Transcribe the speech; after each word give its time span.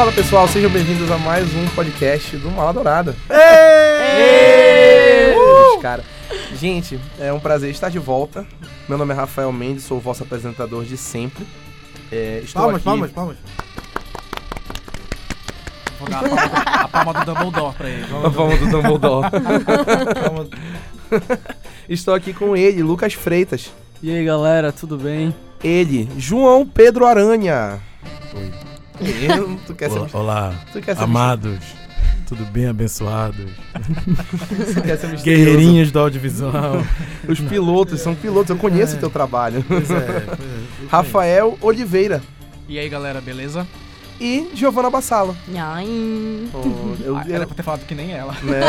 Fala 0.00 0.12
pessoal, 0.12 0.48
sejam 0.48 0.70
bem-vindos 0.70 1.10
a 1.10 1.18
mais 1.18 1.54
um 1.54 1.68
podcast 1.74 2.34
do 2.38 2.50
Mala 2.50 2.72
Dourada. 2.72 3.14
Êêêê! 3.28 5.36
Uh! 5.36 5.78
Cara, 5.78 6.02
gente, 6.54 6.98
é 7.18 7.30
um 7.30 7.38
prazer 7.38 7.70
estar 7.70 7.90
de 7.90 7.98
volta. 7.98 8.46
Meu 8.88 8.96
nome 8.96 9.12
é 9.12 9.14
Rafael 9.14 9.52
Mendes, 9.52 9.84
sou 9.84 9.98
o 9.98 10.00
vosso 10.00 10.22
apresentador 10.22 10.86
de 10.86 10.96
sempre. 10.96 11.46
É, 12.10 12.40
estou 12.42 12.62
Palmas, 12.62 12.76
aqui... 12.76 12.84
palmas, 12.86 13.10
palmas. 13.10 13.36
Vou 15.98 16.08
dar 16.08 16.24
a 16.24 16.28
palma, 16.30 16.62
a 16.64 16.88
palma 16.88 17.12
do 17.12 17.26
Dumbledore 17.26 17.74
pra 17.74 17.90
ele. 17.90 18.06
Vamos 18.32 18.58
do 18.58 18.70
Dumbledore. 18.70 19.28
estou 21.90 22.14
aqui 22.14 22.32
com 22.32 22.56
ele, 22.56 22.82
Lucas 22.82 23.12
Freitas. 23.12 23.70
E 24.02 24.10
aí 24.10 24.24
galera, 24.24 24.72
tudo 24.72 24.96
bem? 24.96 25.34
Ele, 25.62 26.08
João 26.16 26.66
Pedro 26.66 27.04
Aranha. 27.04 27.82
Oi. 28.34 28.69
Tu 29.66 29.74
quer 29.74 29.90
ser, 29.90 29.98
Olá, 29.98 30.08
olá, 30.12 30.54
tu 30.72 30.80
quer 30.80 30.96
ser 30.96 31.02
amados. 31.02 31.58
Tudo 32.26 32.44
bem, 32.44 32.66
abençoados? 32.68 33.50
tu 34.74 34.82
quer 34.82 34.96
ser 34.98 35.08
misterioso. 35.08 35.24
Guerreirinhos 35.24 35.90
do 35.90 35.98
audiovisual. 35.98 36.84
Os 37.28 37.40
pilotos, 37.40 38.00
são 38.00 38.14
pilotos, 38.14 38.50
eu 38.50 38.56
conheço 38.56 38.96
o 38.96 38.98
teu 39.00 39.10
trabalho. 39.10 39.64
pois 39.66 39.90
é, 39.90 40.20
pois 40.26 40.38
é. 40.40 40.86
Rafael 40.88 41.58
Oliveira 41.60 42.22
E 42.68 42.78
aí, 42.78 42.88
galera, 42.88 43.20
beleza? 43.20 43.66
E 44.20 44.50
Giovana 44.54 44.90
Bassalo. 44.90 45.34
Nhaim. 45.48 46.48
Oh, 46.52 47.02
eu, 47.02 47.16
Ah, 47.16 47.24
eu- 47.26 47.34
era 47.34 47.46
pra 47.46 47.54
ter 47.56 47.62
falado 47.62 47.86
que 47.86 47.94
nem 47.94 48.12
ela. 48.12 48.32
né? 48.42 48.60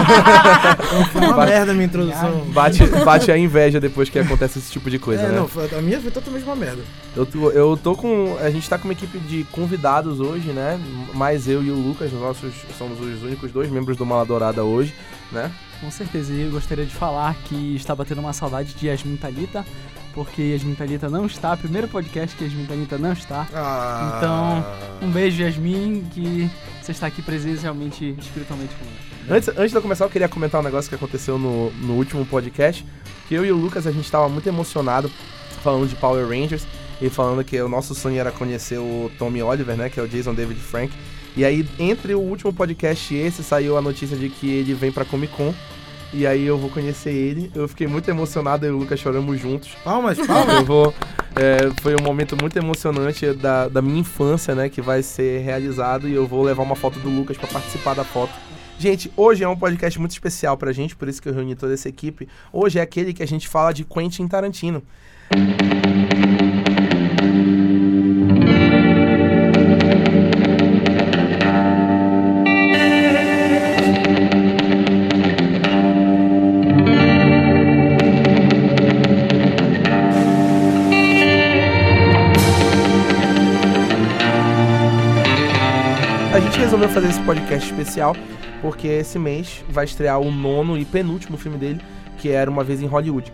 Foi 1.12 1.22
uma 1.22 1.34
Bate- 1.34 1.52
merda 1.52 1.72
a 1.72 1.74
minha 1.76 1.86
introdução. 1.86 2.46
Bate, 2.54 2.86
bate 3.04 3.32
a 3.32 3.38
inveja 3.38 3.80
depois 3.80 4.10
que 4.10 4.18
acontece 4.20 4.60
esse 4.60 4.72
tipo 4.72 4.90
de 4.90 4.98
coisa, 4.98 5.24
é, 5.24 5.28
né? 5.30 5.36
não, 5.36 5.78
a 5.78 5.82
minha 5.82 6.00
foi 6.00 6.12
totalmente 6.12 6.44
uma 6.44 6.56
merda. 6.56 6.82
Eu 7.16 7.26
tô, 7.26 7.50
eu 7.52 7.78
tô 7.82 7.96
com. 7.96 8.38
A 8.40 8.50
gente 8.50 8.70
tá 8.70 8.78
com 8.78 8.86
uma 8.86 8.94
equipe 8.94 9.20
de 9.20 9.44
convidados 9.52 10.20
hoje, 10.20 10.50
né? 10.52 10.80
Mais 11.14 11.48
eu 11.48 11.62
e 11.64 11.70
o 11.70 11.76
Lucas, 11.76 12.12
os 12.14 12.20
nossos 12.20 12.54
somos 12.78 13.00
os 13.00 13.22
únicos 13.24 13.52
dois 13.52 13.70
membros 13.70 13.98
do 13.98 14.06
Mala 14.06 14.26
Dourada 14.26 14.64
hoje, 14.64 14.94
né? 15.32 15.52
Com 15.82 15.90
certeza, 15.90 16.32
e 16.32 16.42
eu 16.42 16.52
gostaria 16.52 16.86
de 16.86 16.94
falar 16.94 17.36
que 17.46 17.76
está 17.76 17.96
batendo 17.96 18.22
uma 18.22 18.34
saudade 18.34 18.74
de 18.76 18.88
Yasmin 18.88 19.18
Talita, 19.18 19.66
porque 20.14 20.42
Yasmin 20.42 20.76
Talita 20.76 21.10
não 21.10 21.26
está, 21.26 21.58
primeiro 21.58 21.88
podcast 21.88 22.36
que 22.38 22.44
Yasmin 22.44 22.66
Talita 22.68 22.98
não 23.00 23.14
está. 23.14 23.48
Ah. 23.54 24.14
Então, 24.18 25.08
Um 25.08 25.12
beijo, 25.12 25.42
Yasmin, 25.42 26.06
que 26.14 26.50
você 26.82 26.92
está 26.92 27.08
aqui 27.08 27.24
presencialmente, 27.24 28.16
espiritualmente 28.20 28.76
conosco. 28.76 29.12
Antes, 29.30 29.50
antes 29.50 29.72
de 29.72 29.78
eu 29.78 29.82
começar, 29.82 30.06
eu 30.06 30.10
queria 30.10 30.30
comentar 30.30 30.62
um 30.62 30.64
negócio 30.64 30.88
que 30.88 30.96
aconteceu 30.96 31.40
no, 31.40 31.72
no 31.72 31.94
último 31.94 32.26
podcast. 32.26 32.86
Que 33.28 33.34
eu 33.34 33.44
e 33.44 33.52
o 33.52 33.56
Lucas, 33.58 33.88
a 33.88 33.92
gente 33.92 34.10
tava 34.12 34.30
muito 34.30 34.48
emocionado 34.48 35.10
falando 35.64 35.88
de 35.88 35.96
Power 35.96 36.28
Rangers 36.28 36.66
e 37.02 37.10
falando 37.10 37.44
que 37.44 37.60
o 37.60 37.70
nosso 37.70 37.96
sonho 37.96 38.20
era 38.20 38.32
conhecer 38.32 38.78
o 38.78 39.10
Tommy 39.18 39.42
Oliver, 39.42 39.76
né? 39.76 39.90
Que 39.90 40.00
é 40.00 40.04
o 40.04 40.08
Jason 40.08 40.34
David 40.34 40.60
Frank. 40.60 40.94
E 41.36 41.46
aí, 41.46 41.66
entre 41.80 42.14
o 42.14 42.20
último 42.20 42.52
podcast 42.52 43.14
e 43.14 43.18
esse, 43.18 43.44
saiu 43.44 43.78
a 43.78 43.82
notícia 43.82 44.18
de 44.18 44.30
que 44.30 44.50
ele 44.50 44.74
vem 44.74 44.92
pra 44.92 45.06
Comic 45.06 45.34
Con. 45.34 45.54
E 46.14 46.28
aí 46.28 46.46
eu 46.46 46.58
vou 46.58 46.70
conhecer 46.70 47.14
ele. 47.14 47.50
Eu 47.56 47.68
fiquei 47.70 47.88
muito 47.88 48.10
emocionado, 48.10 48.66
eu 48.66 48.74
e 48.74 48.76
o 48.76 48.80
Lucas 48.80 49.00
choramos 49.00 49.40
juntos. 49.40 49.70
Palmas, 49.84 50.18
palmas. 50.28 50.56
Eu 50.58 50.66
vou. 50.66 50.94
é, 51.36 51.72
foi 51.82 51.96
um 51.96 52.04
momento 52.04 52.36
muito 52.40 52.58
emocionante 52.58 53.32
da, 53.34 53.70
da 53.70 53.82
minha 53.82 54.00
infância, 54.00 54.54
né? 54.54 54.68
Que 54.68 54.82
vai 54.82 55.02
ser 55.02 55.42
realizado 55.42 56.10
e 56.10 56.14
eu 56.14 56.28
vou 56.28 56.44
levar 56.44 56.64
uma 56.64 56.76
foto 56.76 57.00
do 57.00 57.10
Lucas 57.10 57.38
pra 57.38 57.48
participar 57.48 57.94
da 57.94 58.04
foto. 58.04 58.34
Gente, 58.78 59.12
hoje 59.16 59.44
é 59.44 59.48
um 59.48 59.56
podcast 59.56 59.98
muito 60.00 60.12
especial 60.12 60.58
pra 60.58 60.72
gente, 60.74 60.96
por 60.96 61.08
isso 61.08 61.22
que 61.22 61.30
eu 61.30 61.34
reuni 61.34 61.56
toda 61.56 61.74
essa 61.74 61.88
equipe. 61.88 62.28
Hoje 62.52 62.80
é 62.80 62.82
aquele 62.82 63.14
que 63.14 63.24
a 63.24 63.28
gente 63.28 63.48
fala 63.48 63.72
de 63.72 63.86
Quentin 63.86 64.28
Tarantino. 64.28 64.84
Fazer 86.94 87.08
esse 87.08 87.22
podcast 87.22 87.70
especial 87.70 88.16
porque 88.62 88.88
esse 88.88 89.18
mês 89.18 89.64
vai 89.70 89.86
estrear 89.86 90.20
o 90.20 90.32
nono 90.32 90.78
e 90.78 90.86
penúltimo 90.86 91.38
filme 91.38 91.58
dele, 91.58 91.82
que 92.18 92.30
era 92.30 92.50
Uma 92.50 92.64
Vez 92.64 92.82
em 92.82 92.86
Hollywood, 92.86 93.32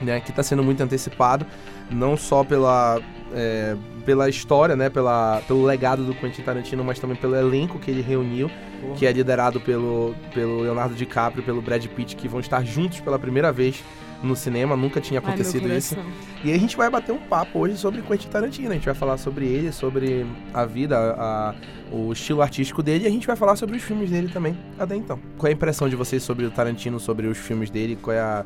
né? 0.00 0.20
Que 0.20 0.32
tá 0.32 0.42
sendo 0.42 0.62
muito 0.62 0.82
antecipado, 0.82 1.46
não 1.90 2.16
só 2.16 2.42
pela, 2.42 3.00
é, 3.32 3.76
pela 4.04 4.28
história, 4.28 4.74
né? 4.74 4.90
Pela, 4.90 5.40
pelo 5.46 5.64
legado 5.64 6.02
do 6.02 6.14
Quentin 6.14 6.42
Tarantino, 6.42 6.82
mas 6.82 6.98
também 6.98 7.16
pelo 7.16 7.36
elenco 7.36 7.78
que 7.78 7.90
ele 7.90 8.02
reuniu, 8.02 8.50
que 8.96 9.06
é 9.06 9.12
liderado 9.12 9.60
pelo, 9.60 10.14
pelo 10.32 10.62
Leonardo 10.62 10.94
DiCaprio 10.94 11.42
e 11.42 11.44
pelo 11.44 11.62
Brad 11.62 11.86
Pitt, 11.86 12.16
que 12.16 12.26
vão 12.26 12.40
estar 12.40 12.64
juntos 12.64 13.00
pela 13.00 13.18
primeira 13.18 13.52
vez 13.52 13.84
no 14.22 14.34
cinema, 14.34 14.76
nunca 14.76 15.00
tinha 15.00 15.20
Ai, 15.20 15.26
acontecido 15.26 15.68
isso. 15.72 15.94
coração. 15.94 16.12
E 16.42 16.52
a 16.52 16.58
gente 16.58 16.76
vai 16.76 16.88
bater 16.90 17.12
um 17.12 17.18
papo 17.18 17.58
hoje 17.58 17.76
sobre 17.76 18.00
Quentin 18.02 18.28
Tarantino. 18.28 18.70
A 18.70 18.74
gente 18.74 18.84
vai 18.86 18.94
falar 18.94 19.16
sobre 19.18 19.46
ele, 19.46 19.72
sobre 19.72 20.26
a 20.52 20.64
vida, 20.64 20.96
a- 21.18 21.54
o 21.92 22.12
estilo 22.12 22.40
artístico 22.42 22.82
dele 22.82 23.04
e 23.04 23.06
a 23.06 23.10
gente 23.10 23.26
vai 23.26 23.36
falar 23.36 23.56
sobre 23.56 23.76
os 23.76 23.82
filmes 23.82 24.10
dele 24.10 24.28
também. 24.28 24.56
Até 24.78 24.96
então. 24.96 25.18
Qual 25.38 25.48
é 25.48 25.52
a 25.52 25.54
impressão 25.56 25.88
de 25.88 25.96
vocês 25.96 26.22
sobre 26.22 26.44
o 26.46 26.50
Tarantino, 26.50 26.98
sobre 27.00 27.26
os 27.26 27.38
filmes 27.38 27.70
dele? 27.70 27.96
Qual 28.00 28.14
é 28.14 28.20
a. 28.20 28.44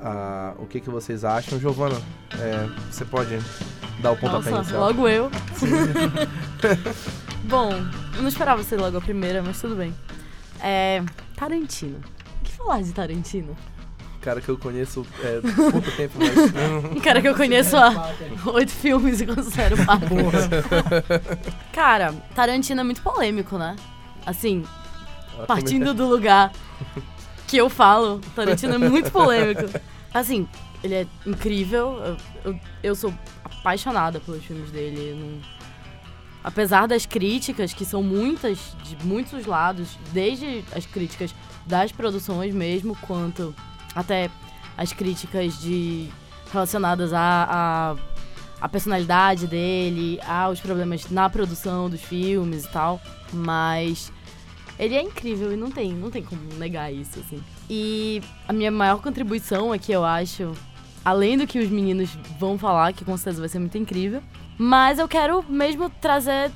a- 0.00 0.54
o 0.58 0.66
que, 0.66 0.80
que 0.80 0.90
vocês 0.90 1.24
acham? 1.24 1.58
Giovana, 1.58 1.96
é, 2.38 2.66
você 2.90 3.04
pode 3.04 3.38
dar 4.00 4.12
o 4.12 4.16
pontapé 4.16 4.50
Nossa, 4.50 4.62
inicial. 4.70 4.80
logo 4.80 5.08
eu. 5.08 5.30
Bom, 7.44 7.70
eu 8.16 8.22
não 8.22 8.28
esperava 8.28 8.62
ser 8.62 8.76
logo 8.78 8.96
a 8.98 9.00
primeira, 9.00 9.42
mas 9.42 9.60
tudo 9.60 9.74
bem. 9.76 9.94
É. 10.60 11.02
Tarantino. 11.36 11.98
O 12.40 12.44
que 12.44 12.52
falar 12.52 12.82
de 12.82 12.92
Tarantino? 12.92 13.56
Cara 14.20 14.40
que 14.40 14.48
eu 14.48 14.58
conheço 14.58 15.06
é, 15.22 15.40
pouco 15.70 15.90
tempo, 15.92 16.14
mas. 16.18 16.34
Um 16.96 17.00
cara 17.00 17.20
que 17.22 17.28
eu 17.28 17.34
conheço 17.36 17.76
há 17.76 18.12
oito 18.52 18.72
filmes 18.72 19.20
e 19.20 19.26
considero 19.26 19.76
parte. 19.86 20.06
Cara, 21.72 22.12
Tarantino 22.34 22.80
é 22.80 22.84
muito 22.84 23.00
polêmico, 23.02 23.56
né? 23.56 23.76
Assim, 24.26 24.64
partindo 25.46 25.94
do 25.94 26.06
lugar 26.06 26.52
que 27.46 27.56
eu 27.56 27.70
falo, 27.70 28.20
Tarantino 28.34 28.74
é 28.74 28.78
muito 28.78 29.10
polêmico. 29.12 29.62
Assim, 30.12 30.48
ele 30.82 30.94
é 30.94 31.06
incrível. 31.24 32.02
Eu, 32.04 32.16
eu, 32.52 32.60
eu 32.82 32.94
sou 32.96 33.14
apaixonada 33.44 34.18
pelos 34.20 34.44
filmes 34.44 34.70
dele. 34.70 35.14
não- 35.18 35.58
Apesar 36.42 36.86
das 36.86 37.04
críticas, 37.04 37.74
que 37.74 37.84
são 37.84 38.02
muitas, 38.02 38.74
de 38.82 38.96
muitos 39.06 39.44
lados, 39.44 39.98
desde 40.12 40.64
as 40.74 40.86
críticas 40.86 41.34
das 41.66 41.92
produções 41.92 42.54
mesmo, 42.54 42.96
quanto 43.02 43.54
até 43.98 44.30
as 44.76 44.92
críticas 44.92 45.60
de 45.60 46.08
relacionadas 46.52 47.12
à, 47.12 47.96
à 48.60 48.68
personalidade 48.68 49.48
dele, 49.48 50.20
aos 50.24 50.60
problemas 50.60 51.10
na 51.10 51.28
produção 51.28 51.90
dos 51.90 52.00
filmes 52.00 52.64
e 52.64 52.68
tal. 52.68 53.00
Mas 53.32 54.12
ele 54.78 54.94
é 54.94 55.02
incrível 55.02 55.52
e 55.52 55.56
não 55.56 55.68
tem, 55.68 55.92
não 55.92 56.12
tem 56.12 56.22
como 56.22 56.40
negar 56.54 56.92
isso, 56.92 57.18
assim. 57.18 57.42
E 57.68 58.22
a 58.46 58.52
minha 58.52 58.70
maior 58.70 59.02
contribuição 59.02 59.72
aqui, 59.72 59.90
eu 59.90 60.04
acho, 60.04 60.52
além 61.04 61.36
do 61.36 61.44
que 61.44 61.58
os 61.58 61.68
meninos 61.68 62.16
vão 62.38 62.56
falar, 62.56 62.92
que 62.92 63.04
com 63.04 63.16
certeza 63.16 63.40
vai 63.40 63.48
ser 63.48 63.58
muito 63.58 63.76
incrível, 63.76 64.22
mas 64.56 65.00
eu 65.00 65.08
quero 65.08 65.44
mesmo 65.48 65.90
trazer 65.90 66.52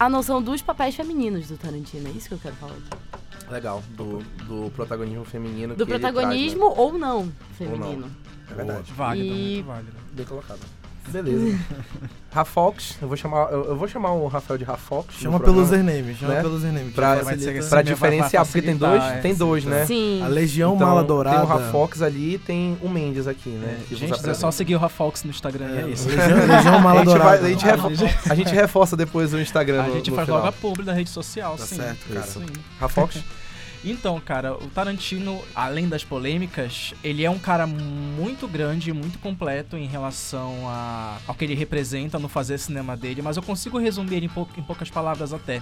a 0.00 0.08
noção 0.08 0.40
dos 0.40 0.62
papéis 0.62 0.94
femininos 0.94 1.46
do 1.46 1.58
Tarantino. 1.58 2.08
É 2.08 2.12
isso 2.12 2.28
que 2.28 2.34
eu 2.34 2.38
quero 2.38 2.56
falar 2.56 2.72
aqui. 2.72 3.23
Legal, 3.50 3.82
do, 3.90 4.18
do 4.46 4.70
protagonismo 4.74 5.24
feminino. 5.24 5.74
Do 5.76 5.84
que 5.86 5.92
ele 5.92 6.00
protagonismo 6.00 6.72
ou 6.76 6.96
não 6.98 7.30
feminino. 7.58 7.86
Ou 7.86 7.96
não. 7.96 8.08
traz, 8.08 8.10
né? 8.10 8.16
É 8.50 8.54
verdade. 8.54 8.92
Válido, 8.92 9.26
E- 9.26 9.54
muito 9.54 9.66
válido. 9.66 9.92
Bem 10.12 10.26
colocado. 10.26 10.60
Beleza. 11.08 11.58
Rafox, 12.32 12.96
eu 13.00 13.06
vou 13.06 13.16
chamar, 13.16 13.52
eu, 13.52 13.64
eu 13.66 13.76
vou 13.76 13.86
chamar 13.86 14.10
o 14.12 14.26
Rafael 14.26 14.58
de 14.58 14.64
Rafox. 14.64 15.14
no 15.14 15.20
Chama 15.20 15.38
pelo 15.38 15.62
username, 15.62 16.16
chama 16.16 16.34
né? 16.34 16.42
pelo 16.42 16.56
username. 16.56 16.90
Pra- 16.90 17.18
facilita. 17.18 17.68
Pra 17.68 17.78
Sim, 17.78 17.84
diferenciar, 17.84 18.44
porque 18.44 18.60
tem 18.62 18.76
dois, 18.76 19.02
é. 19.04 19.16
tem 19.18 19.34
dois, 19.36 19.64
né? 19.64 19.86
Sim. 19.86 20.20
A 20.20 20.26
Legião 20.26 20.74
Então, 20.74 20.88
Mala 20.88 21.00
Tem 21.02 21.06
Dourada. 21.08 21.44
o 21.44 21.46
Rafox 21.46 22.02
ali 22.02 22.34
e 22.34 22.38
tem 22.38 22.76
o 22.82 22.88
Mendes 22.88 23.28
aqui, 23.28 23.50
né? 23.50 23.78
Gente, 23.92 24.28
é 24.28 24.34
só 24.34 24.50
seguir 24.50 24.74
o 24.74 24.78
Rafox 24.78 25.22
no 25.22 25.30
Instagram 25.30 25.66
e 25.66 25.78
é 25.78 25.88
isso. 25.90 26.08
Legião, 26.08 26.46
Legião 26.46 26.74
a 26.74 26.78
Mala 26.80 27.04
gente, 27.04 27.06
vai- 27.18 27.38
Dourada. 27.38 27.46
a, 27.46 27.48
gente 27.50 27.64
reforça, 27.64 28.30
a 28.30 28.34
gente 28.34 28.52
reforça 28.54 28.96
depois 28.96 29.32
o 29.32 29.38
Instagram 29.38 29.82
A 29.82 29.86
no- 29.86 29.94
gente 29.94 30.10
no 30.10 30.16
faz 30.16 30.26
final. 30.26 30.40
logo 30.40 30.48
a 30.48 30.52
publi 30.52 30.84
da 30.84 30.92
rede 30.92 31.10
social, 31.10 31.56
Tá 31.56 31.64
sim. 31.66 31.76
certo, 31.76 32.12
cara. 32.12 32.26
Sim. 32.26 32.46
Rafox? 32.80 33.16
Então, 33.84 34.18
cara, 34.18 34.54
o 34.54 34.66
Tarantino, 34.70 35.42
além 35.54 35.86
das 35.88 36.02
polêmicas, 36.02 36.94
ele 37.04 37.22
é 37.22 37.30
um 37.30 37.38
cara 37.38 37.66
muito 37.66 38.48
grande, 38.48 38.92
muito 38.94 39.18
completo 39.18 39.76
em 39.76 39.86
relação 39.86 40.54
a, 40.68 41.18
ao 41.26 41.34
que 41.34 41.44
ele 41.44 41.54
representa 41.54 42.18
no 42.18 42.28
fazer 42.28 42.56
cinema 42.58 42.96
dele, 42.96 43.20
mas 43.20 43.36
eu 43.36 43.42
consigo 43.42 43.78
resumir 43.78 44.14
ele 44.16 44.26
em, 44.26 44.28
pou- 44.30 44.48
em 44.56 44.62
poucas 44.62 44.88
palavras 44.90 45.34
até. 45.34 45.60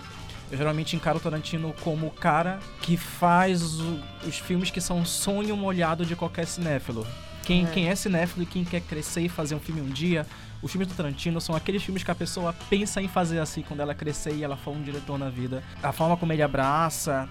Eu 0.53 0.57
geralmente 0.59 0.95
encaro 0.95 1.17
o 1.19 1.21
Tarantino 1.21 1.75
como 1.81 2.07
o 2.07 2.11
cara 2.11 2.61
que 2.81 2.97
faz 2.97 3.81
o- 3.81 3.99
os 4.25 4.39
filmes 4.39 4.71
que 4.71 4.81
são 4.81 4.99
um 4.99 5.05
sonho 5.05 5.57
molhado 5.57 6.07
de 6.07 6.15
qualquer 6.15 6.47
cinéfilo. 6.47 7.05
Quem 7.45 7.65
É. 7.65 7.71
quem 7.71 7.89
é 7.89 7.95
cinéfilo 7.97 8.45
e 8.45 8.47
quem 8.47 8.65
quer 8.65 8.83
crescer 8.83 9.23
e 9.23 9.29
fazer 9.29 9.57
um 9.57 9.61
filme 9.61 9.81
um 9.81 9.89
dia, 9.89 10.25
os 10.63 10.71
filmes 10.71 10.87
do 10.87 10.95
Tarantino 10.95 11.41
são 11.41 11.57
aqueles 11.57 11.83
filmes 11.83 12.05
que 12.05 12.11
a 12.11 12.15
pessoa 12.15 12.55
pensa 12.71 13.03
em 13.03 13.09
fazer 13.09 13.41
assim 13.41 13.63
quando 13.63 13.81
ela 13.81 13.97
crescer 13.97 14.33
e 14.37 14.45
ela 14.45 14.57
for 14.57 14.71
um 14.77 14.81
diretor 14.83 15.19
na 15.19 15.29
vida. 15.29 15.61
A 15.83 15.91
forma 15.91 16.17
como 16.17 16.33
ele 16.33 16.43
abraça, 16.43 17.29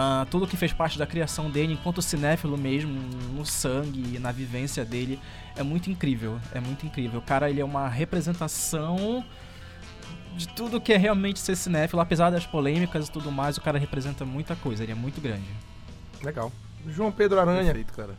ah, 0.00 0.24
tudo 0.30 0.46
que 0.46 0.56
fez 0.56 0.72
parte 0.72 0.96
da 0.96 1.04
criação 1.04 1.50
dele 1.50 1.72
enquanto 1.72 2.00
cinéfilo 2.00 2.56
mesmo, 2.56 2.92
no 3.34 3.44
sangue, 3.44 4.14
e 4.14 4.18
na 4.20 4.30
vivência 4.30 4.84
dele, 4.84 5.18
é 5.56 5.62
muito 5.64 5.90
incrível. 5.90 6.38
É 6.54 6.60
muito 6.60 6.86
incrível. 6.86 7.18
O 7.18 7.22
cara, 7.22 7.50
ele 7.50 7.60
é 7.60 7.64
uma 7.64 7.88
representação 7.88 9.24
de 10.36 10.46
tudo 10.46 10.80
que 10.80 10.92
é 10.92 10.96
realmente 10.96 11.40
ser 11.40 11.56
cinéfilo, 11.56 12.00
apesar 12.00 12.30
das 12.30 12.46
polêmicas 12.46 13.08
e 13.08 13.10
tudo 13.10 13.32
mais, 13.32 13.56
o 13.56 13.60
cara 13.60 13.76
representa 13.76 14.24
muita 14.24 14.54
coisa, 14.54 14.84
ele 14.84 14.92
é 14.92 14.94
muito 14.94 15.20
grande. 15.20 15.48
Legal. 16.22 16.52
João 16.86 17.10
Pedro 17.10 17.40
Aranha. 17.40 17.74
Perfeito, 17.74 17.92
cara. 17.92 18.14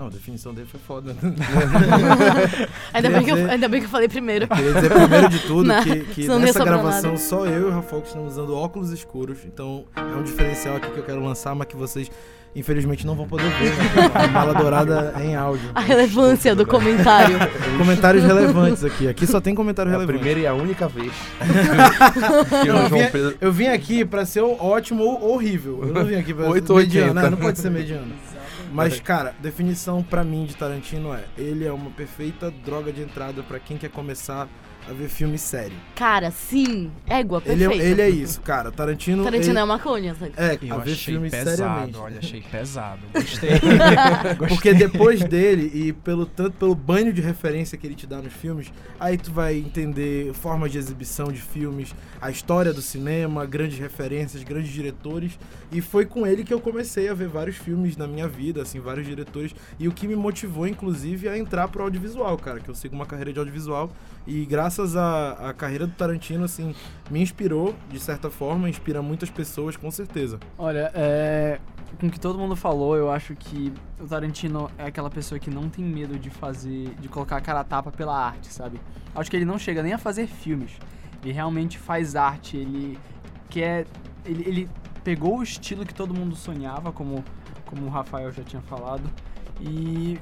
Não, 0.00 0.06
a 0.06 0.10
definição 0.10 0.54
dele 0.54 0.66
foi 0.66 0.80
foda. 0.80 1.14
Ainda 2.94 3.10
bem, 3.10 3.22
que 3.22 3.30
eu, 3.30 3.50
ainda 3.50 3.68
bem 3.68 3.80
que 3.80 3.86
eu 3.86 3.90
falei 3.90 4.08
primeiro. 4.08 4.48
Queria 4.48 4.72
dizer 4.72 4.90
primeiro 4.90 5.28
de 5.28 5.38
tudo 5.40 5.64
Não, 5.64 5.82
que, 5.82 6.00
que 6.24 6.26
nessa 6.26 6.64
gravação 6.64 7.10
nada. 7.10 7.22
só 7.22 7.44
eu 7.44 7.60
e 7.60 7.64
o 7.64 7.70
Rafael 7.70 8.02
estamos 8.02 8.32
usando 8.32 8.56
óculos 8.56 8.92
escuros. 8.92 9.40
Então 9.44 9.84
é 9.94 10.16
um 10.16 10.22
diferencial 10.22 10.76
aqui 10.76 10.90
que 10.90 10.96
eu 10.96 11.04
quero 11.04 11.22
lançar, 11.22 11.54
mas 11.54 11.66
que 11.68 11.76
vocês 11.76 12.10
infelizmente 12.56 13.06
não 13.06 13.14
vão 13.14 13.28
poder 13.28 13.44
ver. 13.50 13.76
Né? 13.76 14.10
A 14.14 14.26
mala 14.28 14.54
dourada 14.54 15.12
é 15.18 15.22
em 15.26 15.36
áudio. 15.36 15.70
A 15.74 15.80
relevância 15.80 16.54
do 16.56 16.64
comentário. 16.64 17.36
Comentários 17.76 18.24
relevantes 18.24 18.82
aqui. 18.82 19.06
Aqui 19.06 19.26
só 19.26 19.38
tem 19.38 19.54
comentário 19.54 19.90
É 19.90 19.94
a 19.94 19.98
relevante. 19.98 20.18
primeira 20.18 20.40
e 20.40 20.46
a 20.46 20.54
única 20.54 20.88
vez 20.88 21.12
Não, 22.66 22.82
eu, 22.84 22.88
vim, 22.88 23.06
Pedro. 23.12 23.36
eu 23.38 23.52
vim 23.52 23.66
aqui 23.66 24.02
pra 24.02 24.24
ser 24.24 24.40
ótimo 24.40 25.04
ou 25.04 25.34
horrível. 25.34 25.80
Eu 25.82 25.92
não 25.92 26.06
vim 26.06 26.14
aqui 26.14 26.32
pra 26.32 26.44
ser 26.44 26.50
880. 26.52 27.04
mediano. 27.04 27.20
Não, 27.20 27.30
não 27.32 27.38
pode 27.38 27.58
ser 27.58 27.70
mediano. 27.70 28.29
Mas, 28.70 29.00
cara, 29.00 29.34
definição 29.40 30.02
pra 30.02 30.24
mim 30.24 30.44
de 30.44 30.56
Tarantino 30.56 31.12
é: 31.12 31.24
ele 31.36 31.64
é 31.66 31.72
uma 31.72 31.90
perfeita 31.90 32.50
droga 32.50 32.92
de 32.92 33.02
entrada 33.02 33.42
pra 33.42 33.58
quem 33.58 33.76
quer 33.76 33.90
começar 33.90 34.48
a 34.88 34.92
ver 34.92 35.08
filme 35.08 35.38
sério. 35.38 35.76
Cara, 35.94 36.30
sim. 36.30 36.90
Égua, 37.06 37.42
Ele 37.46 37.58
perfeito. 37.68 37.82
é, 37.82 37.90
ele 37.90 38.02
é 38.02 38.10
isso, 38.10 38.40
cara. 38.40 38.70
Tarantino. 38.72 39.22
Tarantino 39.22 39.52
ele, 39.52 39.58
é 39.60 39.64
maconha, 39.64 40.14
sabe? 40.14 40.32
é, 40.36 40.58
Eu 40.62 40.74
a 40.74 40.78
ver 40.78 40.94
filme 40.96 41.30
pesado, 41.30 41.56
seriamente. 41.56 41.96
olha, 41.98 42.18
achei 42.18 42.40
pesado. 42.40 43.00
Gostei. 43.14 43.50
Porque 44.48 44.74
depois 44.74 45.22
dele 45.22 45.70
e 45.74 45.92
pelo 45.92 46.26
tanto 46.26 46.52
pelo 46.52 46.74
banho 46.74 47.12
de 47.12 47.20
referência 47.20 47.76
que 47.78 47.86
ele 47.86 47.94
te 47.94 48.06
dá 48.06 48.18
nos 48.18 48.32
filmes, 48.32 48.72
aí 48.98 49.16
tu 49.16 49.30
vai 49.32 49.56
entender 49.58 50.32
formas 50.34 50.72
de 50.72 50.78
exibição 50.78 51.26
de 51.30 51.40
filmes, 51.40 51.94
a 52.20 52.30
história 52.30 52.72
do 52.72 52.82
cinema, 52.82 53.44
grandes 53.46 53.78
referências, 53.78 54.42
grandes 54.42 54.70
diretores, 54.72 55.38
e 55.70 55.80
foi 55.80 56.04
com 56.04 56.26
ele 56.26 56.42
que 56.44 56.52
eu 56.52 56.60
comecei 56.60 57.08
a 57.08 57.14
ver 57.14 57.28
vários 57.28 57.56
filmes 57.56 57.96
na 57.96 58.06
minha 58.06 58.26
vida, 58.26 58.62
assim, 58.62 58.80
vários 58.80 59.06
diretores, 59.06 59.54
e 59.78 59.86
o 59.88 59.92
que 59.92 60.06
me 60.08 60.16
motivou 60.16 60.66
inclusive 60.66 61.28
a 61.28 61.38
entrar 61.38 61.68
pro 61.68 61.82
audiovisual, 61.84 62.36
cara, 62.38 62.60
que 62.60 62.68
eu 62.68 62.74
sigo 62.74 62.94
uma 62.94 63.06
carreira 63.06 63.32
de 63.32 63.38
audiovisual 63.38 63.90
e 64.26 64.44
graças 64.44 64.96
à, 64.96 65.54
carreira 65.56 65.86
do 65.86 65.92
Tarantino, 65.92 66.44
assim, 66.44 66.74
me 67.10 67.20
inspirou 67.20 67.74
de 67.88 67.98
certa 67.98 68.30
forma, 68.30 68.68
inspira 68.68 69.02
muitas 69.02 69.30
pessoas, 69.30 69.76
com 69.76 69.90
certeza. 69.90 70.38
Olha, 70.58 70.90
é, 70.94 71.58
com 71.98 72.06
o 72.06 72.10
que 72.10 72.20
todo 72.20 72.38
mundo 72.38 72.54
falou, 72.54 72.96
eu 72.96 73.10
acho 73.10 73.34
que 73.34 73.72
o 73.98 74.06
Tarantino 74.06 74.70
é 74.78 74.84
aquela 74.84 75.10
pessoa 75.10 75.38
que 75.38 75.50
não 75.50 75.68
tem 75.68 75.84
medo 75.84 76.18
de 76.18 76.30
fazer, 76.30 76.94
de 77.00 77.08
colocar 77.08 77.36
a 77.36 77.40
cara 77.40 77.60
a 77.60 77.64
tapa 77.64 77.90
pela 77.90 78.16
arte, 78.16 78.52
sabe? 78.52 78.80
Acho 79.14 79.30
que 79.30 79.36
ele 79.36 79.44
não 79.44 79.58
chega 79.58 79.82
nem 79.82 79.92
a 79.92 79.98
fazer 79.98 80.26
filmes. 80.26 80.72
Ele 81.22 81.32
realmente 81.32 81.78
faz 81.78 82.14
arte, 82.14 82.56
ele 82.56 82.98
quer. 83.48 83.86
Ele, 84.24 84.44
ele 84.46 84.70
pegou 85.02 85.38
o 85.38 85.42
estilo 85.42 85.84
que 85.84 85.94
todo 85.94 86.14
mundo 86.14 86.36
sonhava, 86.36 86.92
como, 86.92 87.24
como 87.66 87.86
o 87.86 87.88
Rafael 87.90 88.30
já 88.32 88.42
tinha 88.42 88.62
falado, 88.62 89.10
e. 89.60 90.18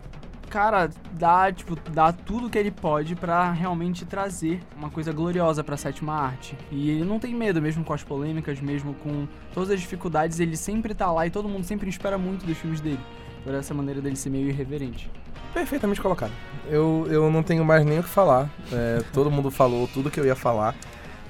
Cara, 0.48 0.88
dá, 1.12 1.52
tipo, 1.52 1.76
dá 1.90 2.10
tudo 2.12 2.48
que 2.48 2.58
ele 2.58 2.70
pode 2.70 3.14
pra 3.14 3.52
realmente 3.52 4.06
trazer 4.06 4.60
uma 4.76 4.88
coisa 4.88 5.12
gloriosa 5.12 5.62
pra 5.62 5.76
sétima 5.76 6.14
arte. 6.14 6.56
E 6.70 6.90
ele 6.90 7.04
não 7.04 7.18
tem 7.18 7.34
medo, 7.34 7.60
mesmo 7.60 7.84
com 7.84 7.92
as 7.92 8.02
polêmicas, 8.02 8.60
mesmo 8.60 8.94
com 8.94 9.28
todas 9.52 9.70
as 9.70 9.80
dificuldades, 9.80 10.40
ele 10.40 10.56
sempre 10.56 10.94
tá 10.94 11.10
lá 11.12 11.26
e 11.26 11.30
todo 11.30 11.48
mundo 11.48 11.64
sempre 11.64 11.88
espera 11.90 12.16
muito 12.16 12.46
dos 12.46 12.56
filmes 12.56 12.80
dele. 12.80 13.00
Por 13.44 13.54
essa 13.54 13.74
maneira 13.74 14.00
dele 14.00 14.16
ser 14.16 14.30
meio 14.30 14.48
irreverente. 14.48 15.10
Perfeitamente 15.52 16.00
colocado. 16.00 16.32
Eu, 16.66 17.06
eu 17.10 17.30
não 17.30 17.42
tenho 17.42 17.64
mais 17.64 17.84
nem 17.84 17.98
o 17.98 18.02
que 18.02 18.08
falar. 18.08 18.50
É, 18.72 19.02
todo 19.12 19.30
mundo 19.30 19.50
falou 19.50 19.88
tudo 19.88 20.10
que 20.10 20.18
eu 20.18 20.26
ia 20.26 20.34
falar. 20.36 20.74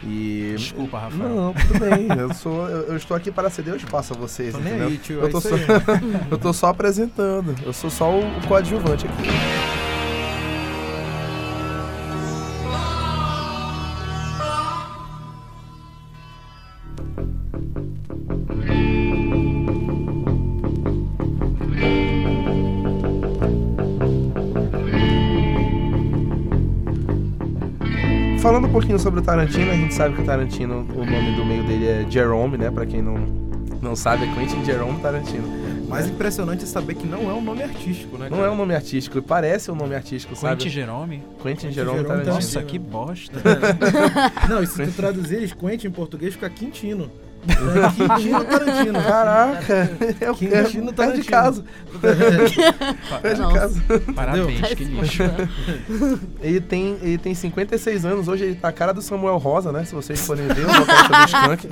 E. 0.03 0.55
Desculpa, 0.57 0.99
Rafael. 0.99 1.29
Não, 1.29 1.55
tudo 1.55 1.79
bem. 1.79 2.09
Eu, 2.19 2.33
sou, 2.35 2.69
eu, 2.69 2.83
eu 2.89 2.97
estou 2.97 3.17
aqui 3.17 3.31
para 3.31 3.51
ceder 3.51 3.75
o 3.75 3.77
espaço 3.77 4.15
a 4.15 4.17
vocês. 4.17 4.53
Tô 4.55 4.61
entendeu? 4.61 4.89
aí, 4.89 4.99
tio, 4.99 5.21
eu, 5.21 5.27
é 5.27 5.31
tô 5.31 5.41
só, 5.41 5.49
eu 6.31 6.39
tô 6.39 6.53
só 6.53 6.69
apresentando. 6.69 7.55
Eu 7.65 7.73
sou 7.73 7.91
só 7.91 8.11
o, 8.11 8.21
o 8.21 8.47
coadjuvante 8.47 9.07
aqui. 9.07 9.88
Falando 28.49 28.67
um 28.67 28.73
pouquinho 28.73 28.99
sobre 28.99 29.21
o 29.21 29.23
Tarantino, 29.23 29.71
a 29.71 29.75
gente 29.75 29.93
sabe 29.93 30.15
que 30.15 30.23
o 30.23 30.25
Tarantino, 30.25 30.77
o 30.97 31.05
nome 31.05 31.37
do 31.37 31.45
meio 31.45 31.63
dele 31.65 31.87
é 31.87 32.07
Jerome, 32.11 32.57
né? 32.57 32.71
Pra 32.71 32.87
quem 32.87 33.03
não, 33.03 33.17
não 33.83 33.95
sabe, 33.95 34.25
é 34.25 34.35
Quentin 34.35 34.65
Jerome 34.65 34.99
Tarantino. 35.01 35.47
Mais 35.87 36.09
impressionante 36.09 36.65
é 36.65 36.67
saber 36.67 36.95
que 36.95 37.07
não 37.07 37.29
é 37.29 37.35
um 37.35 37.43
nome 37.43 37.63
artístico, 37.63 38.17
né? 38.17 38.31
Não 38.31 38.39
cara? 38.39 38.49
é 38.49 38.51
um 38.51 38.57
nome 38.57 38.75
artístico, 38.75 39.21
parece 39.21 39.71
um 39.71 39.75
nome 39.75 39.95
artístico, 39.95 40.35
sabe? 40.35 40.63
Quentin 40.63 40.71
Jerome? 40.71 41.23
Quentin 41.43 41.71
Jerome 41.73 41.99
Jerome 41.99 42.09
Tarantino. 42.09 42.35
Nossa, 42.37 42.63
que 42.63 42.79
bosta. 42.79 43.39
Não, 44.49 44.63
e 44.63 44.67
se 44.67 44.83
tu 44.83 44.93
traduzires 44.93 45.53
Quentin 45.53 45.89
em 45.89 45.91
português, 45.91 46.33
fica 46.33 46.49
Quintino. 46.49 47.11
Quintino 47.47 48.45
Tarantino. 48.45 49.03
Caraca, 49.03 49.91
é 50.21 50.31
o 50.31 50.35
que 50.35 50.47
é, 50.47 50.63
Quintino 50.65 50.89
é 50.89 50.91
de 50.91 50.97
Tarantino. 50.97 51.25
casa. 51.25 51.65
É 53.23 53.35
de 53.35 53.55
casa. 53.55 53.83
Parabéns, 54.15 54.75
que 54.75 54.85
lixo. 54.85 55.23
Ele 56.41 56.61
tem, 56.61 56.99
ele 57.03 57.19
tem 57.19 57.35
56 57.35 58.05
anos, 58.05 58.29
hoje 58.29 58.45
ele 58.45 58.55
tá 58.55 58.69
a 58.69 58.73
cara 58.73 58.93
do 58.93 59.03
Samuel 59.03 59.39
Rosa, 59.39 59.73
né? 59.73 59.85
Se 59.85 59.95
vocês 59.95 60.25
forem 60.25 60.47
ver, 60.49 60.65
o 60.65 60.69
vocalista 60.69 61.09
do 61.09 61.25
Skank, 61.27 61.69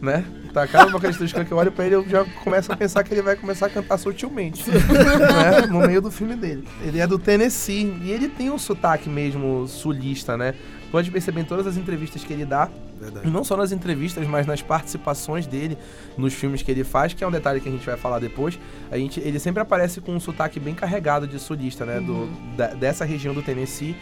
né? 0.00 0.24
Tá 0.52 0.62
a 0.62 0.66
cara 0.66 0.86
do 0.86 0.92
vocalista 0.92 1.22
do 1.22 1.26
Skank, 1.26 1.50
eu 1.50 1.58
olho 1.58 1.70
pra 1.72 1.84
ele 1.84 1.94
e 1.94 1.98
eu 1.98 2.08
já 2.08 2.24
começo 2.42 2.72
a 2.72 2.76
pensar 2.76 3.02
que 3.02 3.12
ele 3.12 3.20
vai 3.22 3.36
começar 3.36 3.66
a 3.66 3.70
cantar 3.70 3.98
sutilmente, 3.98 4.64
né? 4.70 5.66
No 5.68 5.80
meio 5.80 6.00
do 6.00 6.10
filme 6.10 6.34
dele. 6.36 6.64
Ele 6.82 6.98
é 7.00 7.06
do 7.06 7.18
Tennessee 7.18 7.94
e 8.02 8.10
ele 8.10 8.28
tem 8.28 8.50
um 8.50 8.58
sotaque 8.58 9.08
mesmo 9.08 9.66
sulista, 9.66 10.36
né? 10.36 10.54
Pode 10.90 11.10
perceber 11.10 11.40
em 11.40 11.44
todas 11.44 11.66
as 11.66 11.76
entrevistas 11.76 12.22
que 12.24 12.32
ele 12.32 12.44
dá, 12.44 12.70
Verdade. 13.00 13.28
não 13.28 13.42
só 13.42 13.56
nas 13.56 13.72
entrevistas, 13.72 14.26
mas 14.26 14.46
nas 14.46 14.62
participações 14.62 15.46
dele 15.46 15.76
nos 16.16 16.32
filmes 16.32 16.62
que 16.62 16.70
ele 16.70 16.84
faz, 16.84 17.12
que 17.12 17.22
é 17.24 17.26
um 17.26 17.30
detalhe 17.30 17.60
que 17.60 17.68
a 17.68 17.72
gente 17.72 17.84
vai 17.84 17.96
falar 17.96 18.18
depois. 18.20 18.58
A 18.90 18.96
gente, 18.96 19.20
ele 19.20 19.38
sempre 19.38 19.60
aparece 19.60 20.00
com 20.00 20.12
um 20.14 20.20
sotaque 20.20 20.60
bem 20.60 20.74
carregado 20.74 21.26
de 21.26 21.38
sulista, 21.38 21.84
né? 21.84 22.00
Do, 22.00 22.26
da- 22.56 22.68
dessa 22.74 23.04
região 23.04 23.34
do 23.34 23.42
Tennessee. 23.42 23.96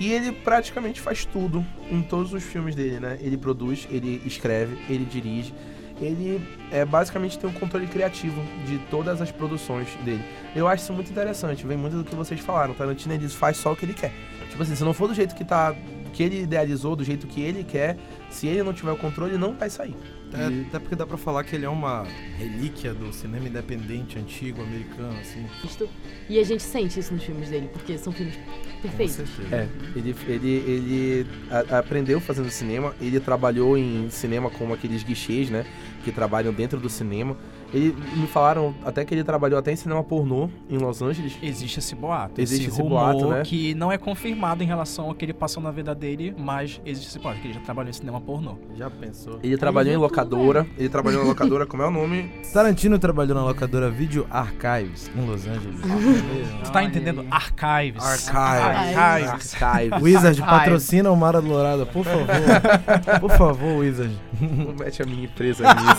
E 0.00 0.12
ele 0.12 0.30
praticamente 0.30 1.00
faz 1.00 1.24
tudo 1.24 1.66
em 1.90 2.00
todos 2.02 2.32
os 2.32 2.44
filmes 2.44 2.74
dele, 2.76 3.00
né? 3.00 3.18
Ele 3.20 3.36
produz, 3.36 3.88
ele 3.90 4.22
escreve, 4.24 4.78
ele 4.88 5.04
dirige. 5.04 5.52
Ele 6.00 6.40
é, 6.70 6.84
basicamente 6.84 7.36
tem 7.36 7.50
um 7.50 7.52
controle 7.52 7.88
criativo 7.88 8.40
de 8.64 8.78
todas 8.88 9.20
as 9.20 9.32
produções 9.32 9.88
dele. 10.04 10.22
Eu 10.54 10.68
acho 10.68 10.84
isso 10.84 10.92
muito 10.92 11.10
interessante, 11.10 11.66
vem 11.66 11.76
muito 11.76 11.96
do 11.96 12.04
que 12.04 12.14
vocês 12.14 12.38
falaram. 12.38 12.72
Tarantino 12.74 13.12
ele 13.14 13.28
faz 13.28 13.56
só 13.56 13.72
o 13.72 13.76
que 13.76 13.84
ele 13.84 13.94
quer. 13.94 14.12
Tipo 14.48 14.62
assim, 14.62 14.76
se 14.76 14.84
não 14.84 14.94
for 14.94 15.08
do 15.08 15.14
jeito 15.14 15.34
que 15.34 15.44
tá. 15.44 15.74
Que 16.08 16.22
ele 16.22 16.42
idealizou, 16.42 16.96
do 16.96 17.04
jeito 17.04 17.26
que 17.26 17.40
ele 17.40 17.64
quer, 17.64 17.96
se 18.30 18.46
ele 18.46 18.62
não 18.62 18.72
tiver 18.72 18.92
o 18.92 18.96
controle, 18.96 19.36
não 19.38 19.54
vai 19.54 19.70
sair. 19.70 19.94
É, 20.32 20.66
até 20.68 20.78
porque 20.78 20.94
dá 20.94 21.06
pra 21.06 21.16
falar 21.16 21.42
que 21.42 21.56
ele 21.56 21.64
é 21.64 21.68
uma 21.68 22.06
relíquia 22.36 22.92
do 22.92 23.10
cinema 23.14 23.48
independente, 23.48 24.18
antigo, 24.18 24.60
americano, 24.60 25.18
assim. 25.18 25.46
E 26.28 26.38
a 26.38 26.44
gente 26.44 26.62
sente 26.62 27.00
isso 27.00 27.14
nos 27.14 27.24
filmes 27.24 27.48
dele, 27.48 27.70
porque 27.72 27.96
são 27.96 28.12
filmes 28.12 28.34
Com 28.36 28.82
perfeitos. 28.82 29.14
certeza. 29.16 29.56
É, 29.56 29.68
ele, 29.96 30.14
ele, 30.26 30.48
ele 30.48 31.26
aprendeu 31.70 32.20
fazendo 32.20 32.50
cinema, 32.50 32.94
ele 33.00 33.18
trabalhou 33.20 33.78
em 33.78 34.10
cinema 34.10 34.50
como 34.50 34.74
aqueles 34.74 35.02
guichês, 35.02 35.48
né? 35.48 35.64
Que 36.08 36.14
trabalham 36.14 36.52
dentro 36.54 36.80
do 36.80 36.88
cinema. 36.88 37.36
Ele 37.72 37.94
me 38.16 38.26
falaram 38.26 38.74
até 38.82 39.04
que 39.04 39.14
ele 39.14 39.22
trabalhou 39.22 39.58
até 39.58 39.70
em 39.70 39.76
cinema 39.76 40.02
pornô 40.02 40.48
em 40.70 40.78
Los 40.78 41.02
Angeles. 41.02 41.36
Existe 41.42 41.80
esse 41.80 41.94
boato. 41.94 42.40
Existe 42.40 42.68
esse 42.68 42.80
rumor 42.80 43.12
boato, 43.12 43.28
né? 43.28 43.42
que 43.44 43.74
não 43.74 43.92
é 43.92 43.98
confirmado 43.98 44.62
em 44.62 44.66
relação 44.66 45.06
ao 45.06 45.14
que 45.14 45.22
ele 45.24 45.34
passou 45.34 45.62
na 45.62 45.70
vida 45.70 45.94
dele, 45.94 46.34
mas 46.38 46.80
existe 46.86 47.08
esse 47.08 47.18
boato, 47.18 47.40
que 47.40 47.48
ele 47.48 47.54
já 47.54 47.60
trabalhou 47.60 47.90
em 47.90 47.92
cinema 47.92 48.20
pornô. 48.22 48.56
Já 48.74 48.88
pensou? 48.88 49.38
Ele 49.42 49.58
trabalhou 49.58 49.92
em 49.92 49.98
locadora. 49.98 50.66
Ele 50.78 50.88
trabalhou 50.88 51.22
na 51.22 51.28
locadora, 51.28 51.66
como 51.66 51.82
é 51.82 51.86
o 51.86 51.90
nome? 51.90 52.32
Tarantino 52.54 52.98
trabalhou 52.98 53.34
na 53.34 53.44
locadora 53.44 53.90
Video 53.90 54.26
Archives, 54.30 55.10
em 55.14 55.26
Los 55.26 55.46
Angeles. 55.46 55.80
Tu 56.64 56.72
tá 56.72 56.82
entendendo? 56.82 57.26
Archives. 57.30 58.02
Archives. 58.02 58.96
Archives. 58.96 59.62
Archive. 59.62 59.94
Wizard, 60.02 60.40
Archives. 60.40 60.58
patrocina 60.58 61.10
o 61.10 61.16
Mara 61.16 61.42
Dourada, 61.42 61.84
por 61.84 62.02
favor. 62.04 62.26
Por 63.20 63.30
favor, 63.32 63.76
Wizard. 63.78 64.16
Não 64.40 64.74
mete 64.74 65.02
a 65.02 65.06
minha 65.06 65.24
empresa 65.24 65.64
nisso. 65.74 65.97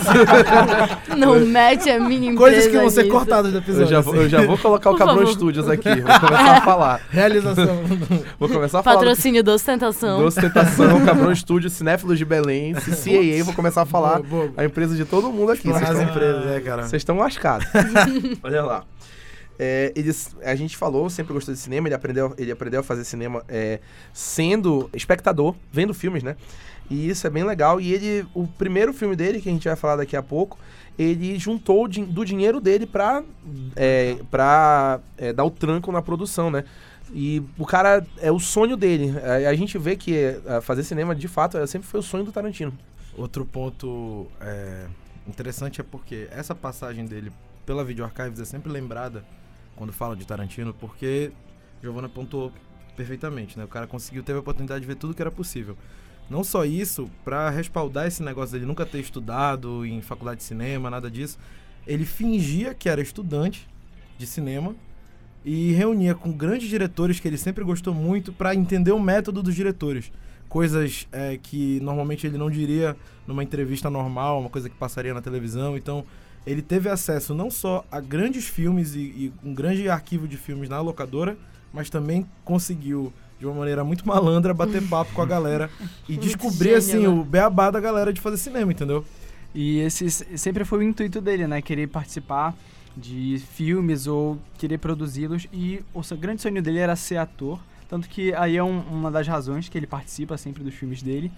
Não 1.16 1.40
mete 1.40 1.90
a 1.90 1.98
minha 2.00 2.30
empresa 2.32 2.36
Coisas 2.38 2.66
que 2.66 2.76
vão 2.78 2.90
ser 2.90 3.02
nisso. 3.04 3.14
cortadas 3.14 3.52
do 3.52 3.58
eu, 3.58 3.62
episódio. 3.62 3.88
já 3.88 4.00
vou, 4.00 4.14
eu 4.14 4.20
assim. 4.22 4.28
já 4.30 4.42
vou 4.46 4.58
colocar 4.58 4.90
o 4.90 4.96
Cabrão. 4.96 5.26
Studios 5.26 5.68
aqui. 5.68 5.88
Vou 6.00 6.20
começar 6.20 6.56
a 6.56 6.60
falar. 6.62 7.00
Realização. 7.10 7.80
Vou 8.38 8.48
começar 8.48 8.78
a 8.80 8.82
falar. 8.82 8.96
Patrocínio 8.96 9.42
do 9.44 9.50
Ostentação. 9.50 10.18
do 10.20 10.26
Ostentação, 10.26 11.00
Cabrão 11.04 11.34
Studios, 11.34 11.72
Cinéfilos 11.74 12.18
de 12.18 12.24
Belém, 12.24 12.74
CCAA. 12.74 13.44
Vou 13.44 13.54
começar 13.54 13.82
a 13.82 13.86
falar 13.86 14.20
Boa, 14.22 14.46
boa. 14.48 14.52
a 14.56 14.64
empresa 14.64 14.94
de 14.96 15.04
todo 15.04 15.30
mundo 15.30 15.52
aqui. 15.52 15.68
Vocês 15.68 15.82
as 15.82 15.90
estão- 15.98 16.02
empresas, 16.10 16.46
é, 16.46 16.60
cara. 16.60 16.82
Vocês 16.82 17.00
estão 17.00 17.16
lascados. 17.18 17.66
Olha 18.42 18.62
lá. 18.62 18.84
É, 19.62 19.92
eles, 19.94 20.34
a 20.42 20.54
gente 20.54 20.74
falou, 20.74 21.10
sempre 21.10 21.34
gostou 21.34 21.52
de 21.52 21.60
cinema, 21.60 21.86
ele 21.86 21.94
aprendeu, 21.94 22.32
ele 22.38 22.50
aprendeu 22.50 22.80
a 22.80 22.82
fazer 22.82 23.04
cinema 23.04 23.42
é, 23.46 23.78
sendo 24.10 24.88
espectador, 24.94 25.54
vendo 25.70 25.92
filmes, 25.92 26.22
né? 26.22 26.34
E 26.90 27.08
isso 27.08 27.26
é 27.26 27.30
bem 27.30 27.44
legal. 27.44 27.80
E 27.80 27.92
ele, 27.92 28.26
o 28.34 28.46
primeiro 28.46 28.92
filme 28.92 29.14
dele, 29.14 29.40
que 29.40 29.48
a 29.48 29.52
gente 29.52 29.68
vai 29.68 29.76
falar 29.76 29.96
daqui 29.96 30.16
a 30.16 30.22
pouco, 30.22 30.58
ele 30.98 31.38
juntou 31.38 31.88
do 31.88 32.24
dinheiro 32.24 32.60
dele 32.60 32.84
pra, 32.84 33.22
é, 33.76 34.18
pra 34.30 35.00
é, 35.16 35.32
dar 35.32 35.44
o 35.44 35.50
tranco 35.50 35.92
na 35.92 36.02
produção, 36.02 36.50
né? 36.50 36.64
E 37.12 37.42
o 37.58 37.64
cara, 37.64 38.06
é 38.18 38.30
o 38.30 38.38
sonho 38.38 38.76
dele. 38.76 39.14
A, 39.48 39.54
gente 39.54 39.78
vê 39.78 39.96
que 39.96 40.16
é, 40.16 40.60
fazer 40.60 40.82
cinema, 40.82 41.14
de 41.14 41.28
fato, 41.28 41.58
é, 41.58 41.66
sempre 41.66 41.88
foi 41.88 42.00
o 42.00 42.02
sonho 42.02 42.24
do 42.24 42.32
Tarantino. 42.32 42.76
Outro 43.16 43.44
ponto 43.44 44.26
é, 44.40 44.86
interessante 45.26 45.80
é 45.80 45.84
porque 45.84 46.28
essa 46.30 46.54
passagem 46.54 47.04
dele 47.04 47.32
pela 47.64 47.84
Video 47.84 48.04
Archives 48.04 48.40
é 48.40 48.44
sempre 48.44 48.70
lembrada 48.70 49.24
quando 49.76 49.92
fala 49.92 50.14
de 50.14 50.26
Tarantino, 50.26 50.74
porque 50.74 51.32
Giovanna 51.82 52.08
pontuou 52.08 52.52
perfeitamente, 52.96 53.58
né? 53.58 53.64
O 53.64 53.68
cara 53.68 53.86
conseguiu, 53.86 54.22
teve 54.22 54.36
a 54.36 54.40
oportunidade 54.40 54.80
de 54.80 54.86
ver 54.86 54.96
tudo 54.96 55.14
que 55.14 55.22
era 55.22 55.30
possível. 55.30 55.76
Não 56.30 56.44
só 56.44 56.64
isso, 56.64 57.10
pra 57.24 57.50
respaldar 57.50 58.06
esse 58.06 58.22
negócio 58.22 58.52
dele 58.52 58.64
nunca 58.64 58.86
ter 58.86 59.00
estudado 59.00 59.84
em 59.84 60.00
faculdade 60.00 60.38
de 60.38 60.44
cinema, 60.44 60.88
nada 60.88 61.10
disso, 61.10 61.36
ele 61.86 62.04
fingia 62.04 62.72
que 62.72 62.88
era 62.88 63.00
estudante 63.00 63.68
de 64.16 64.26
cinema 64.26 64.76
e 65.44 65.72
reunia 65.72 66.14
com 66.14 66.30
grandes 66.30 66.68
diretores 66.68 67.18
que 67.18 67.26
ele 67.26 67.36
sempre 67.36 67.64
gostou 67.64 67.92
muito 67.92 68.32
pra 68.32 68.54
entender 68.54 68.92
o 68.92 69.00
método 69.00 69.42
dos 69.42 69.54
diretores. 69.54 70.12
Coisas 70.48 71.08
é, 71.10 71.36
que 71.36 71.80
normalmente 71.80 72.26
ele 72.26 72.38
não 72.38 72.50
diria 72.50 72.96
numa 73.26 73.42
entrevista 73.42 73.90
normal, 73.90 74.40
uma 74.40 74.50
coisa 74.50 74.68
que 74.68 74.76
passaria 74.76 75.14
na 75.14 75.20
televisão. 75.20 75.76
Então, 75.76 76.04
ele 76.46 76.62
teve 76.62 76.88
acesso 76.88 77.34
não 77.34 77.50
só 77.50 77.84
a 77.90 78.00
grandes 78.00 78.46
filmes 78.46 78.94
e, 78.94 79.00
e 79.00 79.32
um 79.44 79.54
grande 79.54 79.88
arquivo 79.88 80.26
de 80.26 80.36
filmes 80.36 80.68
na 80.68 80.80
locadora, 80.80 81.36
mas 81.72 81.88
também 81.90 82.26
conseguiu, 82.44 83.12
de 83.40 83.46
uma 83.46 83.54
maneira 83.54 83.82
muito 83.82 84.06
malandra, 84.06 84.52
bater 84.54 84.86
papo 84.86 85.12
com 85.14 85.22
a 85.22 85.26
galera 85.26 85.68
e 86.08 86.12
Muito 86.12 86.22
descobrir, 86.26 86.58
gênio, 86.68 86.76
assim, 86.78 86.98
né? 86.98 87.08
o 87.08 87.24
beabá 87.24 87.70
da 87.70 87.80
galera 87.80 88.12
de 88.12 88.20
fazer 88.20 88.36
cinema, 88.36 88.70
entendeu? 88.70 89.04
E 89.54 89.80
esse 89.80 90.08
sempre 90.38 90.64
foi 90.64 90.78
o 90.78 90.82
intuito 90.82 91.20
dele, 91.20 91.46
né? 91.46 91.60
Querer 91.60 91.88
participar 91.88 92.54
de 92.96 93.42
filmes 93.54 94.06
ou 94.06 94.38
querer 94.58 94.78
produzi-los. 94.78 95.46
E 95.52 95.82
o 95.94 96.02
seu 96.02 96.16
grande 96.16 96.42
sonho 96.42 96.62
dele 96.62 96.78
era 96.78 96.94
ser 96.94 97.16
ator. 97.16 97.58
Tanto 97.88 98.08
que 98.08 98.32
aí 98.34 98.56
é 98.56 98.62
um- 98.62 98.80
uma 98.82 99.10
das 99.10 99.26
razões 99.26 99.68
que 99.68 99.76
ele 99.76 99.86
participa 99.86 100.36
sempre 100.36 100.62
dos 100.62 100.74
filmes 100.74 101.02
dele. 101.02 101.32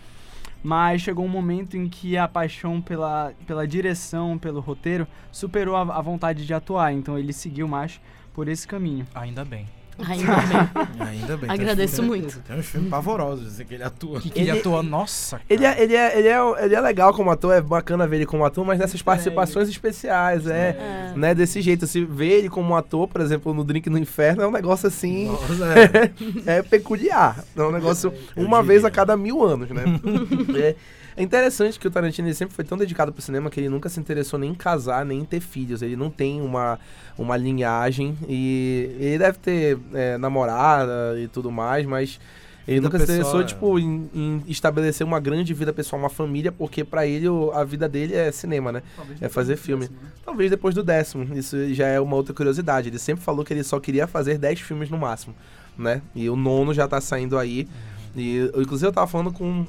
Mas 0.63 1.01
chegou 1.03 1.25
um 1.25 1.29
momento 1.29 1.77
em 1.77 1.89
que 1.89 2.17
a 2.19 2.29
paixão 2.29 2.81
pela, 2.83 3.33
pela 3.47 3.67
direção, 3.67 4.37
pelo 4.39 4.61
roteiro, 4.61 5.07
superou 5.31 5.75
a, 5.75 5.81
a 5.81 6.01
vontade 6.01 6.45
de 6.45 6.53
atuar. 6.53 6.93
Então 6.93 7.19
ele 7.19 7.33
seguiu 7.33 7.67
mais 7.67 8.01
por 8.35 8.47
esse 8.49 8.67
caminho. 8.69 9.07
Ainda 9.15 9.45
bem. 9.45 9.67
Ainda 10.09 10.33
bem. 10.37 11.07
Ainda 11.09 11.37
bem. 11.37 11.51
Agradeço 11.51 11.97
tem 11.97 12.05
uns 12.05 12.09
muito. 12.09 12.29
filmes- 12.31 12.49
Tem 12.49 12.59
uns 12.59 12.67
filmes 12.67 12.91
pavorosos, 12.91 13.57
que 13.63 13.75
ele 13.75 13.83
atua. 13.83 14.21
Que, 14.21 14.31
que 14.31 14.41
ele 14.41 14.51
Ele- 14.51 14.59
atua, 14.61 14.83
nossa. 14.83 15.41
Ele 15.49 15.65
é, 15.65 15.83
ele, 15.83 15.95
é, 15.95 16.19
ele, 16.19 16.29
é, 16.29 16.65
ele 16.65 16.75
é 16.75 16.81
legal 16.81 17.13
como 17.15 17.31
ator, 17.31 17.53
é 17.55 17.61
bacana 17.61 18.07
ver 18.07 18.17
ele 18.17 18.27
como 18.27 18.45
ator, 18.45 18.65
mas 18.65 18.79
nessas 18.79 19.01
participações 19.03 19.69
especiais, 19.69 20.47
é, 20.47 20.77
É. 21.13 21.13
né, 21.17 21.35
desse 21.35 21.61
jeito. 21.61 21.87
Se 21.87 22.05
ver 22.05 22.31
ele 22.39 22.49
como 22.49 22.75
ator, 22.75 23.07
por 23.07 23.21
exemplo, 23.21 23.53
no 23.55 23.63
Drink 23.65 23.89
no 23.91 23.99
Inferno, 23.99 24.43
é 24.43 24.47
um 24.47 24.53
negócio 24.53 24.89
assim, 24.89 25.27
Nossa, 25.27 25.65
é. 26.47 26.59
é 26.59 26.63
peculiar. 26.63 27.45
É 27.57 27.63
um 27.63 27.71
negócio 27.73 28.13
Eu 28.37 28.45
uma 28.45 28.59
diria. 28.59 28.63
vez 28.73 28.85
a 28.85 28.91
cada 28.91 29.17
mil 29.17 29.45
anos, 29.45 29.69
né? 29.71 29.85
é, 30.59 30.75
é 31.17 31.23
interessante 31.23 31.79
que 31.79 31.87
o 31.87 31.91
Tarantino 31.91 32.29
ele 32.29 32.35
sempre 32.35 32.55
foi 32.55 32.65
tão 32.65 32.77
dedicado 32.79 33.13
pro 33.13 33.23
cinema 33.23 33.51
que 33.51 33.61
ele 33.61 33.69
nunca 33.69 33.89
se 33.89 33.99
interessou 34.01 34.39
nem 34.39 34.51
em 34.51 34.55
casar, 34.55 35.05
nem 35.05 35.21
em 35.21 35.25
ter 35.25 35.41
filhos. 35.41 35.83
Ele 35.83 35.97
não 35.97 36.11
tem 36.11 36.41
uma, 36.41 36.79
uma 37.19 37.37
linhagem 37.37 38.17
e 38.29 38.97
ele 38.99 39.19
deve 39.19 39.39
ter 39.39 39.79
é, 39.95 40.17
namorada 40.19 41.19
e 41.21 41.29
tudo 41.29 41.51
mais, 41.51 41.85
mas 41.87 42.19
ele 42.67 42.77
Vida 42.77 42.87
nunca 42.87 42.99
se 42.99 43.05
interessou, 43.05 43.25
pessoal, 43.41 43.43
é. 43.43 43.47
tipo, 43.47 43.79
em, 43.79 44.11
em 44.15 44.43
estabelecer 44.47 45.05
uma 45.05 45.19
grande 45.19 45.53
vida 45.53 45.73
pessoal, 45.73 46.01
uma 46.01 46.09
família, 46.09 46.53
porque 46.53 46.85
pra 46.85 47.05
ele 47.07 47.29
o- 47.29 47.51
a 47.53 47.65
vida 47.65 47.89
dele 47.89 48.15
é 48.15 48.31
cinema, 48.31 48.71
né? 48.71 48.83
É 49.21 49.29
fazer 49.29 49.57
filme. 49.57 49.89
Talvez 50.25 50.49
depois 50.51 50.73
do 50.75 50.83
décimo. 50.83 51.37
Isso 51.37 51.75
já 51.75 51.89
é 51.89 51.99
uma 52.01 52.15
outra 52.15 52.33
curiosidade. 52.33 52.89
Ele 52.89 52.99
sempre 53.01 53.25
falou 53.25 53.45
que 53.45 53.53
ele 53.53 53.65
só 53.65 53.81
queria 53.81 54.07
fazer 54.07 54.39
10 54.39 54.61
filmes 54.61 54.89
no 54.89 54.97
máximo, 54.97 55.35
né? 55.77 56.01
E 56.15 56.31
o 56.31 56.37
nono 56.37 56.73
já 56.73 56.87
tá 56.87 57.01
saindo 57.01 57.37
aí. 57.37 57.67
E 58.15 58.37
eu, 58.55 58.63
inclusive 58.63 58.87
eu 58.87 58.93
tava 58.93 59.09
falando 59.09 59.33
com, 59.33 59.67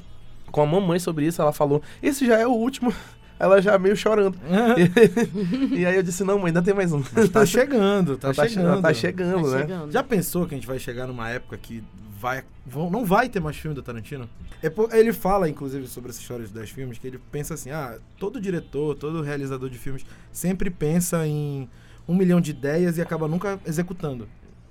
com 0.50 0.62
a 0.62 0.66
mamãe 0.66 0.98
sobre 0.98 1.26
isso, 1.26 1.40
ela 1.42 1.52
falou: 1.52 1.82
"Esse 2.02 2.26
já 2.26 2.38
é 2.38 2.46
o 2.46 2.52
último". 2.52 2.92
Ela 3.36 3.60
já 3.60 3.76
meio 3.76 3.96
chorando. 3.96 4.38
e 5.76 5.84
aí 5.84 5.96
eu 5.96 6.02
disse: 6.02 6.22
"Não, 6.24 6.38
mãe, 6.38 6.46
ainda 6.46 6.62
tem 6.62 6.72
mais 6.72 6.92
um". 6.92 7.02
tá 7.32 7.44
chegando, 7.46 8.16
tá 8.16 8.32
tá, 8.32 8.44
che- 8.44 8.54
chegando. 8.54 8.82
tá 8.82 8.94
chegando, 8.94 9.42
Tá 9.50 9.56
né? 9.56 9.58
chegando. 9.62 9.92
Já 9.92 10.02
pensou 10.04 10.46
que 10.46 10.54
a 10.54 10.56
gente 10.56 10.66
vai 10.66 10.78
chegar 10.78 11.06
numa 11.08 11.28
época 11.28 11.56
que 11.58 11.82
vai, 12.18 12.44
vão- 12.64 12.88
não 12.90 13.04
vai 13.04 13.28
ter 13.28 13.40
mais 13.40 13.56
filme 13.56 13.74
do 13.74 13.82
Tarantino? 13.82 14.28
É 14.62 14.70
por- 14.70 14.94
ele 14.94 15.12
fala, 15.12 15.48
inclusive, 15.48 15.86
sobre 15.88 16.10
essa 16.10 16.20
história 16.20 16.44
dos 16.44 16.52
10 16.52 16.70
filmes, 16.70 16.96
que 16.96 17.06
ele 17.08 17.18
pensa 17.32 17.54
assim, 17.54 17.70
ah, 17.70 17.98
todo 18.18 18.40
diretor, 18.40 18.94
todo 18.94 19.20
realizador 19.20 19.68
de 19.68 19.78
filmes 19.78 20.06
sempre 20.32 20.70
pensa 20.70 21.26
em 21.26 21.68
um 22.08 22.14
milhão 22.14 22.40
de 22.40 22.52
ideias 22.52 22.98
e 22.98 23.02
acaba 23.02 23.26
nunca 23.26 23.58
executando. 23.66 24.28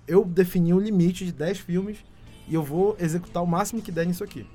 Eu 0.08 0.24
defini 0.26 0.74
um 0.74 0.80
limite 0.80 1.26
de 1.26 1.32
10 1.34 1.60
filmes 1.60 1.98
e 2.48 2.54
eu 2.56 2.64
vou 2.64 2.96
executar 3.00 3.44
o 3.44 3.46
máximo 3.48 3.82
que 3.82 3.92
der 3.92 4.06
nisso 4.08 4.24
aqui. 4.24 4.48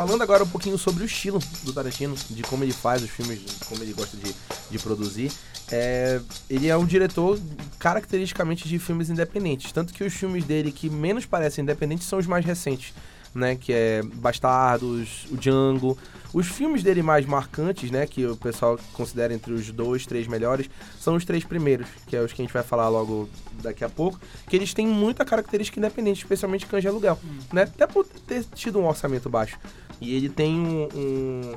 Falando 0.00 0.22
agora 0.22 0.44
um 0.44 0.48
pouquinho 0.48 0.78
sobre 0.78 1.02
o 1.02 1.06
estilo 1.06 1.38
do 1.62 1.74
Tarantino, 1.74 2.16
de 2.30 2.42
como 2.44 2.64
ele 2.64 2.72
faz 2.72 3.02
os 3.02 3.10
filmes, 3.10 3.38
como 3.68 3.82
ele 3.82 3.92
gosta 3.92 4.16
de, 4.16 4.34
de 4.70 4.78
produzir. 4.78 5.30
é, 5.70 6.18
ele 6.48 6.68
é 6.68 6.76
um 6.78 6.86
diretor 6.86 7.38
caracteristicamente 7.78 8.66
de 8.66 8.78
filmes 8.78 9.10
independentes. 9.10 9.70
Tanto 9.72 9.92
que 9.92 10.02
os 10.02 10.14
filmes 10.14 10.42
dele 10.46 10.72
que 10.72 10.88
menos 10.88 11.26
parecem 11.26 11.62
independentes 11.62 12.08
são 12.08 12.18
os 12.18 12.26
mais 12.26 12.46
recentes. 12.46 12.94
Né, 13.32 13.54
que 13.54 13.72
é 13.72 14.02
Bastardos, 14.02 15.26
o 15.30 15.36
Django. 15.36 15.96
Os 16.32 16.46
filmes 16.46 16.82
dele 16.82 17.02
mais 17.02 17.26
marcantes, 17.26 17.90
né, 17.90 18.06
que 18.06 18.26
o 18.26 18.36
pessoal 18.36 18.78
considera 18.92 19.32
entre 19.34 19.52
os 19.52 19.70
dois, 19.70 20.06
três 20.06 20.26
melhores, 20.26 20.68
são 20.98 21.14
os 21.14 21.24
três 21.24 21.44
primeiros, 21.44 21.86
que 22.06 22.16
é 22.16 22.20
os 22.20 22.32
que 22.32 22.42
a 22.42 22.44
gente 22.44 22.52
vai 22.52 22.62
falar 22.62 22.88
logo 22.88 23.28
daqui 23.62 23.84
a 23.84 23.88
pouco, 23.88 24.20
que 24.48 24.56
eles 24.56 24.74
têm 24.74 24.86
muita 24.86 25.24
característica 25.24 25.78
independente, 25.78 26.22
especialmente 26.22 26.66
de 26.66 26.88
Aluguel, 26.88 27.18
né, 27.52 27.62
até 27.62 27.86
por 27.86 28.04
ter 28.04 28.44
tido 28.54 28.78
um 28.78 28.86
orçamento 28.86 29.28
baixo. 29.28 29.58
E 30.00 30.14
ele 30.14 30.28
tem 30.28 30.54
um, 30.54 30.88
um, 30.94 31.54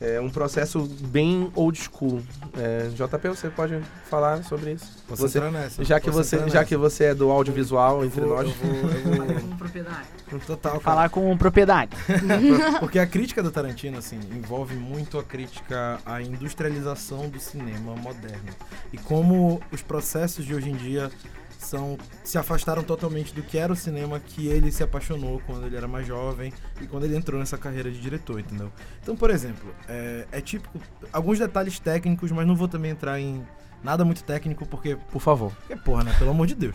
é, 0.00 0.20
um 0.20 0.28
processo 0.28 0.80
bem 1.08 1.50
old 1.54 1.78
school. 1.78 2.22
É, 2.58 2.88
JP, 2.88 3.28
você 3.28 3.48
pode 3.48 3.80
falar 4.10 4.42
sobre 4.44 4.72
isso? 4.72 4.86
Posso 5.08 5.22
Você- 5.22 5.40
nessa? 5.40 5.82
Já 5.84 5.98
que, 5.98 6.10
você, 6.10 6.48
já 6.48 6.64
que 6.64 6.76
você 6.76 7.04
é 7.04 7.14
do 7.14 7.30
audiovisual 7.30 8.00
Eu 8.00 8.04
entre 8.06 8.20
vou- 8.20 8.36
nós. 8.36 8.46
Eu 8.48 8.54
vou, 8.54 8.90
eu 8.90 9.26
vou- 9.26 9.40
Com 9.40 9.56
propriedade. 9.56 10.06
Total, 10.46 10.72
cara. 10.72 10.80
Falar 10.82 11.08
com 11.08 11.36
propriedade. 11.38 11.90
Porque 12.80 12.98
a 12.98 13.06
crítica 13.06 13.42
do 13.42 13.50
Tarantino, 13.50 13.96
assim, 13.98 14.18
envolve 14.34 14.74
muito 14.74 15.18
a 15.18 15.22
crítica 15.24 15.98
à 16.04 16.20
industrialização 16.20 17.28
do 17.28 17.38
cinema 17.40 17.94
moderno. 17.96 18.50
E 18.92 18.98
como 18.98 19.60
os 19.72 19.82
processos 19.82 20.44
de 20.44 20.54
hoje 20.54 20.70
em 20.70 20.76
dia 20.76 21.10
são 21.58 21.98
se 22.22 22.38
afastaram 22.38 22.82
totalmente 22.82 23.34
do 23.34 23.42
que 23.42 23.58
era 23.58 23.72
o 23.72 23.76
cinema 23.76 24.20
que 24.20 24.46
ele 24.46 24.70
se 24.70 24.82
apaixonou 24.82 25.40
quando 25.46 25.66
ele 25.66 25.76
era 25.76 25.88
mais 25.88 26.06
jovem 26.06 26.52
e 26.80 26.86
quando 26.86 27.04
ele 27.04 27.16
entrou 27.16 27.38
nessa 27.38 27.58
carreira 27.58 27.90
de 27.90 28.00
diretor, 28.00 28.40
entendeu? 28.40 28.70
Então, 29.02 29.16
por 29.16 29.30
exemplo, 29.30 29.74
é, 29.88 30.26
é 30.32 30.40
típico 30.40 30.78
alguns 31.12 31.38
detalhes 31.38 31.78
técnicos, 31.78 32.30
mas 32.32 32.46
não 32.46 32.56
vou 32.56 32.68
também 32.68 32.90
entrar 32.90 33.20
em 33.20 33.46
nada 33.82 34.04
muito 34.04 34.22
técnico 34.24 34.66
porque 34.66 34.96
Por 35.10 35.20
favor. 35.20 35.52
porque, 35.52 35.76
porra, 35.76 36.04
né? 36.04 36.14
Pelo 36.18 36.30
amor 36.30 36.46
de 36.46 36.54
Deus. 36.54 36.74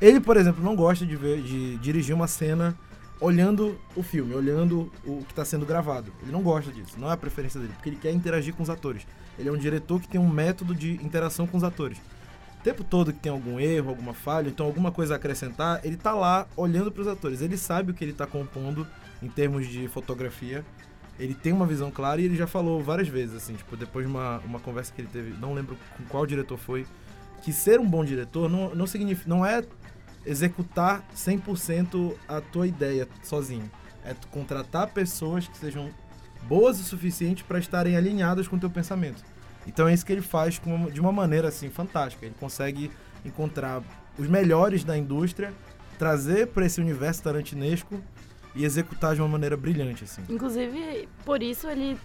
Ele, 0.00 0.20
por 0.20 0.36
exemplo, 0.36 0.64
não 0.64 0.74
gosta 0.74 1.04
de 1.04 1.14
ver, 1.14 1.42
de 1.42 1.76
dirigir 1.78 2.14
uma 2.14 2.26
cena 2.26 2.76
olhando 3.20 3.78
o 3.94 4.02
filme, 4.02 4.34
olhando 4.34 4.90
o 5.04 5.22
que 5.24 5.32
está 5.32 5.44
sendo 5.44 5.66
gravado. 5.66 6.10
Ele 6.22 6.32
não 6.32 6.42
gosta 6.42 6.72
disso, 6.72 6.98
não 6.98 7.10
é 7.10 7.12
a 7.12 7.16
preferência 7.16 7.60
dele, 7.60 7.72
porque 7.74 7.90
ele 7.90 7.96
quer 7.96 8.10
interagir 8.12 8.54
com 8.54 8.62
os 8.62 8.70
atores. 8.70 9.06
Ele 9.38 9.48
é 9.48 9.52
um 9.52 9.58
diretor 9.58 10.00
que 10.00 10.08
tem 10.08 10.20
um 10.20 10.28
método 10.28 10.74
de 10.74 10.92
interação 11.04 11.46
com 11.46 11.58
os 11.58 11.64
atores. 11.64 11.98
O 12.60 12.62
tempo 12.62 12.84
todo 12.84 13.10
que 13.10 13.18
tem 13.18 13.32
algum 13.32 13.58
erro, 13.58 13.88
alguma 13.88 14.12
falha, 14.12 14.48
então 14.50 14.66
alguma 14.66 14.92
coisa 14.92 15.14
a 15.14 15.16
acrescentar, 15.16 15.80
ele 15.82 15.96
tá 15.96 16.12
lá 16.12 16.46
olhando 16.54 16.92
para 16.92 17.00
os 17.00 17.08
atores. 17.08 17.40
Ele 17.40 17.56
sabe 17.56 17.90
o 17.90 17.94
que 17.94 18.04
ele 18.04 18.12
tá 18.12 18.26
compondo 18.26 18.86
em 19.22 19.28
termos 19.28 19.66
de 19.66 19.88
fotografia. 19.88 20.62
Ele 21.18 21.34
tem 21.34 21.54
uma 21.54 21.66
visão 21.66 21.90
clara 21.90 22.20
e 22.20 22.24
ele 22.26 22.36
já 22.36 22.46
falou 22.46 22.82
várias 22.82 23.08
vezes, 23.08 23.34
assim, 23.34 23.54
tipo, 23.54 23.78
depois 23.78 24.06
de 24.06 24.12
uma, 24.12 24.38
uma 24.40 24.60
conversa 24.60 24.92
que 24.94 25.00
ele 25.00 25.08
teve, 25.08 25.30
não 25.38 25.54
lembro 25.54 25.74
com 25.96 26.04
qual 26.04 26.26
diretor 26.26 26.58
foi, 26.58 26.86
que 27.42 27.50
ser 27.50 27.80
um 27.80 27.88
bom 27.88 28.04
diretor 28.04 28.48
não, 28.50 28.74
não 28.74 28.86
significa, 28.86 29.28
não 29.28 29.44
é 29.44 29.64
executar 30.26 31.02
100% 31.16 32.14
a 32.28 32.42
tua 32.42 32.66
ideia 32.66 33.08
sozinho. 33.22 33.70
É 34.04 34.14
contratar 34.30 34.88
pessoas 34.88 35.48
que 35.48 35.56
sejam 35.56 35.90
boas 36.42 36.78
o 36.78 36.84
suficiente 36.84 37.42
para 37.42 37.58
estarem 37.58 37.96
alinhadas 37.96 38.46
com 38.46 38.56
o 38.56 38.60
teu 38.60 38.70
pensamento. 38.70 39.22
Então 39.70 39.86
é 39.86 39.94
isso 39.94 40.04
que 40.04 40.12
ele 40.12 40.20
faz 40.20 40.58
com 40.58 40.86
de 40.86 41.00
uma 41.00 41.12
maneira 41.12 41.48
assim 41.48 41.70
fantástica. 41.70 42.26
Ele 42.26 42.34
consegue 42.38 42.90
encontrar 43.24 43.80
os 44.18 44.26
melhores 44.26 44.82
da 44.82 44.98
indústria, 44.98 45.52
trazer 45.96 46.48
para 46.48 46.66
esse 46.66 46.80
universo 46.80 47.22
tarantinesco 47.22 48.00
e 48.54 48.64
executar 48.64 49.14
de 49.14 49.20
uma 49.20 49.28
maneira 49.28 49.56
brilhante 49.56 50.02
assim. 50.02 50.22
Inclusive, 50.28 51.08
por 51.24 51.40
isso 51.40 51.68
ele 51.68 51.96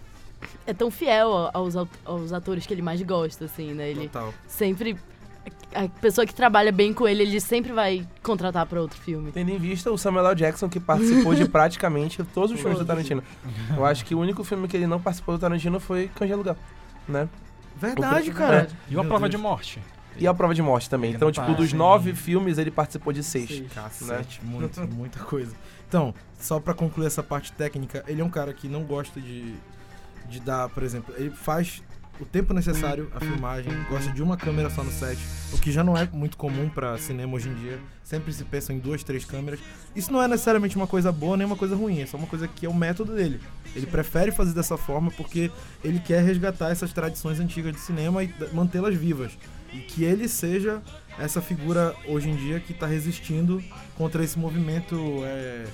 é 0.68 0.74
tão 0.74 0.92
fiel 0.92 1.50
aos, 1.52 1.76
aos 2.06 2.32
atores 2.32 2.68
que 2.68 2.74
ele 2.74 2.84
mais 2.84 3.02
gosta, 3.02 3.46
assim, 3.46 3.74
né? 3.74 3.90
Ele 3.90 4.08
Total. 4.10 4.32
sempre. 4.48 4.96
A 5.74 5.88
pessoa 5.88 6.26
que 6.26 6.34
trabalha 6.34 6.72
bem 6.72 6.94
com 6.94 7.08
ele, 7.08 7.24
ele 7.24 7.40
sempre 7.40 7.72
vai 7.72 8.08
contratar 8.22 8.66
pra 8.66 8.80
outro 8.80 9.00
filme. 9.00 9.32
Tendo 9.32 9.50
em 9.50 9.58
vista 9.58 9.92
o 9.92 9.98
Samuel 9.98 10.28
L. 10.28 10.36
Jackson, 10.36 10.70
que 10.70 10.80
participou 10.80 11.34
de 11.34 11.46
praticamente 11.50 12.24
todos 12.34 12.52
os 12.52 12.60
filmes 12.60 12.80
do 12.80 12.86
Tarantino. 12.86 13.24
Eu 13.76 13.86
acho 13.86 14.06
que 14.06 14.16
o 14.16 14.20
único 14.20 14.44
filme 14.44 14.68
que 14.68 14.78
ele 14.78 14.88
não 14.88 15.02
participou 15.02 15.36
do 15.36 15.42
Tarantino 15.42 15.80
foi 15.80 16.10
Cães 16.16 16.30
de 16.30 16.34
Aluguel, 16.34 16.58
né? 17.08 17.28
Verdade, 17.76 18.30
O- 18.30 18.34
cara. 18.34 18.68
E 18.90 18.96
uma 18.96 19.04
Meu 19.04 19.10
prova 19.10 19.28
Deus. 19.30 19.32
de 19.32 19.38
morte. 19.38 19.82
E 20.18 20.26
a 20.26 20.34
Prova 20.34 20.56
de 20.56 20.62
Morte 20.62 20.90
também. 20.90 21.12
Então, 21.12 21.30
tipo, 21.30 21.54
dos 21.56 21.74
nove 21.74 22.14
filmes, 22.16 22.58
ele 22.58 22.72
participou 22.72 23.12
de 23.12 23.22
seis. 23.22 23.50
Seis. 23.50 23.74
Cacete, 23.74 24.40
muito, 24.46 24.80
muita 24.88 25.20
coisa. 25.20 25.54
Então, 25.90 26.16
só 26.40 26.58
pra 26.58 26.74
concluir 26.74 27.08
essa 27.08 27.22
parte 27.22 27.52
técnica, 27.52 28.02
ele 28.08 28.22
é 28.22 28.24
um 28.24 28.30
cara 28.30 28.54
que 28.54 28.70
não 28.70 28.84
gosta 28.84 29.20
de, 29.20 29.54
de 30.30 30.40
dar, 30.40 30.70
por 30.70 30.84
exemplo, 30.84 31.14
ele 31.18 31.32
faz 31.32 31.84
o 32.20 32.26
tempo 32.26 32.54
necessário 32.54 33.12
a 33.14 33.20
filmagem, 33.20 33.72
gosta 33.90 34.12
de 34.12 34.24
uma 34.24 34.38
câmera 34.38 34.70
só 34.70 34.84
no 34.84 34.92
set, 34.92 35.20
o 35.54 35.58
que 35.58 35.72
já 35.72 35.84
não 35.84 35.98
é 35.98 36.08
muito 36.12 36.38
comum 36.38 36.70
pra 36.70 36.98
cinema 36.98 37.36
hoje 37.36 37.50
em 37.50 37.54
dia. 37.56 37.80
Sempre 38.04 38.32
se 38.32 38.44
pensa 38.44 38.72
em 38.72 38.80
duas, 38.80 39.04
três 39.04 39.26
câmeras. 39.26 39.60
Isso 39.96 40.14
não 40.14 40.22
é 40.22 40.28
necessariamente 40.28 40.76
uma 40.76 40.88
coisa 40.88 41.12
boa 41.12 41.36
nem 41.36 41.46
uma 41.46 41.56
coisa 41.56 41.76
ruim, 41.76 42.02
é 42.02 42.06
só 42.06 42.18
uma 42.18 42.28
coisa 42.28 42.48
que 42.48 42.66
é 42.66 42.70
o 42.70 42.74
método 42.74 43.16
dele. 43.16 43.40
Ele 43.76 43.86
prefere 43.86 44.32
fazer 44.32 44.54
dessa 44.54 44.78
forma 44.78 45.12
porque 45.12 45.52
ele 45.84 46.00
quer 46.00 46.24
resgatar 46.24 46.70
essas 46.70 46.94
tradições 46.94 47.40
antigas 47.40 47.74
de 47.74 47.80
cinema 47.80 48.24
e 48.24 48.34
mantê-las 48.54 48.96
vivas. 48.96 49.38
E 49.74 49.80
que 49.80 50.04
ele 50.06 50.30
seja 50.30 50.82
essa 51.20 51.42
figura 51.42 51.94
hoje 52.08 52.30
em 52.30 52.36
dia 52.36 52.60
que 52.60 52.72
está 52.72 52.86
resistindo 52.86 53.62
contra 53.98 54.24
esse 54.24 54.40
movimento 54.40 54.96
é, 55.24 55.66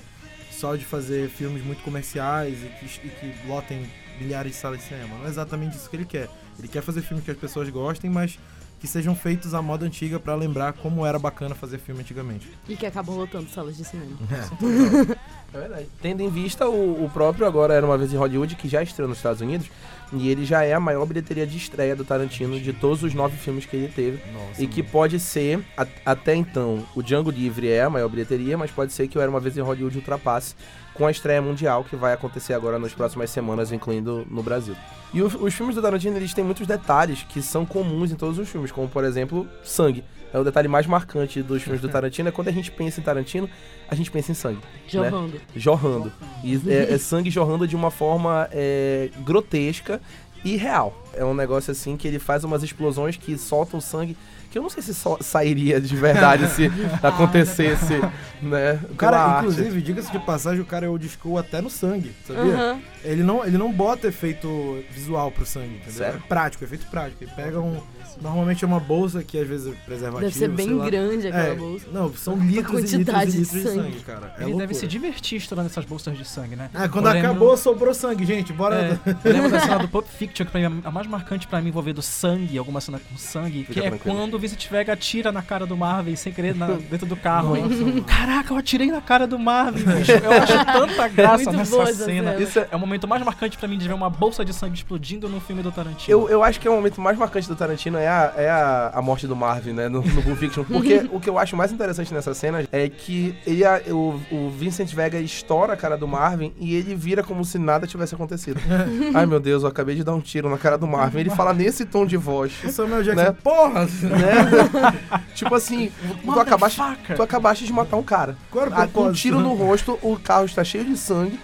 só 0.50 0.74
de 0.74 0.84
fazer 0.84 1.28
filmes 1.28 1.64
muito 1.64 1.82
comerciais 1.82 2.58
e 2.64 2.68
que, 2.68 3.06
e 3.06 3.10
que 3.10 3.46
lotem 3.46 3.86
milhares 4.20 4.52
de 4.52 4.58
salas 4.58 4.78
de 4.78 4.84
cinema. 4.84 5.16
Não 5.18 5.26
é 5.26 5.28
exatamente 5.28 5.76
isso 5.76 5.88
que 5.90 5.96
ele 5.96 6.04
quer. 6.04 6.28
Ele 6.58 6.68
quer 6.68 6.82
fazer 6.82 7.02
filmes 7.02 7.24
que 7.24 7.30
as 7.30 7.36
pessoas 7.36 7.68
gostem, 7.70 8.10
mas 8.10 8.38
que 8.80 8.86
sejam 8.88 9.14
feitos 9.14 9.54
à 9.54 9.62
moda 9.62 9.86
antiga 9.86 10.18
para 10.18 10.34
lembrar 10.34 10.72
como 10.72 11.06
era 11.06 11.16
bacana 11.16 11.54
fazer 11.54 11.78
filme 11.78 12.00
antigamente. 12.00 12.50
E 12.68 12.74
que 12.76 12.84
acabam 12.84 13.14
lotando 13.16 13.48
salas 13.48 13.76
de 13.76 13.84
cinema. 13.84 14.16
É 15.54 15.58
verdade. 15.58 15.86
Tendo 16.00 16.22
em 16.22 16.30
vista 16.30 16.66
o, 16.66 17.04
o 17.04 17.10
próprio 17.10 17.46
Agora 17.46 17.74
Era 17.74 17.84
Uma 17.84 17.98
Vez 17.98 18.10
em 18.10 18.16
Hollywood, 18.16 18.56
que 18.56 18.66
já 18.68 18.82
estreou 18.82 19.06
nos 19.06 19.18
Estados 19.18 19.42
Unidos, 19.42 19.70
e 20.10 20.30
ele 20.30 20.46
já 20.46 20.64
é 20.64 20.72
a 20.72 20.80
maior 20.80 21.04
bilheteria 21.04 21.46
de 21.46 21.58
estreia 21.58 21.94
do 21.94 22.06
Tarantino 22.06 22.58
de 22.58 22.72
todos 22.72 23.02
os 23.02 23.12
nove 23.12 23.36
filmes 23.36 23.66
que 23.66 23.76
ele 23.76 23.88
teve. 23.94 24.18
Nossa. 24.32 24.62
E 24.62 24.66
que 24.66 24.82
pode 24.82 25.20
ser, 25.20 25.62
a- 25.76 25.86
até 26.06 26.34
então, 26.34 26.82
o 26.96 27.02
Django 27.02 27.30
Livre 27.30 27.68
é 27.68 27.82
a 27.82 27.90
maior 27.90 28.08
bilheteria, 28.08 28.56
mas 28.56 28.70
pode 28.70 28.94
ser 28.94 29.08
que 29.08 29.18
o 29.18 29.20
Era 29.20 29.30
Uma 29.30 29.40
Vez 29.40 29.54
em 29.58 29.60
Hollywood 29.60 29.94
ultrapasse 29.98 30.54
com 30.94 31.06
a 31.06 31.10
estreia 31.10 31.40
mundial 31.40 31.84
que 31.84 31.96
vai 31.96 32.12
acontecer 32.12 32.54
agora 32.54 32.78
nas 32.78 32.92
próximas 32.92 33.30
semanas, 33.30 33.72
incluindo 33.72 34.26
no 34.30 34.42
Brasil. 34.42 34.76
E 35.12 35.20
os, 35.22 35.34
os 35.34 35.54
filmes 35.54 35.74
do 35.74 35.82
Tarantino, 35.82 36.16
eles 36.16 36.32
têm 36.32 36.44
muitos 36.44 36.66
detalhes 36.66 37.22
que 37.22 37.42
são 37.42 37.66
comuns 37.66 38.10
em 38.10 38.16
todos 38.16 38.38
os 38.38 38.48
filmes, 38.48 38.72
como, 38.72 38.88
por 38.88 39.04
exemplo, 39.04 39.46
sangue. 39.62 40.04
É 40.32 40.38
o 40.38 40.44
detalhe 40.44 40.68
mais 40.68 40.86
marcante 40.86 41.42
dos 41.42 41.62
filmes 41.62 41.82
do 41.82 41.88
Tarantino, 41.90 42.28
é 42.28 42.32
quando 42.32 42.48
a 42.48 42.52
gente 42.52 42.70
pensa 42.70 43.00
em 43.00 43.02
Tarantino, 43.02 43.48
a 43.88 43.94
gente 43.94 44.10
pensa 44.10 44.32
em 44.32 44.34
sangue 44.34 44.60
Jorrando. 44.88 45.40
jorrando. 45.54 46.12
E 46.42 46.60
é, 46.66 46.94
é 46.94 46.98
sangue 46.98 47.30
jorrando 47.30 47.68
de 47.68 47.76
uma 47.76 47.90
forma 47.90 48.48
é, 48.50 49.10
grotesca 49.24 50.00
e 50.44 50.56
real. 50.56 50.94
É 51.14 51.24
um 51.24 51.34
negócio 51.34 51.70
assim 51.70 51.96
que 51.96 52.08
ele 52.08 52.18
faz 52.18 52.44
umas 52.44 52.62
explosões 52.62 53.16
que 53.16 53.36
soltam 53.36 53.80
sangue. 53.80 54.16
Que 54.52 54.58
eu 54.58 54.62
não 54.62 54.68
sei 54.68 54.82
se 54.82 54.94
só 54.94 55.16
sairia 55.18 55.80
de 55.80 55.96
verdade 55.96 56.46
se 56.50 56.70
acontecesse, 57.02 58.02
né? 58.42 58.78
O 58.90 58.94
cara, 58.94 59.38
inclusive, 59.38 59.80
diga-se 59.80 60.12
de 60.12 60.18
passagem, 60.18 60.60
o 60.60 60.66
cara 60.66 60.84
é 60.86 61.08
school 61.08 61.38
até 61.38 61.62
no 61.62 61.70
sangue, 61.70 62.12
sabia? 62.26 62.52
Aham. 62.52 62.80
Ele 63.02 63.22
não, 63.22 63.44
ele 63.46 63.56
não 63.56 63.72
bota 63.72 64.08
efeito 64.08 64.84
visual 64.90 65.32
pro 65.32 65.46
sangue, 65.46 65.76
entendeu? 65.76 65.92
Sério? 65.92 66.22
É 66.22 66.28
prático, 66.28 66.62
efeito 66.64 66.86
prático. 66.88 67.24
Ele 67.24 67.32
pega 67.34 67.58
um. 67.58 67.80
Normalmente 68.20 68.64
é 68.64 68.66
uma 68.66 68.80
bolsa 68.80 69.22
que 69.22 69.38
às 69.38 69.46
vezes 69.46 69.72
é 69.72 69.76
preservativo. 69.86 70.20
Deve 70.20 70.32
ser 70.32 70.38
sei 70.40 70.48
bem 70.48 70.74
lá. 70.74 70.84
grande 70.84 71.26
aquela 71.28 71.42
É, 71.44 71.54
bolsa. 71.54 71.86
Não, 71.92 72.12
são 72.14 72.36
litros 72.36 72.50
e 72.50 72.56
litros 72.56 72.92
e 72.92 72.96
quantidade 72.96 73.30
de 73.32 73.38
litros 73.38 73.52
de 73.62 73.68
sangue, 73.68 73.82
sangue. 73.82 74.00
cara. 74.00 74.26
É 74.38 74.42
Ele 74.42 74.50
deve 74.52 74.52
loucura. 74.52 74.74
se 74.74 74.86
divertir 74.86 75.38
estourando 75.38 75.68
essas 75.68 75.84
bolsas 75.84 76.16
de 76.16 76.24
sangue, 76.24 76.56
né? 76.56 76.70
Ah, 76.74 76.88
quando 76.88 77.06
Eu 77.08 77.12
lembro- 77.12 77.30
acabou, 77.30 77.56
sobrou 77.56 77.94
sangue, 77.94 78.24
gente. 78.24 78.52
Bora. 78.52 78.98
É, 79.04 79.28
eu 79.28 79.32
lembro 79.32 79.50
da 79.50 79.60
cena 79.60 79.78
do 79.78 79.88
Pulp 79.88 80.06
Fiction, 80.06 80.44
que 80.46 80.52
pra 80.52 80.68
mim, 80.70 80.80
é 80.84 80.88
a 80.88 80.90
mais 80.90 81.06
marcante 81.06 81.46
pra 81.46 81.60
mim 81.60 81.68
envolvendo 81.68 82.02
sangue, 82.02 82.58
alguma 82.58 82.80
cena 82.80 82.98
com 82.98 83.16
sangue, 83.16 83.64
que 83.64 83.78
é 83.78 83.88
tranquilo. 83.88 84.16
quando 84.16 84.34
o 84.34 84.38
Vincent 84.38 84.68
Vega 84.68 84.92
atira 84.92 85.30
na 85.32 85.42
cara 85.42 85.66
do 85.66 85.76
Marvin 85.76 86.16
sem 86.16 86.32
querer 86.32 86.54
na- 86.54 86.66
dentro 86.90 87.06
do 87.06 87.16
carro. 87.16 87.56
hein? 87.56 88.02
Caraca, 88.06 88.52
eu 88.52 88.58
atirei 88.58 88.90
na 88.90 89.00
cara 89.00 89.26
do 89.26 89.38
Marvin, 89.38 89.84
bicho. 89.98 90.12
Eu 90.12 90.32
acho 90.32 90.64
tanta 90.64 91.08
graça 91.12 91.44
Muito 91.44 91.56
nessa 91.56 91.70
boa 91.76 91.92
cena. 91.92 92.36
Isso 92.36 92.58
é- 92.58 92.68
É 92.70 92.76
o 92.76 92.78
momento 92.78 93.06
mais 93.08 93.22
marcante 93.24 93.56
pra 93.58 93.68
mim 93.68 93.78
de 93.78 93.86
ver 93.86 93.94
uma 93.94 94.08
bolsa 94.10 94.44
de 94.44 94.52
sangue 94.54 94.74
explodindo 94.76 95.28
no 95.28 95.40
filme 95.40 95.62
do 95.62 95.70
Tarantino. 95.72 96.04
Eu, 96.08 96.28
eu 96.28 96.42
acho 96.44 96.58
que 96.60 96.66
é 96.66 96.70
o 96.70 96.74
momento 96.74 97.00
mais 97.00 97.16
marcante 97.18 97.48
do 97.48 97.54
Tarantino 97.56 97.98
é 98.02 98.08
a, 98.08 98.32
é 98.36 98.50
a, 98.50 98.90
a 98.94 99.02
morte 99.02 99.26
do 99.26 99.34
Marvin, 99.36 99.72
né? 99.72 99.88
No, 99.88 100.02
no 100.02 100.22
Pulp 100.22 100.36
Fiction. 100.38 100.64
Porque 100.64 101.08
o 101.12 101.20
que 101.20 101.28
eu 101.30 101.38
acho 101.38 101.56
mais 101.56 101.72
interessante 101.72 102.12
nessa 102.12 102.34
cena 102.34 102.64
é 102.72 102.88
que 102.88 103.34
ele, 103.46 103.64
a- 103.64 103.80
o, 103.88 104.20
o 104.30 104.50
Vincent 104.50 104.92
Vega 104.94 105.18
estoura 105.18 105.72
a 105.72 105.76
cara 105.76 105.96
do 105.96 106.06
Marvin 106.06 106.52
e 106.58 106.74
ele 106.74 106.94
vira 106.94 107.22
como 107.22 107.44
se 107.44 107.58
nada 107.58 107.86
tivesse 107.86 108.14
acontecido. 108.14 108.60
Ai 109.14 109.26
meu 109.26 109.40
Deus, 109.40 109.62
eu 109.62 109.68
acabei 109.68 109.94
de 109.94 110.04
dar 110.04 110.14
um 110.14 110.20
tiro 110.20 110.48
na 110.50 110.58
cara 110.58 110.76
do 110.76 110.86
Marvin. 110.86 111.18
Ele 111.20 111.30
fala 111.30 111.52
nesse 111.54 111.84
tom 111.84 112.04
de 112.06 112.16
voz. 112.16 112.52
O 112.64 112.68
Samuel 112.70 113.02
Jackson, 113.02 113.22
Né? 113.24 113.36
porra! 113.42 113.84
né? 113.84 115.22
tipo 115.34 115.54
assim, 115.54 115.90
tu 116.24 116.38
acabaste, 116.40 116.80
tu 117.16 117.22
acabaste 117.22 117.64
de 117.64 117.72
matar 117.72 117.96
um 117.96 118.02
cara. 118.02 118.36
Ah, 118.72 118.86
com 118.86 119.04
um 119.08 119.12
tiro 119.12 119.38
no 119.40 119.54
rosto, 119.54 119.98
o 120.02 120.18
carro 120.18 120.44
está 120.44 120.62
cheio 120.64 120.84
de 120.84 120.96
sangue. 120.96 121.38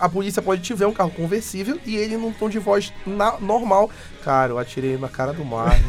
A 0.00 0.08
polícia 0.08 0.42
pode 0.42 0.60
te 0.62 0.74
ver 0.74 0.86
um 0.86 0.92
carro 0.92 1.10
conversível 1.10 1.78
e 1.86 1.96
ele 1.96 2.16
num 2.16 2.32
tom 2.32 2.48
de 2.48 2.58
voz 2.58 2.92
na- 3.06 3.38
normal. 3.40 3.88
Cara, 4.24 4.52
eu 4.52 4.58
atirei 4.58 4.98
na 4.98 5.08
cara 5.08 5.32
do 5.32 5.44
Marvin. 5.44 5.82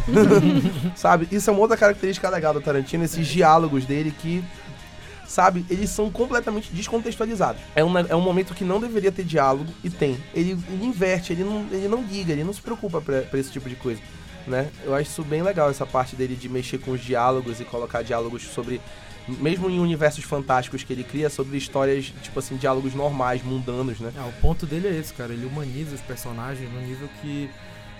sabe? 0.95 1.27
Isso 1.31 1.49
é 1.49 1.53
uma 1.53 1.61
outra 1.61 1.75
característica 1.75 2.29
legal 2.29 2.53
do 2.53 2.61
Tarantino, 2.61 3.03
esses 3.03 3.27
diálogos 3.27 3.85
dele 3.85 4.13
que. 4.17 4.43
Sabe, 5.27 5.63
eles 5.69 5.91
são 5.91 6.09
completamente 6.09 6.71
descontextualizados. 6.73 7.61
É 7.75 7.83
um, 7.85 7.95
é 7.99 8.15
um 8.15 8.21
momento 8.21 8.55
que 8.55 8.63
não 8.63 8.79
deveria 8.79 9.11
ter 9.11 9.23
diálogo 9.23 9.71
e 9.83 9.89
tem. 9.89 10.17
Ele, 10.33 10.57
ele 10.69 10.85
inverte, 10.85 11.33
ele 11.33 11.43
não, 11.43 11.67
ele 11.71 11.87
não 11.87 12.01
liga, 12.01 12.31
ele 12.33 12.43
não 12.43 12.51
se 12.51 12.59
preocupa 12.59 12.99
pra 12.99 13.39
esse 13.39 13.51
tipo 13.51 13.69
de 13.69 13.75
coisa. 13.75 14.01
Né? 14.47 14.69
Eu 14.83 14.95
acho 14.95 15.09
isso 15.11 15.23
bem 15.23 15.43
legal, 15.43 15.69
essa 15.69 15.85
parte 15.85 16.15
dele 16.15 16.35
de 16.35 16.49
mexer 16.49 16.79
com 16.79 16.89
os 16.91 17.01
diálogos 17.01 17.61
e 17.61 17.65
colocar 17.65 18.01
diálogos 18.01 18.41
sobre 18.47 18.81
mesmo 19.39 19.69
em 19.69 19.79
universos 19.79 20.23
fantásticos 20.23 20.83
que 20.83 20.91
ele 20.93 21.03
cria 21.03 21.29
sobre 21.29 21.57
histórias, 21.57 22.13
tipo 22.21 22.39
assim, 22.39 22.55
diálogos 22.57 22.93
normais, 22.93 23.43
mundanos, 23.43 23.99
né? 23.99 24.11
Ah, 24.17 24.25
o 24.27 24.41
ponto 24.41 24.65
dele 24.65 24.87
é 24.87 24.95
esse, 24.99 25.13
cara. 25.13 25.33
Ele 25.33 25.45
humaniza 25.45 25.95
os 25.95 26.01
personagens 26.01 26.71
no 26.71 26.81
nível 26.81 27.07
que 27.21 27.49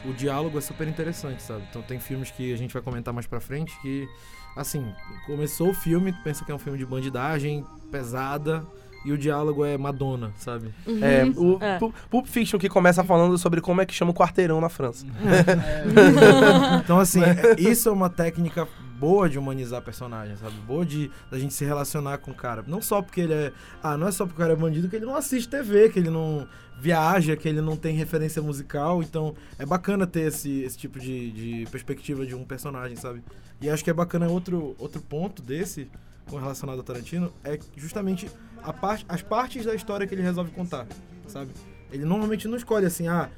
o 0.06 0.14
diálogo 0.14 0.58
é 0.58 0.62
super 0.62 0.88
interessante, 0.88 1.42
sabe? 1.44 1.62
Então 1.70 1.82
tem 1.82 2.00
filmes 2.00 2.32
que 2.32 2.54
a 2.54 2.58
gente 2.58 2.74
vai 2.74 2.82
comentar 2.82 3.14
mais 3.14 3.28
pra 3.28 3.40
frente 3.42 3.74
que, 3.82 4.08
assim, 4.56 4.86
começou 5.26 5.70
o 5.70 5.74
filme, 5.74 6.12
tu 6.14 6.20
pensa 6.24 6.46
que 6.46 6.52
é 6.52 6.56
um 6.56 6.60
filme 6.60 6.78
de 6.80 6.86
bandidagem 6.86 7.66
pesada 7.92 8.66
e 9.06 9.12
o 9.14 9.18
diálogo 9.18 9.64
é 9.66 9.78
Madonna, 9.78 10.32
sabe? 10.38 10.74
É, 11.02 11.24
o 11.38 11.58
É. 11.62 11.78
Pu- 11.80 11.94
Pulp 12.10 12.26
Fiction 12.28 12.60
que 12.60 12.68
começa 12.70 13.04
falando 13.04 13.38
sobre 13.38 13.62
como 13.62 13.80
é 13.82 13.86
que 13.86 13.94
chama 13.94 14.12
o 14.12 14.14
quarteirão 14.14 14.60
na 14.62 14.70
França. 14.70 15.06
Então, 16.84 17.00
assim, 17.00 17.22
é- 17.24 17.56
isso 17.60 17.90
é 17.90 17.92
uma 17.92 18.10
técnica 18.10 18.68
boa 19.00 19.30
de 19.30 19.40
humanizar 19.40 19.82
personagem, 19.82 20.36
sabe? 20.36 20.56
Boa 20.68 20.86
de 20.86 21.10
da 21.32 21.40
gente 21.40 21.54
se 21.54 21.64
relacionar 21.64 22.18
com 22.18 22.32
o 22.32 22.36
cara. 22.36 22.64
Não 22.68 22.82
só 22.82 23.02
porque 23.02 23.22
ele 23.22 23.34
é. 23.34 23.54
Ah, 23.82 23.98
não 23.98 24.08
é 24.08 24.12
só 24.12 24.26
porque 24.26 24.40
o 24.40 24.44
cara 24.44 24.54
é 24.54 24.56
bandido 24.56 24.90
que 24.90 24.96
ele 24.98 25.06
não 25.06 25.16
assiste 25.16 25.48
TV, 25.48 25.90
que 25.90 26.00
ele 26.00 26.10
não 26.10 26.48
viaja, 26.80 27.36
que 27.36 27.48
ele 27.48 27.62
não 27.62 27.78
tem 27.78 27.96
referência 27.96 28.42
musical. 28.42 29.02
Então 29.02 29.34
é 29.58 29.66
bacana 29.66 30.06
ter 30.06 30.28
esse, 30.28 30.62
esse 30.62 30.78
tipo 30.78 31.00
de, 31.00 31.32
de 31.32 31.72
perspectiva 31.72 32.26
de 32.26 32.36
um 32.36 32.44
personagem, 32.44 32.98
sabe? 32.98 33.24
E 33.62 33.70
acho 33.70 33.84
que 33.84 33.90
é 33.90 33.94
bacana 33.94 34.28
outro, 34.28 34.76
outro 34.78 35.02
ponto 35.02 35.42
desse, 35.42 35.90
com 36.30 36.38
relacionado 36.38 36.78
ao 36.78 36.84
Tarantino, 36.84 37.34
é 37.44 37.58
justamente 37.76 38.30
a 38.62 38.74
parte, 38.74 39.06
as 39.08 39.22
partes 39.22 39.66
da 39.66 39.74
história 39.74 40.06
que 40.06 40.14
ele 40.14 40.22
resolve 40.22 40.52
contar, 40.52 40.86
sabe? 41.28 41.52
Ele 41.92 42.06
normalmente 42.06 42.48
não 42.48 42.56
escolhe 42.56 42.86
assim, 42.86 43.08
ah, 43.08 43.30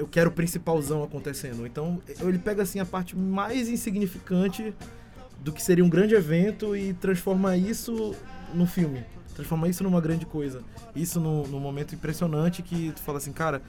eu 0.00 0.08
quero 0.08 0.30
o 0.30 0.32
principalzão 0.32 1.02
acontecendo. 1.04 1.66
Então, 1.66 2.00
ele 2.20 2.38
pega 2.38 2.62
assim 2.62 2.80
a 2.80 2.86
parte 2.86 3.14
mais 3.14 3.68
insignificante 3.68 4.74
do 5.44 5.52
que 5.52 5.62
seria 5.62 5.84
um 5.84 5.90
grande 5.90 6.14
evento 6.14 6.74
e 6.74 6.94
transforma 6.94 7.54
isso 7.56 8.14
no 8.54 8.66
filme. 8.66 9.04
Transforma 9.34 9.68
isso 9.68 9.84
numa 9.84 10.00
grande 10.00 10.24
coisa. 10.24 10.62
Isso 10.96 11.20
num, 11.20 11.46
num 11.46 11.60
momento 11.60 11.94
impressionante 11.94 12.62
que 12.62 12.92
tu 12.92 13.00
fala 13.02 13.18
assim, 13.18 13.30
cara, 13.32 13.60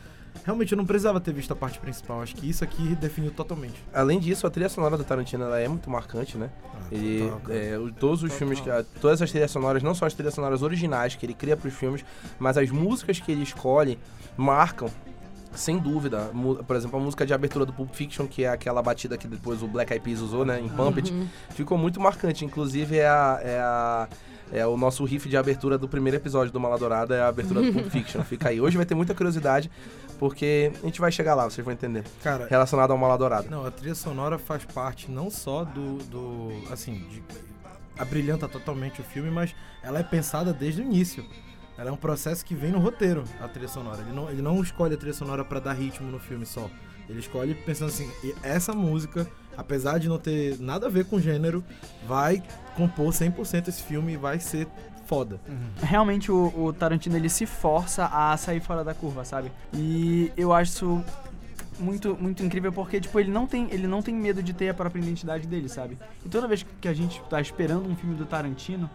realmente 0.45 0.71
eu 0.71 0.77
não 0.77 0.85
precisava 0.85 1.19
ter 1.19 1.33
visto 1.33 1.51
a 1.51 1.55
parte 1.55 1.79
principal. 1.79 2.21
Acho 2.21 2.33
que 2.35 2.49
isso 2.49 2.63
aqui 2.63 2.95
definiu 2.95 3.31
totalmente. 3.31 3.75
Além 3.93 4.17
disso, 4.17 4.47
a 4.47 4.49
trilha 4.49 4.69
sonora 4.69 4.97
do 4.97 5.03
Tarantino 5.03 5.43
ela 5.43 5.59
é 5.59 5.67
muito 5.67 5.89
marcante, 5.89 6.37
né? 6.37 6.49
Ele, 6.91 7.23
total, 7.25 7.39
cara. 7.41 7.59
é, 7.59 7.77
o- 7.77 7.91
todos 7.91 8.23
os 8.23 8.33
filmes, 8.33 8.59
que, 8.61 8.69
todas 9.01 9.21
as 9.21 9.29
trilhas 9.29 9.51
sonoras, 9.51 9.83
não 9.83 9.93
só 9.93 10.05
as 10.05 10.13
trilhas 10.13 10.33
sonoras 10.33 10.61
originais 10.61 11.15
que 11.15 11.25
ele 11.25 11.33
cria 11.33 11.57
para 11.57 11.67
os 11.67 11.73
filmes, 11.73 12.03
mas 12.39 12.57
as 12.57 12.69
músicas 12.69 13.19
que 13.19 13.31
ele 13.33 13.43
escolhe 13.43 13.99
marcam, 14.37 14.89
sem 15.53 15.77
dúvida. 15.77 16.31
Por 16.65 16.75
exemplo, 16.75 16.99
a 16.99 17.01
música 17.01 17.25
de 17.25 17.33
abertura 17.33 17.65
do 17.65 17.73
Pulp 17.73 17.93
Fiction, 17.93 18.27
que 18.27 18.43
é 18.43 18.49
aquela 18.49 18.81
batida 18.81 19.17
que 19.17 19.27
depois 19.27 19.61
o 19.61 19.67
Black 19.67 19.91
Eyed 19.91 20.03
Peas 20.03 20.19
usou, 20.19 20.45
né, 20.45 20.59
em 20.59 20.69
Pumped, 20.69 21.13
ficou 21.49 21.77
muito 21.77 21.99
marcante. 21.99 22.45
Inclusive, 22.45 22.97
é 22.97 23.07
a... 23.07 23.39
É 23.43 23.59
a 23.59 24.07
é 24.53 24.67
o 24.67 24.75
nosso 24.75 25.05
riff 25.05 25.29
de 25.29 25.37
abertura 25.37 25.77
do 25.77 25.87
primeiro 25.87 26.17
episódio 26.17 26.51
do 26.51 26.59
Maladourada, 26.59 27.15
é 27.15 27.21
a 27.21 27.29
abertura 27.29 27.61
do 27.61 27.71
Pulp 27.71 27.87
Fiction. 27.89 28.21
Fica 28.21 28.49
aí. 28.49 28.59
Hoje 28.59 28.75
vai 28.75 28.85
ter 28.85 28.93
muita 28.93 29.15
curiosidade, 29.15 29.71
porque 30.19 30.73
a 30.83 30.85
gente 30.85 30.99
vai 30.99 31.09
chegar 31.09 31.35
lá, 31.35 31.45
vocês 31.45 31.63
vão 31.63 31.73
entender. 31.73 32.03
Cara, 32.21 32.47
Relacionado 32.49 32.91
ao 32.91 32.97
Maladourada. 32.97 33.47
Não, 33.49 33.65
a 33.65 33.71
trilha 33.71 33.95
sonora 33.95 34.37
faz 34.37 34.65
parte 34.65 35.09
não 35.09 35.29
só 35.29 35.63
do. 35.63 35.99
do 35.99 36.51
assim, 36.69 36.95
de, 37.09 37.23
abrilhanta 37.97 38.47
totalmente 38.47 38.99
o 38.99 39.03
filme, 39.03 39.29
mas 39.29 39.55
ela 39.81 39.99
é 39.99 40.03
pensada 40.03 40.51
desde 40.51 40.81
o 40.81 40.83
início. 40.83 41.25
Ela 41.77 41.89
é 41.89 41.93
um 41.93 41.97
processo 41.97 42.45
que 42.45 42.53
vem 42.53 42.71
no 42.71 42.79
roteiro, 42.79 43.23
a 43.39 43.47
trilha 43.47 43.67
sonora. 43.67 44.01
Ele 44.01 44.13
não, 44.13 44.29
ele 44.29 44.41
não 44.41 44.61
escolhe 44.61 44.93
a 44.93 44.97
trilha 44.97 45.13
sonora 45.13 45.43
pra 45.43 45.59
dar 45.59 45.73
ritmo 45.73 46.11
no 46.11 46.19
filme 46.19 46.45
só. 46.45 46.69
Ele 47.09 47.19
escolhe 47.19 47.55
pensando 47.55 47.89
assim, 47.89 48.09
"E 48.23 48.33
essa 48.43 48.73
música, 48.73 49.27
apesar 49.57 49.97
de 49.97 50.07
não 50.07 50.17
ter 50.19 50.59
nada 50.59 50.87
a 50.87 50.89
ver 50.89 51.05
com 51.05 51.19
gênero, 51.19 51.63
vai 52.07 52.41
compor 52.75 53.11
100% 53.13 53.67
esse 53.67 53.83
filme 53.83 54.13
e 54.13 54.17
vai 54.17 54.39
ser 54.39 54.67
foda. 55.05 55.41
Realmente 55.81 56.31
o, 56.31 56.53
o 56.55 56.71
Tarantino 56.71 57.17
ele 57.17 57.27
se 57.27 57.45
força 57.45 58.05
a 58.05 58.37
sair 58.37 58.61
fora 58.61 58.81
da 58.81 58.93
curva, 58.93 59.25
sabe? 59.25 59.51
E 59.73 60.31
eu 60.37 60.53
acho 60.53 61.03
muito, 61.77 62.15
muito 62.15 62.41
incrível 62.43 62.71
porque, 62.71 63.01
tipo, 63.01 63.19
ele 63.19 63.29
não, 63.29 63.45
tem, 63.45 63.67
ele 63.71 63.87
não 63.87 64.01
tem 64.01 64.15
medo 64.15 64.41
de 64.41 64.53
ter 64.53 64.69
a 64.69 64.73
própria 64.73 65.01
identidade 65.01 65.45
dele, 65.47 65.67
sabe? 65.67 65.97
E 66.25 66.29
toda 66.29 66.47
vez 66.47 66.65
que 66.79 66.87
a 66.87 66.93
gente 66.93 67.21
tá 67.29 67.41
esperando 67.41 67.89
um 67.89 67.95
filme 67.95 68.15
do 68.15 68.25
Tarantino, 68.25 68.89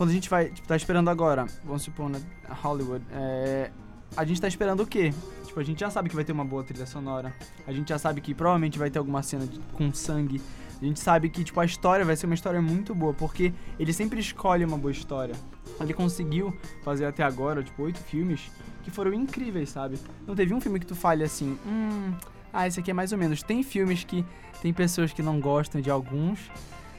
quando 0.00 0.08
a 0.08 0.12
gente 0.14 0.30
vai, 0.30 0.48
tipo, 0.48 0.66
tá 0.66 0.74
esperando 0.74 1.10
agora, 1.10 1.44
vamos 1.62 1.82
supor, 1.82 2.08
na 2.08 2.18
Hollywood, 2.48 3.04
é, 3.12 3.70
a 4.16 4.24
gente 4.24 4.40
tá 4.40 4.48
esperando 4.48 4.82
o 4.82 4.86
quê? 4.86 5.12
Tipo, 5.44 5.60
a 5.60 5.62
gente 5.62 5.78
já 5.78 5.90
sabe 5.90 6.08
que 6.08 6.14
vai 6.14 6.24
ter 6.24 6.32
uma 6.32 6.42
boa 6.42 6.64
trilha 6.64 6.86
sonora, 6.86 7.34
a 7.66 7.72
gente 7.72 7.90
já 7.90 7.98
sabe 7.98 8.22
que 8.22 8.32
provavelmente 8.32 8.78
vai 8.78 8.88
ter 8.88 8.98
alguma 8.98 9.22
cena 9.22 9.46
de- 9.46 9.58
com 9.74 9.92
sangue, 9.92 10.40
a 10.80 10.84
gente 10.86 10.98
sabe 10.98 11.28
que, 11.28 11.44
tipo, 11.44 11.60
a 11.60 11.66
história 11.66 12.02
vai 12.02 12.16
ser 12.16 12.24
uma 12.24 12.34
história 12.34 12.62
muito 12.62 12.94
boa, 12.94 13.12
porque 13.12 13.52
ele 13.78 13.92
sempre 13.92 14.18
escolhe 14.20 14.64
uma 14.64 14.78
boa 14.78 14.90
história. 14.90 15.34
Ele 15.78 15.92
conseguiu 15.92 16.56
fazer 16.82 17.04
até 17.04 17.22
agora, 17.22 17.62
tipo, 17.62 17.82
oito 17.82 17.98
filmes 17.98 18.50
que 18.82 18.90
foram 18.90 19.12
incríveis, 19.12 19.68
sabe? 19.68 19.98
Não 20.26 20.34
teve 20.34 20.54
um 20.54 20.62
filme 20.62 20.80
que 20.80 20.86
tu 20.86 20.94
fale 20.94 21.22
assim, 21.24 21.58
hum, 21.66 22.14
ah, 22.54 22.66
esse 22.66 22.80
aqui 22.80 22.90
é 22.90 22.94
mais 22.94 23.12
ou 23.12 23.18
menos. 23.18 23.42
Tem 23.42 23.62
filmes 23.62 24.02
que 24.02 24.24
tem 24.62 24.72
pessoas 24.72 25.12
que 25.12 25.22
não 25.22 25.38
gostam 25.40 25.78
de 25.78 25.90
alguns, 25.90 26.50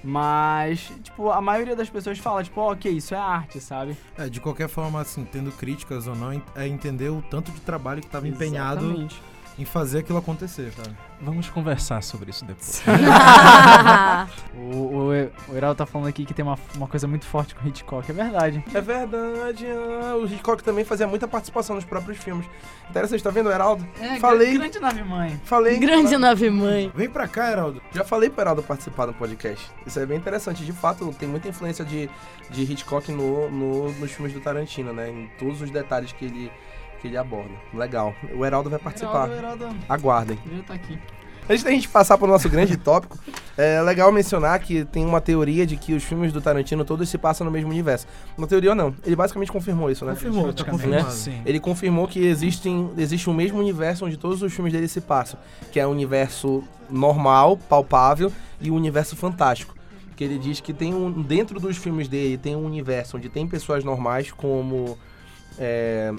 mas, 0.03 0.91
tipo, 1.03 1.29
a 1.29 1.41
maioria 1.41 1.75
das 1.75 1.89
pessoas 1.89 2.17
fala, 2.17 2.43
tipo, 2.43 2.59
ó, 2.59 2.71
ok, 2.71 2.91
isso 2.91 3.13
é 3.13 3.17
arte, 3.17 3.59
sabe? 3.59 3.95
É, 4.17 4.27
de 4.29 4.39
qualquer 4.39 4.67
forma, 4.67 4.99
assim, 4.99 5.23
tendo 5.25 5.51
críticas 5.51 6.07
ou 6.07 6.15
não, 6.15 6.41
é 6.55 6.67
entender 6.67 7.09
o 7.09 7.21
tanto 7.21 7.51
de 7.51 7.59
trabalho 7.61 8.01
que 8.01 8.07
estava 8.07 8.27
empenhado 8.27 8.85
Exatamente. 8.85 9.21
Em 9.59 9.65
fazer 9.65 9.99
aquilo 9.99 10.17
acontecer, 10.17 10.71
sabe? 10.73 10.95
Vamos 11.21 11.49
conversar 11.49 12.01
sobre 12.01 12.31
isso 12.31 12.43
depois. 12.45 12.81
O, 14.55 14.75
o, 14.77 15.09
o 15.49 15.55
Heraldo 15.57 15.77
tá 15.77 15.85
falando 15.85 16.07
aqui 16.07 16.25
que 16.25 16.33
tem 16.33 16.43
uma, 16.43 16.57
uma 16.75 16.87
coisa 16.87 17.07
muito 17.07 17.25
forte 17.25 17.55
com 17.55 17.67
Hitchcock, 17.67 18.09
é 18.09 18.13
verdade. 18.13 18.63
É 18.73 18.81
verdade. 18.81 19.65
ah, 19.67 20.15
o 20.15 20.25
Hitchcock 20.25 20.63
também 20.63 20.83
fazia 20.85 21.07
muita 21.07 21.27
participação 21.27 21.75
nos 21.75 21.85
próprios 21.85 22.17
filmes. 22.17 22.45
Interessante, 22.89 23.23
tá 23.23 23.29
vendo, 23.29 23.49
Heraldo? 23.51 23.87
É, 23.99 24.17
Falei. 24.19 24.53
grande 24.57 24.79
nave 24.79 25.03
mãe. 25.03 25.39
Falei. 25.45 25.77
Grande 25.79 26.17
nave 26.17 26.49
mãe. 26.49 26.91
Vem 26.93 27.09
pra 27.09 27.27
cá, 27.27 27.51
Heraldo. 27.51 27.81
Já 27.93 28.03
falei 28.03 28.29
pro 28.29 28.41
Heraldo 28.41 28.61
participar 28.63 29.05
do 29.05 29.13
podcast. 29.13 29.65
Isso 29.85 29.99
é 29.99 30.05
bem 30.05 30.17
interessante. 30.17 30.63
De 30.65 30.73
fato, 30.73 31.13
tem 31.17 31.27
muita 31.27 31.47
influência 31.47 31.83
de, 31.85 32.09
de 32.49 32.61
Hitchcock 32.63 33.11
no, 33.11 33.49
no- 33.49 33.91
nos 33.93 34.11
filmes 34.11 34.33
do 34.33 34.39
Tarantino, 34.41 34.93
né? 34.93 35.09
Em 35.09 35.29
todos 35.39 35.61
os 35.61 35.71
detalhes 35.71 36.11
que 36.11 36.25
ele, 36.25 36.51
que 37.01 37.07
ele 37.07 37.17
aborda. 37.17 37.51
Legal. 37.73 38.13
O 38.35 38.45
Heraldo 38.45 38.69
vai 38.69 38.79
participar. 38.79 39.29
Heraldo, 39.29 39.63
Heraldo, 39.63 39.77
Aguardem. 39.89 40.39
ele 40.49 40.61
tá 40.61 40.73
aqui. 40.75 40.99
Antes 41.49 41.63
da 41.63 41.71
gente 41.71 41.89
passar 41.89 42.17
pro 42.17 42.27
nosso 42.27 42.47
grande 42.47 42.77
tópico, 42.77 43.17
é 43.57 43.81
legal 43.81 44.11
mencionar 44.11 44.59
que 44.59 44.85
tem 44.85 45.03
uma 45.05 45.19
teoria 45.19 45.65
de 45.65 45.75
que 45.75 45.93
os 45.93 46.03
filmes 46.03 46.31
do 46.31 46.39
Tarantino 46.39 46.85
todos 46.85 47.09
se 47.09 47.17
passam 47.17 47.43
no 47.43 47.51
mesmo 47.51 47.69
universo. 47.69 48.07
Uma 48.37 48.47
teoria 48.47 48.69
ou 48.69 48.75
não. 48.75 48.95
Ele 49.03 49.15
basicamente 49.15 49.51
confirmou 49.51 49.89
isso, 49.89 50.05
né? 50.05 50.13
Confirmou, 50.13 50.53
tá 50.53 50.63
confirmado. 50.63 51.11
Sim. 51.11 51.41
Ele 51.45 51.59
confirmou 51.59 52.07
que 52.07 52.25
existem, 52.25 52.91
existe 52.97 53.29
o 53.29 53.33
mesmo 53.33 53.59
universo 53.59 54.05
onde 54.05 54.17
todos 54.17 54.41
os 54.41 54.53
filmes 54.53 54.71
dele 54.71 54.87
se 54.87 55.01
passam, 55.01 55.39
que 55.71 55.79
é 55.79 55.85
o 55.85 55.89
universo 55.89 56.63
normal, 56.89 57.57
palpável 57.57 58.31
e 58.61 58.69
o 58.69 58.75
universo 58.75 59.15
fantástico. 59.15 59.75
Que 60.15 60.23
ele 60.23 60.37
diz 60.37 60.59
que 60.61 60.71
tem 60.71 60.93
um 60.93 61.11
dentro 61.23 61.59
dos 61.59 61.75
filmes 61.75 62.07
dele 62.07 62.37
tem 62.37 62.55
um 62.55 62.65
universo 62.65 63.17
onde 63.17 63.27
tem 63.27 63.47
pessoas 63.47 63.83
normais 63.83 64.31
como 64.31 64.97
é, 65.57 66.13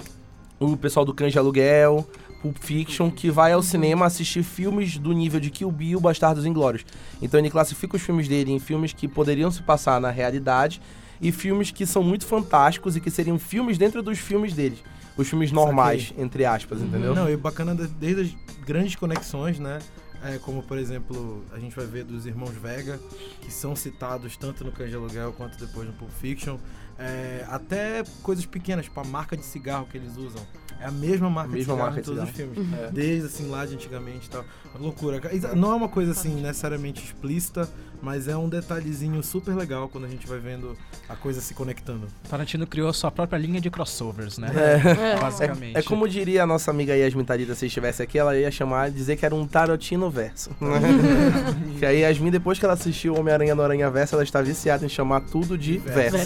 o 0.71 0.77
pessoal 0.77 1.05
do 1.05 1.13
Cães 1.13 1.31
de 1.33 1.39
Aluguel, 1.39 2.07
Pulp 2.41 2.57
Fiction, 2.57 3.09
que 3.09 3.29
vai 3.31 3.53
ao 3.53 3.63
cinema 3.63 4.05
assistir 4.05 4.43
filmes 4.43 4.97
do 4.97 5.11
nível 5.13 5.39
de 5.39 5.49
Kill 5.49 5.71
Bill, 5.71 5.99
Bastardos 5.99 6.45
Inglórios. 6.45 6.85
Então 7.21 7.39
ele 7.39 7.49
classifica 7.49 7.95
os 7.95 8.01
filmes 8.01 8.27
dele 8.27 8.51
em 8.51 8.59
filmes 8.59 8.93
que 8.93 9.07
poderiam 9.07 9.49
se 9.49 9.61
passar 9.63 9.99
na 10.01 10.09
realidade 10.11 10.81
e 11.21 11.31
filmes 11.31 11.71
que 11.71 11.85
são 11.85 12.03
muito 12.03 12.25
fantásticos 12.25 12.95
e 12.95 12.99
que 13.01 13.09
seriam 13.09 13.39
filmes 13.39 13.77
dentro 13.77 14.01
dos 14.03 14.19
filmes 14.19 14.53
dele. 14.53 14.77
Os 15.15 15.27
filmes 15.29 15.51
normais, 15.51 16.13
entre 16.17 16.43
aspas, 16.43 16.81
entendeu? 16.81 17.13
Não, 17.15 17.29
e 17.29 17.37
bacana 17.37 17.73
de- 17.75 17.87
desde 17.87 18.21
as 18.21 18.65
grandes 18.65 18.95
conexões, 18.95 19.59
né? 19.59 19.79
É, 20.25 20.37
como, 20.37 20.63
por 20.63 20.77
exemplo, 20.77 21.43
a 21.53 21.59
gente 21.59 21.75
vai 21.75 21.85
ver 21.85 22.03
dos 22.05 22.25
irmãos 22.25 22.51
Vega, 22.55 22.97
que 23.41 23.51
são 23.51 23.75
citados 23.75 24.35
tanto 24.37 24.63
no 24.63 24.71
Cães 24.71 24.89
de 24.89 24.95
Aluguel 24.95 25.33
quanto 25.33 25.57
depois 25.59 25.85
no 25.85 25.93
Pulp 25.93 26.09
Fiction. 26.11 26.57
É, 27.05 27.45
até 27.49 28.01
coisas 28.21 28.45
pequenas, 28.45 28.85
tipo 28.85 28.97
a 28.97 29.03
marca 29.03 29.35
de 29.35 29.43
cigarro 29.43 29.85
que 29.91 29.97
eles 29.97 30.15
usam. 30.15 30.41
É 30.79 30.85
a 30.85 30.91
mesma 30.91 31.29
marca 31.29 31.51
mesma 31.51 31.57
de 31.57 31.63
cigarro 31.63 31.79
marca 31.79 31.99
em 31.99 32.01
de 32.01 32.07
todos 32.07 32.23
os 32.23 32.29
filmes. 32.29 32.73
É. 32.73 32.91
Desde 32.91 33.27
assim 33.27 33.49
lá 33.49 33.65
de 33.65 33.75
antigamente 33.75 34.27
e 34.27 34.29
tal. 34.29 34.45
Loucura. 34.79 35.21
Não 35.53 35.71
é 35.71 35.75
uma 35.75 35.89
coisa 35.89 36.11
assim 36.11 36.41
necessariamente 36.41 37.03
explícita, 37.03 37.69
mas 38.03 38.27
é 38.27 38.35
um 38.35 38.49
detalhezinho 38.49 39.23
super 39.23 39.55
legal 39.55 39.87
quando 39.87 40.03
a 40.05 40.09
gente 40.09 40.27
vai 40.27 40.37
vendo 40.37 40.77
a 41.07 41.15
coisa 41.15 41.39
se 41.39 41.53
conectando. 41.53 42.07
Tarantino 42.29 42.67
criou 42.67 42.89
a 42.89 42.93
sua 42.93 43.09
própria 43.09 43.37
linha 43.37 43.61
de 43.61 43.69
crossovers, 43.69 44.37
né? 44.37 44.51
É. 44.53 45.19
Basicamente. 45.19 45.77
É 45.77 45.81
como 45.81 46.07
diria 46.07 46.43
a 46.43 46.45
nossa 46.45 46.69
amiga 46.69 46.95
Yasmin 46.95 47.23
Talita 47.23 47.55
se 47.55 47.67
estivesse 47.67 48.03
aqui, 48.03 48.19
ela 48.19 48.37
ia 48.37 48.51
chamar, 48.51 48.91
dizer 48.91 49.15
que 49.15 49.25
era 49.25 49.33
um 49.33 49.47
Tarantino 49.47 50.09
verso. 50.09 50.51
que 51.79 51.85
aí 51.85 52.01
Yasmin, 52.01 52.29
depois 52.29 52.59
que 52.59 52.65
ela 52.65 52.73
assistiu 52.73 53.15
Homem-Aranha 53.15 53.55
no 53.55 53.61
Aranha 53.61 53.89
Verso, 53.89 54.15
ela 54.15 54.23
está 54.23 54.41
viciada 54.41 54.85
em 54.85 54.89
chamar 54.89 55.21
tudo 55.21 55.57
de 55.57 55.77
verso. 55.77 56.17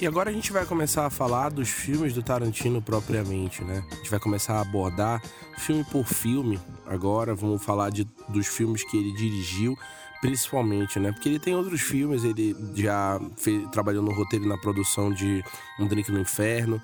E 0.00 0.06
agora 0.06 0.30
a 0.30 0.32
gente 0.32 0.52
vai 0.52 0.64
começar 0.64 1.06
a 1.06 1.10
falar 1.10 1.50
dos 1.50 1.68
filmes 1.68 2.12
do 2.12 2.22
Tarantino 2.22 2.82
propriamente, 2.82 3.62
né? 3.62 3.84
A 3.92 3.94
gente 3.94 4.10
vai 4.10 4.18
começar 4.18 4.54
a 4.54 4.60
abordar 4.62 5.22
filme 5.58 5.84
por 5.84 6.04
filme. 6.04 6.58
Agora 6.86 7.34
vamos 7.34 7.64
falar 7.64 7.90
de, 7.90 8.06
dos 8.28 8.46
filmes 8.46 8.84
que 8.84 8.96
ele 8.96 9.12
dirigiu, 9.12 9.78
principalmente, 10.22 11.00
né? 11.00 11.10
Porque 11.10 11.28
ele 11.28 11.40
tem 11.40 11.56
outros 11.56 11.80
filmes, 11.80 12.22
ele 12.22 12.54
já 12.76 13.20
fez, 13.36 13.68
trabalhou 13.70 14.04
no 14.04 14.12
roteiro 14.12 14.46
na 14.46 14.56
produção 14.56 15.12
de 15.12 15.44
Um 15.80 15.86
Drink 15.88 16.12
no 16.12 16.20
Inferno, 16.20 16.80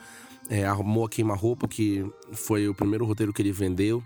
é, 0.51 0.67
Arrumou 0.67 1.07
a 1.07 1.09
Queima-Roupa, 1.09 1.69
que 1.69 2.05
foi 2.33 2.69
o 2.69 2.75
primeiro 2.75 3.05
roteiro 3.05 3.33
que 3.33 3.41
ele 3.41 3.53
vendeu. 3.53 4.03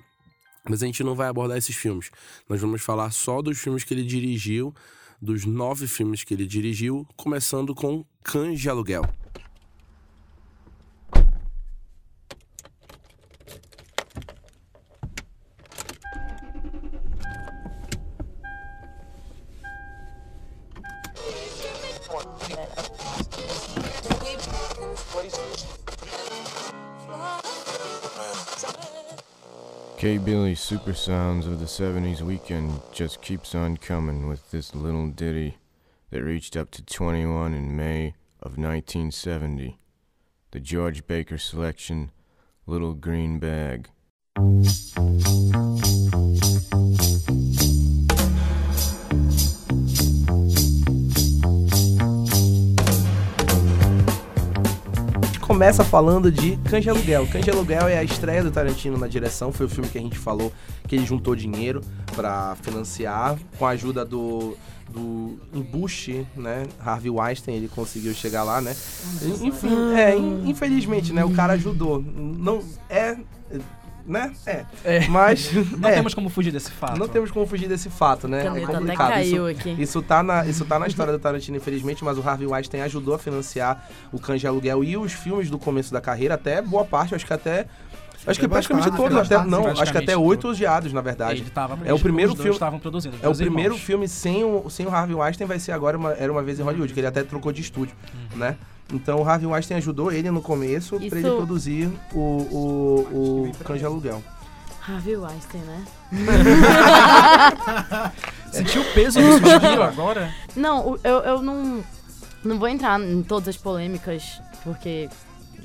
Mas 0.69 0.83
a 0.83 0.87
gente 0.87 1.03
não 1.03 1.15
vai 1.15 1.29
abordar 1.29 1.57
esses 1.57 1.75
filmes. 1.75 2.11
Nós 2.47 2.61
vamos 2.61 2.83
falar 2.83 3.11
só 3.11 3.41
dos 3.41 3.59
filmes 3.59 3.85
que 3.85 3.95
ele 3.95 4.05
dirigiu, 4.05 4.73
dos 5.21 5.47
nove 5.47 5.87
filmes 5.87 6.23
que 6.23 6.35
ele 6.35 6.47
dirigiu, 6.47 7.09
começando 7.17 7.75
com 7.75 8.05
Cães 8.23 8.61
de 8.61 8.69
Aluguel. 8.69 9.03
K 30.03 30.19
Billy 30.19 30.57
Super 30.57 30.95
Sounds 30.95 31.47
of 31.47 31.61
the 31.61 31.67
70s 31.67 32.23
weekend 32.23 32.81
just 32.93 33.23
keeps 33.23 33.55
on 33.55 33.77
coming 33.77 34.27
with 34.27 34.51
this 34.51 34.75
little 34.75 35.07
ditty 35.07 35.59
that 36.11 36.25
reached 36.25 36.57
up 36.57 36.73
to 36.73 36.83
21 36.85 37.55
in 37.55 37.77
May 37.77 38.17
of 38.41 38.59
1970. 38.59 39.79
The 40.51 40.59
George 40.59 41.07
Baker 41.07 41.39
selection, 41.39 42.11
Little 42.67 42.95
Green 42.95 43.39
Bag. 43.39 43.91
Começa 55.63 55.85
falando 55.85 56.33
de 56.33 56.57
de 56.57 56.91
Aluguel. 56.91 57.25
De 57.25 57.49
Aluguel 57.49 57.87
é 57.87 57.97
a 57.97 58.03
estreia 58.03 58.43
do 58.43 58.51
Tarantino 58.51 58.99
na 58.99 59.07
direção, 59.07 59.53
foi 59.53 59.67
o 59.67 59.69
filme 59.69 59.89
que 59.89 59.97
a 59.97 60.01
gente 60.01 60.19
falou 60.19 60.53
que 60.89 60.97
ele 60.97 61.07
juntou 61.07 61.37
dinheiro 61.37 61.81
para 62.17 62.57
financiar, 62.63 63.39
com 63.57 63.65
a 63.65 63.71
ajuda 63.71 64.05
do 64.05 64.57
do 64.93 65.39
embuste, 65.55 66.27
né? 66.37 66.67
Harvey 66.85 67.11
Weinstein, 67.11 67.55
ele 67.55 67.69
conseguiu 67.69 68.13
chegar 68.13 68.43
lá, 68.43 68.61
né? 68.61 68.75
Enfim, 69.41 69.95
é, 69.95 70.17
infelizmente, 70.17 71.13
né? 71.13 71.25
O 71.25 71.31
cara 71.31 71.53
ajudou. 71.53 72.05
Não 72.05 72.61
é 72.91 73.17
né? 74.07 74.33
É. 74.47 74.65
É. 74.85 75.09
Mas. 75.09 75.51
Não 75.79 75.89
é. 75.89 75.93
temos 75.95 76.15
como 76.15 76.29
fugir 76.29 76.51
desse 76.53 76.71
fato. 76.71 76.99
Não 76.99 77.09
temos 77.09 77.31
como 77.31 77.47
fugir 77.47 77.69
desse 77.69 77.89
fato, 77.91 78.27
né? 78.29 78.45
Caneta 78.45 78.61
é 78.61 78.65
até 78.65 78.79
complicado. 78.79 79.09
caiu 79.11 79.51
isso, 79.51 79.61
aqui. 79.61 79.83
Isso 79.83 80.03
tá, 80.03 80.23
na, 80.23 80.47
isso 80.47 80.65
tá 80.65 80.79
na 80.79 80.87
história 80.87 81.13
do 81.13 81.19
Tarantino, 81.19 81.57
infelizmente, 81.57 82.05
mas 82.05 82.19
o 82.19 82.29
Harvey 82.29 82.47
Weinstein 82.47 82.81
ajudou 82.83 83.15
a 83.15 83.19
financiar 83.19 83.89
o 84.13 84.19
Cães 84.19 84.41
de 84.41 84.47
Aluguel 84.47 84.83
e 84.85 84.97
os 84.97 85.13
filmes 85.13 85.51
do 85.51 85.59
começo 85.59 85.93
da 85.93 86.01
carreira, 86.01 86.35
até 86.35 86.61
boa 86.63 86.85
parte, 86.85 87.15
acho 87.15 87.27
que 87.27 87.33
até. 87.33 87.67
Acho 88.25 88.39
que 88.39 88.47
Até 88.47 88.53
praticamente 88.53 88.89
bastante, 88.89 89.03
todos, 89.11 89.19
até, 89.19 89.35
bastante, 89.35 89.51
não, 89.51 89.67
acho 89.83 89.91
que 89.91 89.99
até 89.99 90.17
oito 90.17 90.49
odiados, 90.49 90.93
na 90.93 91.01
verdade. 91.01 91.41
Ele 91.41 91.51
tava, 91.51 91.77
É 91.85 91.93
o 91.93 91.99
primeiro 91.99 92.37
filme- 92.37 92.51
estavam 92.53 92.79
produzindo. 92.79 93.17
É 93.21 93.29
o 93.29 93.35
primeiro 93.35 93.75
irmãos. 93.75 93.81
filme 93.81 94.07
sem 94.07 94.45
o, 94.45 94.71
sem 94.71 94.87
o 94.87 94.91
Harvey 94.95 95.17
Weinstein, 95.17 95.45
vai 95.45 95.59
ser 95.59 95.73
agora 95.73 95.99
uma, 95.99 96.13
Era 96.13 96.31
Uma 96.31 96.41
Vez 96.41 96.61
em 96.61 96.63
Hollywood, 96.63 96.95
que 96.95 97.01
ele 97.01 97.09
até 97.09 97.25
trocou 97.25 97.51
de 97.51 97.61
estúdio, 97.63 97.97
né? 98.37 98.57
Então 98.93 99.21
o 99.21 99.29
Harvey 99.29 99.47
Weinstein 99.49 99.79
ajudou 99.79 100.13
ele 100.13 100.31
no 100.31 100.43
começo 100.43 100.97
pra 100.97 101.07
Isso- 101.07 101.17
ele 101.17 101.31
produzir 101.37 101.91
o, 102.13 102.19
o, 102.19 103.49
o 103.51 103.65
Cães 103.65 103.81
de 103.81 103.87
Aluguel. 103.87 104.23
Harvey 104.87 105.17
Weinstein, 105.17 105.63
né? 105.63 105.85
Sentiu 108.53 108.83
o 108.83 108.93
peso 108.93 109.21
do 109.21 109.33
suspiro 109.33 109.83
agora? 109.83 110.35
Não, 110.55 110.99
eu, 111.03 111.19
eu 111.21 111.43
não, 111.43 111.83
não 112.45 112.59
vou 112.59 112.69
entrar 112.69 113.01
em 113.01 113.23
todas 113.23 113.49
as 113.49 113.57
polêmicas, 113.57 114.41
porque 114.65 115.09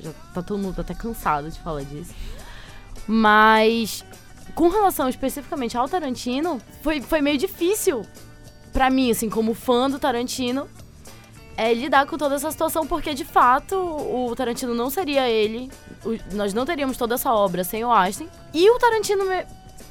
já 0.00 0.10
tá 0.32 0.42
todo 0.42 0.58
mundo 0.58 0.80
até 0.80 0.94
cansado 0.94 1.50
de 1.50 1.58
falar 1.60 1.82
disso. 1.82 2.12
Mas, 3.06 4.04
com 4.54 4.68
relação 4.68 5.08
especificamente 5.08 5.76
ao 5.76 5.88
Tarantino, 5.88 6.60
foi, 6.82 7.00
foi 7.00 7.20
meio 7.20 7.38
difícil 7.38 8.04
pra 8.72 8.90
mim, 8.90 9.10
assim, 9.10 9.28
como 9.28 9.54
fã 9.54 9.88
do 9.90 9.98
Tarantino, 9.98 10.68
é 11.58 11.74
lidar 11.74 12.06
com 12.06 12.16
toda 12.16 12.36
essa 12.36 12.50
situação, 12.52 12.86
porque 12.86 13.12
de 13.12 13.24
fato 13.24 13.74
o 13.76 14.32
Tarantino 14.36 14.74
não 14.74 14.88
seria 14.88 15.28
ele, 15.28 15.68
o- 16.04 16.16
nós 16.36 16.54
não 16.54 16.64
teríamos 16.64 16.96
toda 16.96 17.16
essa 17.16 17.32
obra 17.32 17.64
sem 17.64 17.84
o 17.84 17.90
Einstein. 17.92 18.28
E 18.54 18.70
o 18.70 18.78
Tarantino 18.78 19.24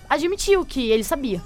admitiu 0.09 0.65
que 0.65 0.89
ele 0.89 1.03
sabia. 1.03 1.41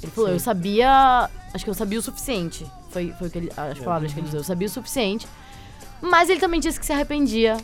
Ele 0.00 0.12
falou, 0.12 0.30
eu 0.30 0.38
sabia. 0.38 1.28
Acho 1.52 1.64
que 1.64 1.70
eu 1.70 1.74
sabia 1.74 1.98
o 1.98 2.02
suficiente. 2.02 2.64
Foi, 2.90 3.12
foi 3.18 3.26
o 3.26 3.30
que 3.30 3.38
ele, 3.38 3.52
as 3.56 3.78
palavras 3.80 4.12
que 4.14 4.20
ele 4.20 4.28
usou. 4.28 4.40
Eu 4.40 4.44
sabia 4.44 4.66
o 4.68 4.70
suficiente. 4.70 5.26
Mas 6.00 6.30
ele 6.30 6.38
também 6.40 6.60
disse 6.60 6.78
que 6.78 6.86
se 6.86 6.92
arrependia 6.92 7.56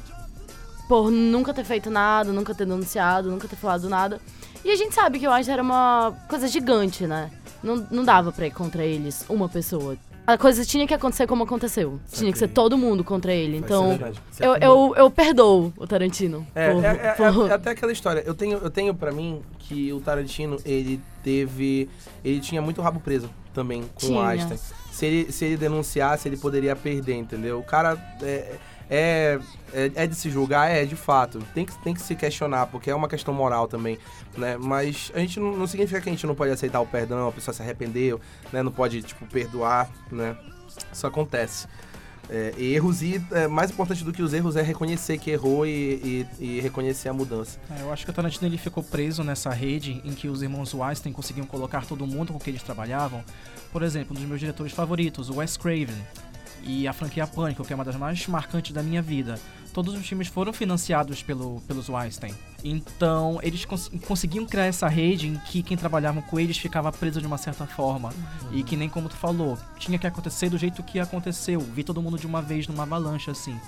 por 0.89 1.11
nunca 1.11 1.55
ter 1.55 1.65
feito 1.65 1.89
nada, 1.89 2.33
nunca 2.33 2.53
ter 2.55 2.67
denunciado, 2.67 3.31
nunca 3.31 3.47
ter 3.49 3.57
falado 3.57 3.89
nada. 3.89 4.21
E 4.65 4.71
a 4.71 4.77
gente 4.77 4.95
sabe 4.95 5.19
que 5.21 5.27
o 5.27 5.33
Einstein 5.33 5.55
era 5.55 5.63
uma 5.63 6.13
coisa 6.29 6.47
gigante, 6.49 7.07
né? 7.07 7.31
Não, 7.63 7.77
não 7.91 8.05
dava 8.05 8.31
pra 8.33 8.47
ir 8.47 8.51
contra 8.51 8.85
eles, 8.85 9.25
uma 9.29 9.49
pessoa. 9.49 9.97
A 10.27 10.37
coisa 10.37 10.65
tinha 10.65 10.87
que 10.87 10.93
acontecer 10.95 11.27
como 11.27 11.45
aconteceu. 11.45 12.01
Tinha 12.11 12.33
que 12.33 12.39
ser 12.39 12.49
todo 12.49 12.77
mundo 12.77 13.05
contra 13.05 13.33
ele. 13.33 13.59
Então, 13.59 13.99
eu, 14.41 14.57
eu, 14.57 14.95
eu 14.97 15.11
perdoo 15.11 15.73
o 15.77 15.87
Tarantino. 15.87 16.47
É, 16.55 16.73
por- 16.73 16.85
é, 16.85 16.89
é- 16.89 17.13
por- 17.33 17.51
é 17.51 17.55
até 17.55 17.71
aquela 17.71 17.93
história. 17.93 18.23
Eu 18.27 18.35
tenho, 18.35 18.59
eu 18.59 18.71
tenho 18.71 18.95
para 18.95 19.13
mim 19.13 19.41
que 19.61 19.93
o 19.93 20.01
Tarantino, 20.01 20.57
ele 20.65 21.01
teve. 21.23 21.89
Ele 22.25 22.41
tinha 22.41 22.61
muito 22.61 22.81
rabo 22.83 22.99
preso 23.01 23.31
também 23.55 23.83
com 23.95 24.07
o 24.07 24.09
Tinha. 24.09 24.27
Einstein. 24.27 24.59
Se 24.91 25.07
ele, 25.07 25.33
se 25.33 25.45
ele 25.45 25.57
denunciasse, 25.57 26.29
ele 26.29 26.37
poderia 26.37 26.75
perder, 26.75 27.15
entendeu? 27.17 27.59
O 27.59 27.63
cara 27.63 27.97
é, 28.23 28.55
é, 28.91 29.39
é, 29.73 29.91
é 29.95 30.07
de 30.07 30.15
se 30.15 30.31
julgar, 30.31 30.71
é, 30.71 30.85
de 30.85 30.97
fato. 30.97 31.39
Tem 31.55 31.65
que, 31.65 31.77
tem 31.83 31.93
que 31.95 32.01
se 32.01 32.15
questionar, 32.15 32.67
porque 32.67 32.91
é 32.91 32.95
uma 32.95 33.09
questão 33.09 33.33
moral 33.35 33.67
também, 33.69 33.99
né? 34.37 34.57
Mas 34.59 35.11
a 35.15 35.19
gente 35.19 35.41
não, 35.41 35.57
não 35.57 35.67
significa 35.67 36.01
que 36.01 36.09
a 36.09 36.13
gente 36.13 36.27
não 36.27 36.35
pode 36.35 36.53
aceitar 36.53 36.81
o 36.81 36.87
perdão, 36.87 37.29
a 37.29 37.33
pessoa 37.33 37.55
se 37.55 37.63
arrependeu, 37.63 38.21
né? 38.53 38.63
Não 38.63 38.73
pode, 38.73 39.03
tipo, 39.03 39.27
perdoar, 39.27 39.91
né? 40.11 40.37
Isso 40.93 41.07
acontece. 41.07 41.67
É, 42.29 42.53
erros 42.59 43.03
e 43.03 43.23
é, 43.31 43.47
mais 43.47 43.71
importante 43.71 44.03
do 44.03 44.13
que 44.13 44.21
os 44.21 44.33
erros 44.33 44.57
é 44.57 44.63
reconhecer 44.63 45.17
que 45.17 45.31
errou 45.31 45.65
e, 45.65 46.27
e- 46.41 46.57
e 46.57 46.61
reconhecer 46.61 47.09
a 47.09 47.13
mudança. 47.13 47.57
É, 47.71 47.83
eu 47.83 47.93
acho 47.93 48.05
que 48.05 48.11
o 48.11 48.13
Tarantino 48.13 48.49
ele 48.49 48.59
ficou 48.59 48.83
preso 48.83 49.23
nessa 49.23 49.51
rede 49.51 50.03
em 50.05 50.13
que 50.13 50.27
os 50.29 50.43
irmãos 50.43 50.75
Weinstein 50.75 51.13
conseguiam 51.13 51.47
colocar 51.47 51.87
todo 51.87 52.05
mundo 52.05 52.33
com 52.33 52.39
que 52.41 52.51
eles 52.51 52.65
trabalhavam. 52.65 53.23
Por 53.73 53.81
exemplo, 53.85 54.11
um 54.11 54.19
dos 54.19 54.29
meus 54.29 54.41
diretores 54.41 54.73
favoritos, 54.73 55.31
o 55.31 55.37
Wes 55.37 55.57
Craven, 55.57 55.95
e 56.67 56.87
a 56.89 56.93
franquia 56.93 57.27
Pânico, 57.27 57.65
que 57.65 57.73
é 57.73 57.77
uma 57.77 57.85
das 57.85 57.97
mais 57.97 58.27
marcantes 58.27 58.73
da 58.73 58.83
minha 58.83 59.01
vida. 59.01 59.39
Todos 59.73 59.95
os 59.95 60.07
filmes 60.07 60.27
foram 60.29 60.53
financiados 60.53 61.23
pelo, 61.23 61.61
pelos 61.63 61.89
Weinstein. 61.89 62.35
Então, 62.65 63.39
eles 63.43 63.65
cons- 63.65 63.91
conseguiam 64.07 64.47
criar 64.47 64.65
essa 64.65 64.89
rede 64.89 65.29
em 65.29 65.37
que 65.37 65.63
quem 65.63 65.77
trabalhava 65.77 66.23
com 66.23 66.41
eles 66.41 66.57
ficava 66.57 66.91
preso 66.91 67.21
de 67.21 67.27
uma 67.27 67.37
certa 67.39 67.67
forma. 67.67 68.11
E 68.53 68.63
que 68.63 68.75
nem 68.77 68.89
como 68.89 69.09
tu 69.09 69.17
falou, 69.17 69.59
tinha 69.79 69.99
que 69.99 70.07
acontecer 70.07 70.49
do 70.49 70.57
jeito 70.59 70.83
que 70.83 70.99
aconteceu. 70.99 71.61
Vi 71.61 71.85
todo 71.85 72.01
mundo 72.03 72.19
de 72.19 72.27
uma 72.27 72.41
vez 72.41 72.67
numa 72.67 72.85
avalanche, 72.85 73.31
assim. 73.31 73.59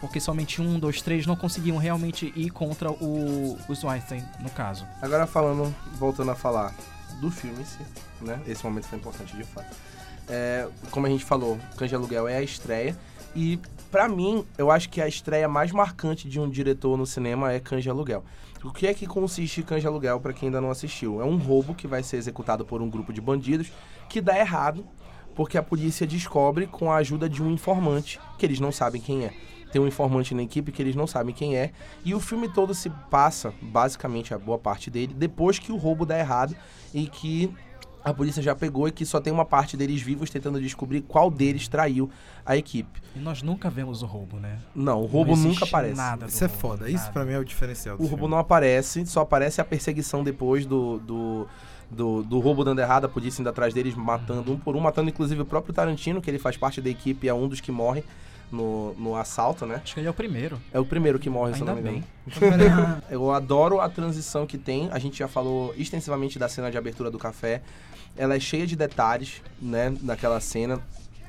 Porque 0.00 0.20
somente 0.20 0.62
um, 0.62 0.78
dois, 0.78 1.02
três 1.02 1.26
não 1.26 1.34
conseguiam 1.34 1.78
realmente 1.78 2.32
ir 2.36 2.50
contra 2.50 2.90
o, 2.90 3.58
os 3.68 3.82
Weinstein, 3.82 4.22
no 4.40 4.50
caso. 4.50 4.86
Agora 5.02 5.26
falando, 5.26 5.74
voltando 5.98 6.30
a 6.30 6.36
falar 6.36 6.72
do 7.20 7.30
filme 7.30 7.60
em 7.62 7.64
si, 7.64 7.78
né? 8.20 8.40
Esse 8.46 8.62
momento 8.64 8.84
foi 8.86 8.98
importante 8.98 9.36
de 9.36 9.42
fato. 9.42 9.74
É, 10.28 10.68
como 10.90 11.06
a 11.06 11.10
gente 11.10 11.24
falou, 11.24 11.58
Cães 11.76 11.90
de 11.90 11.94
Aluguel 11.94 12.28
é 12.28 12.36
a 12.36 12.42
estreia. 12.42 12.96
E 13.34 13.58
pra 13.90 14.08
mim, 14.08 14.44
eu 14.58 14.70
acho 14.70 14.88
que 14.88 15.00
a 15.00 15.08
estreia 15.08 15.48
mais 15.48 15.72
marcante 15.72 16.28
de 16.28 16.40
um 16.40 16.48
diretor 16.48 16.96
no 16.96 17.06
cinema 17.06 17.52
é 17.52 17.60
Cães 17.60 17.82
de 17.82 17.90
Aluguel. 17.90 18.24
O 18.64 18.72
que 18.72 18.86
é 18.86 18.94
que 18.94 19.06
consiste 19.06 19.62
Cães 19.62 19.82
de 19.82 19.86
Aluguel 19.86 20.20
para 20.20 20.32
quem 20.32 20.48
ainda 20.48 20.60
não 20.60 20.70
assistiu? 20.70 21.20
É 21.20 21.24
um 21.24 21.36
roubo 21.36 21.74
que 21.74 21.86
vai 21.86 22.02
ser 22.02 22.16
executado 22.16 22.64
por 22.64 22.82
um 22.82 22.90
grupo 22.90 23.12
de 23.12 23.20
bandidos 23.20 23.70
que 24.08 24.20
dá 24.20 24.38
errado 24.38 24.84
porque 25.36 25.58
a 25.58 25.62
polícia 25.62 26.06
descobre 26.06 26.66
com 26.66 26.90
a 26.90 26.96
ajuda 26.96 27.28
de 27.28 27.42
um 27.42 27.52
informante 27.52 28.18
que 28.38 28.46
eles 28.46 28.58
não 28.58 28.72
sabem 28.72 29.00
quem 29.00 29.26
é. 29.26 29.34
Tem 29.70 29.80
um 29.80 29.86
informante 29.86 30.34
na 30.34 30.42
equipe 30.42 30.72
que 30.72 30.80
eles 30.80 30.96
não 30.96 31.06
sabem 31.06 31.34
quem 31.34 31.56
é. 31.56 31.72
E 32.02 32.14
o 32.14 32.20
filme 32.20 32.48
todo 32.48 32.72
se 32.72 32.88
passa, 33.10 33.52
basicamente 33.60 34.32
a 34.32 34.38
boa 34.38 34.58
parte 34.58 34.90
dele, 34.90 35.12
depois 35.14 35.58
que 35.58 35.70
o 35.70 35.76
roubo 35.76 36.06
dá 36.06 36.18
errado 36.18 36.56
e 36.94 37.06
que 37.06 37.54
a 38.06 38.14
polícia 38.14 38.40
já 38.40 38.54
pegou 38.54 38.86
e 38.86 38.92
que 38.92 39.04
só 39.04 39.20
tem 39.20 39.32
uma 39.32 39.44
parte 39.44 39.76
deles 39.76 40.00
vivos 40.00 40.30
tentando 40.30 40.60
descobrir 40.60 41.00
qual 41.00 41.28
deles 41.28 41.66
traiu 41.66 42.08
a 42.44 42.56
equipe. 42.56 43.02
E 43.16 43.18
nós 43.18 43.42
nunca 43.42 43.68
vemos 43.68 44.00
o 44.00 44.06
roubo, 44.06 44.36
né? 44.38 44.58
Não, 44.72 45.02
o 45.02 45.06
roubo 45.06 45.34
Não 45.34 45.42
nunca 45.48 45.64
aparece. 45.64 45.96
Nada 45.96 46.26
Isso 46.26 46.44
é 46.44 46.46
roubo, 46.46 46.60
foda. 46.60 46.88
Isso 46.88 46.98
nada. 46.98 47.12
pra 47.12 47.24
mim 47.24 47.32
é 47.32 47.38
o 47.40 47.44
diferencial 47.44 47.96
do 47.96 48.04
O 48.04 48.06
roubo 48.06 48.18
filme. 48.18 48.30
não 48.30 48.38
aparece, 48.38 49.04
só 49.06 49.22
aparece 49.22 49.60
a 49.60 49.64
perseguição 49.64 50.22
depois 50.22 50.64
do, 50.64 50.98
do, 51.00 51.48
do, 51.90 52.22
do 52.22 52.38
roubo 52.38 52.62
dando 52.62 52.78
errado, 52.78 53.06
a 53.06 53.08
polícia 53.08 53.40
indo 53.40 53.50
atrás 53.50 53.74
deles, 53.74 53.96
matando 53.96 54.52
um 54.52 54.56
por 54.56 54.76
um, 54.76 54.80
matando 54.80 55.10
inclusive 55.10 55.42
o 55.42 55.44
próprio 55.44 55.74
Tarantino, 55.74 56.22
que 56.22 56.30
ele 56.30 56.38
faz 56.38 56.56
parte 56.56 56.80
da 56.80 56.88
equipe, 56.88 57.26
é 57.26 57.34
um 57.34 57.48
dos 57.48 57.60
que 57.60 57.72
morre 57.72 58.04
no, 58.50 58.94
no 58.94 59.16
assalto, 59.16 59.66
né? 59.66 59.80
Acho 59.82 59.94
que 59.94 60.00
ele 60.00 60.06
é 60.06 60.10
o 60.10 60.14
primeiro. 60.14 60.60
É 60.72 60.78
o 60.78 60.84
primeiro 60.84 61.18
que 61.18 61.28
morre, 61.28 61.52
se 61.54 61.60
Ainda 61.60 61.74
não 61.74 61.82
me 61.82 61.82
bem. 61.82 62.04
engano. 62.36 63.02
Eu 63.10 63.30
adoro 63.32 63.80
a 63.80 63.88
transição 63.88 64.46
que 64.46 64.56
tem. 64.58 64.88
A 64.92 64.98
gente 64.98 65.18
já 65.18 65.28
falou 65.28 65.74
extensivamente 65.76 66.38
da 66.38 66.48
cena 66.48 66.70
de 66.70 66.78
abertura 66.78 67.10
do 67.10 67.18
café. 67.18 67.62
Ela 68.16 68.36
é 68.36 68.40
cheia 68.40 68.66
de 68.66 68.76
detalhes, 68.76 69.42
né, 69.60 69.94
naquela 70.02 70.40
cena 70.40 70.80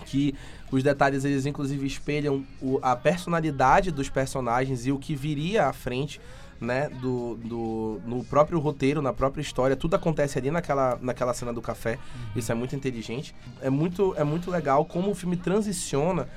que 0.05 0.33
os 0.71 0.83
detalhes 0.83 1.25
eles 1.25 1.45
inclusive 1.45 1.85
espelham 1.85 2.45
o- 2.61 2.79
a 2.81 2.95
personalidade 2.95 3.91
dos 3.91 4.09
personagens 4.09 4.85
e 4.85 4.91
o 4.91 4.97
que 4.97 5.15
viria 5.15 5.65
à 5.65 5.73
frente, 5.73 6.21
né, 6.61 6.89
do, 7.01 7.35
do 7.43 8.01
no 8.05 8.23
próprio 8.23 8.57
roteiro, 8.59 9.01
na 9.01 9.11
própria 9.11 9.41
história, 9.41 9.75
tudo 9.75 9.95
acontece 9.95 10.37
ali 10.37 10.49
naquela, 10.49 10.97
naquela 11.01 11.33
cena 11.33 11.51
do 11.53 11.61
café. 11.61 11.99
Isso 12.35 12.51
é 12.51 12.55
muito 12.55 12.75
inteligente. 12.75 13.35
É 13.61 13.69
muito 13.69 14.13
é 14.15 14.23
muito 14.23 14.49
legal 14.49 14.85
como 14.85 15.11
o 15.11 15.15
filme 15.15 15.35
transiciona 15.35 16.27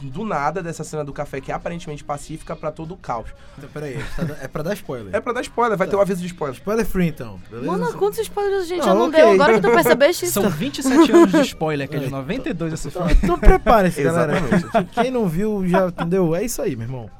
do 0.00 0.24
nada 0.24 0.62
dessa 0.62 0.84
cena 0.84 1.02
do 1.04 1.12
café 1.12 1.40
que 1.40 1.50
é 1.50 1.54
aparentemente 1.54 2.04
pacífica 2.04 2.54
pra 2.54 2.70
todo 2.70 2.92
o 2.94 2.96
caos. 2.96 3.28
Então, 3.56 3.68
peraí, 3.70 3.98
tá 4.16 4.26
é 4.42 4.48
pra 4.48 4.62
dar 4.62 4.74
spoiler. 4.74 5.14
É 5.14 5.20
pra 5.20 5.32
dar 5.32 5.40
spoiler, 5.40 5.76
vai 5.78 5.86
ter 5.88 5.96
um 5.96 6.00
aviso 6.00 6.20
de 6.20 6.26
spoiler. 6.26 6.56
Spoiler 6.56 6.84
free 6.86 7.08
então, 7.08 7.40
beleza? 7.50 7.70
Mano, 7.70 7.92
quantos 7.94 8.18
spoilers 8.18 8.62
a 8.64 8.66
gente 8.66 8.78
Não, 8.80 8.86
já 8.86 8.94
não 8.94 9.08
ok. 9.08 9.20
deu? 9.20 9.30
Agora 9.32 9.54
que 9.54 9.60
tu 9.66 9.72
percebeste 9.72 10.24
isso. 10.26 10.40
São 10.40 10.50
27 10.50 11.12
anos 11.12 11.32
de 11.32 11.40
spoiler, 11.42 11.88
que 11.88 11.96
é 11.96 12.00
de 12.00 12.10
92 12.10 12.72
esse 12.74 12.90
filme. 12.90 13.12
Então 13.22 13.38
prepare-se, 13.38 14.02
galera. 14.04 14.38
Exatamente. 14.38 14.90
Quem 14.92 15.10
não 15.10 15.26
viu 15.26 15.66
já 15.66 15.86
entendeu? 15.88 16.34
É 16.34 16.44
isso 16.44 16.60
aí, 16.60 16.76
meu 16.76 16.86
irmão. 16.86 17.10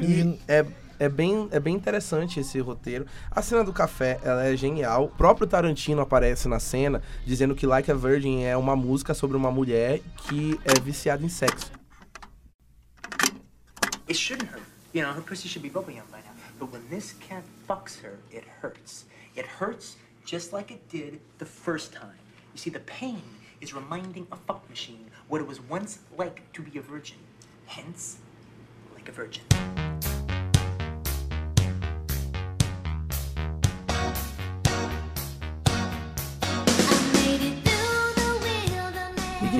E 0.00 0.38
é, 0.48 0.64
É 0.98 1.08
bem, 1.08 1.48
é 1.50 1.58
bem 1.58 1.74
interessante 1.74 2.38
esse 2.38 2.60
roteiro. 2.60 3.06
A 3.30 3.42
cena 3.42 3.64
do 3.64 3.72
café, 3.72 4.18
ela 4.22 4.44
é 4.44 4.56
genial. 4.56 5.04
O 5.04 5.08
próprio 5.08 5.46
Tarantino 5.46 6.00
aparece 6.00 6.46
na 6.48 6.60
cena 6.60 7.02
dizendo 7.26 7.54
que 7.56 7.66
Like 7.66 7.90
a 7.90 7.94
Virgin 7.94 8.42
é 8.44 8.56
uma 8.56 8.76
música 8.76 9.12
sobre 9.14 9.36
uma 9.36 9.50
mulher 9.50 10.00
que 10.28 10.58
é 10.64 10.78
viciada 10.80 11.24
em 11.24 11.28
sexo. 11.28 11.70
It 14.12 14.16
shouldn't 14.16 14.50
hurt. 14.50 14.60
You 14.92 15.00
know, 15.00 15.10
her 15.14 15.22
pussy 15.22 15.48
should 15.48 15.62
be 15.62 15.70
bubbling 15.70 16.02
by 16.12 16.18
now. 16.18 16.34
But 16.60 16.70
when 16.70 16.86
this 16.90 17.14
cat 17.14 17.44
fucks 17.66 17.98
her, 18.02 18.18
it 18.30 18.44
hurts. 18.44 19.06
It 19.36 19.46
hurts 19.46 19.96
just 20.26 20.52
like 20.52 20.70
it 20.70 20.86
did 20.90 21.18
the 21.38 21.46
first 21.46 21.94
time. 21.94 22.18
You 22.52 22.58
see, 22.58 22.68
the 22.68 22.80
pain 22.80 23.22
is 23.62 23.72
reminding 23.72 24.26
a 24.30 24.36
fuck 24.36 24.68
machine 24.68 25.06
what 25.28 25.40
it 25.40 25.46
was 25.46 25.62
once 25.62 26.00
like 26.18 26.42
to 26.52 26.60
be 26.60 26.78
a 26.78 26.82
virgin. 26.82 27.16
Hence, 27.64 28.18
like 28.94 29.08
a 29.08 29.12
virgin. 29.12 29.44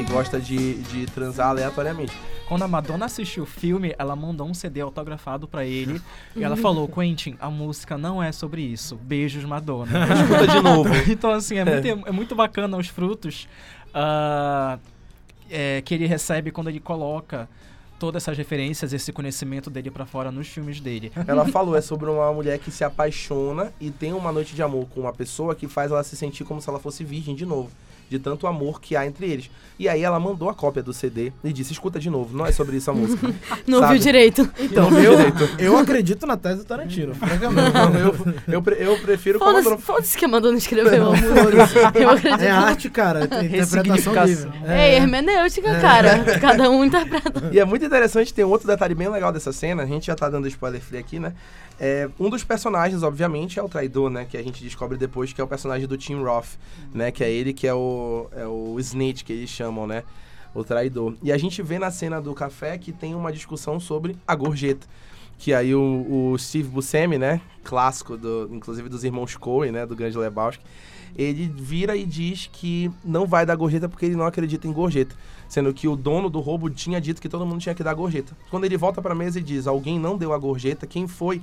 E 0.02 0.04
gosta 0.04 0.40
de, 0.40 0.74
de 0.82 1.06
transar 1.06 1.50
aleatoriamente. 1.50 2.12
Quando 2.48 2.62
a 2.62 2.68
Madonna 2.68 3.04
assistiu 3.04 3.44
o 3.44 3.46
filme, 3.46 3.94
ela 3.96 4.16
mandou 4.16 4.48
um 4.48 4.52
CD 4.52 4.80
autografado 4.80 5.46
pra 5.46 5.64
ele 5.64 6.02
e 6.34 6.42
ela 6.42 6.56
falou: 6.58 6.88
Quentin, 6.88 7.36
a 7.38 7.48
música 7.48 7.96
não 7.96 8.20
é 8.20 8.32
sobre 8.32 8.62
isso. 8.62 8.96
Beijos, 8.96 9.44
Madonna. 9.44 9.92
Escuta 10.12 10.48
de 10.48 10.60
novo. 10.60 10.90
então, 11.08 11.30
assim, 11.30 11.56
é 11.56 11.64
muito, 11.64 12.08
é 12.08 12.10
muito 12.10 12.34
bacana 12.34 12.76
os 12.76 12.88
frutos 12.88 13.48
ah, 13.94 14.76
é, 15.48 15.80
que 15.82 15.94
ele 15.94 16.06
recebe 16.06 16.50
quando 16.50 16.68
ele 16.68 16.80
coloca 16.80 17.48
todas 18.00 18.24
essas 18.24 18.36
referências, 18.36 18.92
esse 18.92 19.12
conhecimento 19.12 19.70
dele 19.70 19.88
pra 19.88 20.04
fora 20.04 20.32
nos 20.32 20.48
filmes 20.48 20.80
dele. 20.80 21.12
Ela 21.28 21.46
falou, 21.46 21.76
é 21.76 21.80
sobre 21.80 22.10
uma 22.10 22.32
mulher 22.32 22.58
que 22.58 22.72
se 22.72 22.82
apaixona 22.82 23.72
e 23.80 23.88
tem 23.92 24.12
uma 24.12 24.32
noite 24.32 24.52
de 24.52 24.62
amor 24.64 24.88
com 24.88 25.02
uma 25.02 25.12
pessoa 25.12 25.54
que 25.54 25.68
faz 25.68 25.92
ela 25.92 26.02
se 26.02 26.16
sentir 26.16 26.42
como 26.42 26.60
se 26.60 26.68
ela 26.68 26.80
fosse 26.80 27.04
virgem 27.04 27.36
de 27.36 27.46
novo. 27.46 27.70
De 28.12 28.18
tanto 28.18 28.46
amor 28.46 28.78
que 28.78 28.94
há 28.94 29.06
entre 29.06 29.26
eles. 29.26 29.50
E 29.78 29.88
aí 29.88 30.02
ela 30.02 30.20
mandou 30.20 30.50
a 30.50 30.54
cópia 30.54 30.82
do 30.82 30.92
CD 30.92 31.32
e 31.42 31.50
disse: 31.50 31.72
escuta 31.72 31.98
de 31.98 32.10
novo, 32.10 32.36
não 32.36 32.44
é 32.44 32.52
sobre 32.52 32.76
isso 32.76 32.90
a 32.90 32.94
música. 32.94 33.26
Não 33.66 33.78
Sabe? 33.78 33.92
ouviu 33.92 33.98
direito. 34.02 34.50
Então, 34.58 34.90
eu, 34.98 35.16
direito. 35.16 35.48
eu 35.58 35.78
acredito 35.78 36.26
na 36.26 36.36
tese 36.36 36.58
do 36.58 36.64
Tarantino, 36.64 37.14
francamente. 37.14 37.72
Não, 37.72 37.94
eu, 37.94 38.14
eu, 38.48 38.62
eu 38.76 38.98
prefiro 38.98 39.38
Foda-se 39.38 39.64
dona- 39.64 39.78
foda-se 39.78 40.18
que 40.18 40.26
música. 40.26 41.92
Eu 41.94 42.10
acredito. 42.10 42.42
É 42.42 42.50
arte, 42.50 42.90
cara. 42.90 43.26
Tem 43.26 43.46
interpretação 43.46 44.12
livre. 44.26 44.44
Ressignificação. 44.44 44.52
É 44.66 44.94
hermenêutica, 44.96 45.80
cara. 45.80 46.38
Cada 46.38 46.70
um 46.70 46.84
interpreta. 46.84 47.50
E 47.50 47.58
é 47.58 47.64
muito 47.64 47.84
interessante, 47.84 48.34
tem 48.34 48.44
um 48.44 48.50
outro 48.50 48.66
detalhe 48.66 48.94
bem 48.94 49.08
legal 49.08 49.32
dessa 49.32 49.52
cena, 49.52 49.84
a 49.84 49.86
gente 49.86 50.06
já 50.06 50.14
tá 50.14 50.28
dando 50.28 50.46
spoiler 50.48 50.80
free 50.80 50.98
aqui, 50.98 51.18
né? 51.18 51.32
É, 51.80 52.08
um 52.20 52.30
dos 52.30 52.44
personagens, 52.44 53.02
obviamente, 53.02 53.58
é 53.58 53.62
o 53.62 53.68
traidor, 53.68 54.08
né? 54.08 54.24
Que 54.28 54.36
a 54.36 54.42
gente 54.42 54.62
descobre 54.62 54.96
depois 54.96 55.32
que 55.32 55.40
é 55.40 55.44
o 55.44 55.48
personagem 55.48 55.86
do 55.88 55.96
Tim 55.96 56.22
Roth, 56.22 56.50
né? 56.94 57.10
Que 57.10 57.24
é 57.24 57.30
ele 57.30 57.52
que 57.52 57.66
é 57.66 57.74
o, 57.74 57.78
é 58.32 58.46
o 58.46 58.78
Snitch, 58.80 59.22
que 59.22 59.32
eles 59.32 59.50
chamam, 59.50 59.86
né? 59.86 60.02
O 60.54 60.62
traidor. 60.62 61.14
E 61.22 61.32
a 61.32 61.38
gente 61.38 61.62
vê 61.62 61.78
na 61.78 61.90
cena 61.90 62.20
do 62.20 62.34
café 62.34 62.76
que 62.76 62.92
tem 62.92 63.14
uma 63.14 63.32
discussão 63.32 63.80
sobre 63.80 64.16
a 64.26 64.34
gorjeta. 64.34 64.86
Que 65.38 65.52
aí 65.52 65.74
o, 65.74 66.32
o 66.32 66.38
Steve 66.38 66.68
Buscemi, 66.68 67.18
né? 67.18 67.40
Clássico, 67.64 68.16
do, 68.16 68.48
inclusive 68.52 68.88
dos 68.88 69.02
irmãos 69.02 69.36
Coen, 69.36 69.72
né? 69.72 69.86
Do 69.86 69.96
Grande 69.96 70.16
Lebowski. 70.16 70.62
Ele 71.16 71.46
vira 71.46 71.96
e 71.96 72.04
diz 72.04 72.48
que 72.52 72.90
não 73.04 73.26
vai 73.26 73.44
dar 73.44 73.56
gorjeta 73.56 73.88
porque 73.88 74.06
ele 74.06 74.16
não 74.16 74.26
acredita 74.26 74.66
em 74.66 74.72
gorjeta. 74.72 75.14
Sendo 75.48 75.72
que 75.74 75.86
o 75.86 75.96
dono 75.96 76.30
do 76.30 76.40
roubo 76.40 76.70
tinha 76.70 77.00
dito 77.00 77.20
que 77.20 77.28
todo 77.28 77.44
mundo 77.44 77.60
tinha 77.60 77.74
que 77.74 77.82
dar 77.82 77.92
gorjeta. 77.92 78.36
Quando 78.50 78.64
ele 78.64 78.76
volta 78.76 79.02
pra 79.02 79.14
mesa 79.14 79.38
e 79.38 79.42
diz, 79.42 79.66
alguém 79.66 79.98
não 79.98 80.16
deu 80.16 80.32
a 80.32 80.38
gorjeta, 80.38 80.86
quem 80.86 81.06
foi 81.06 81.42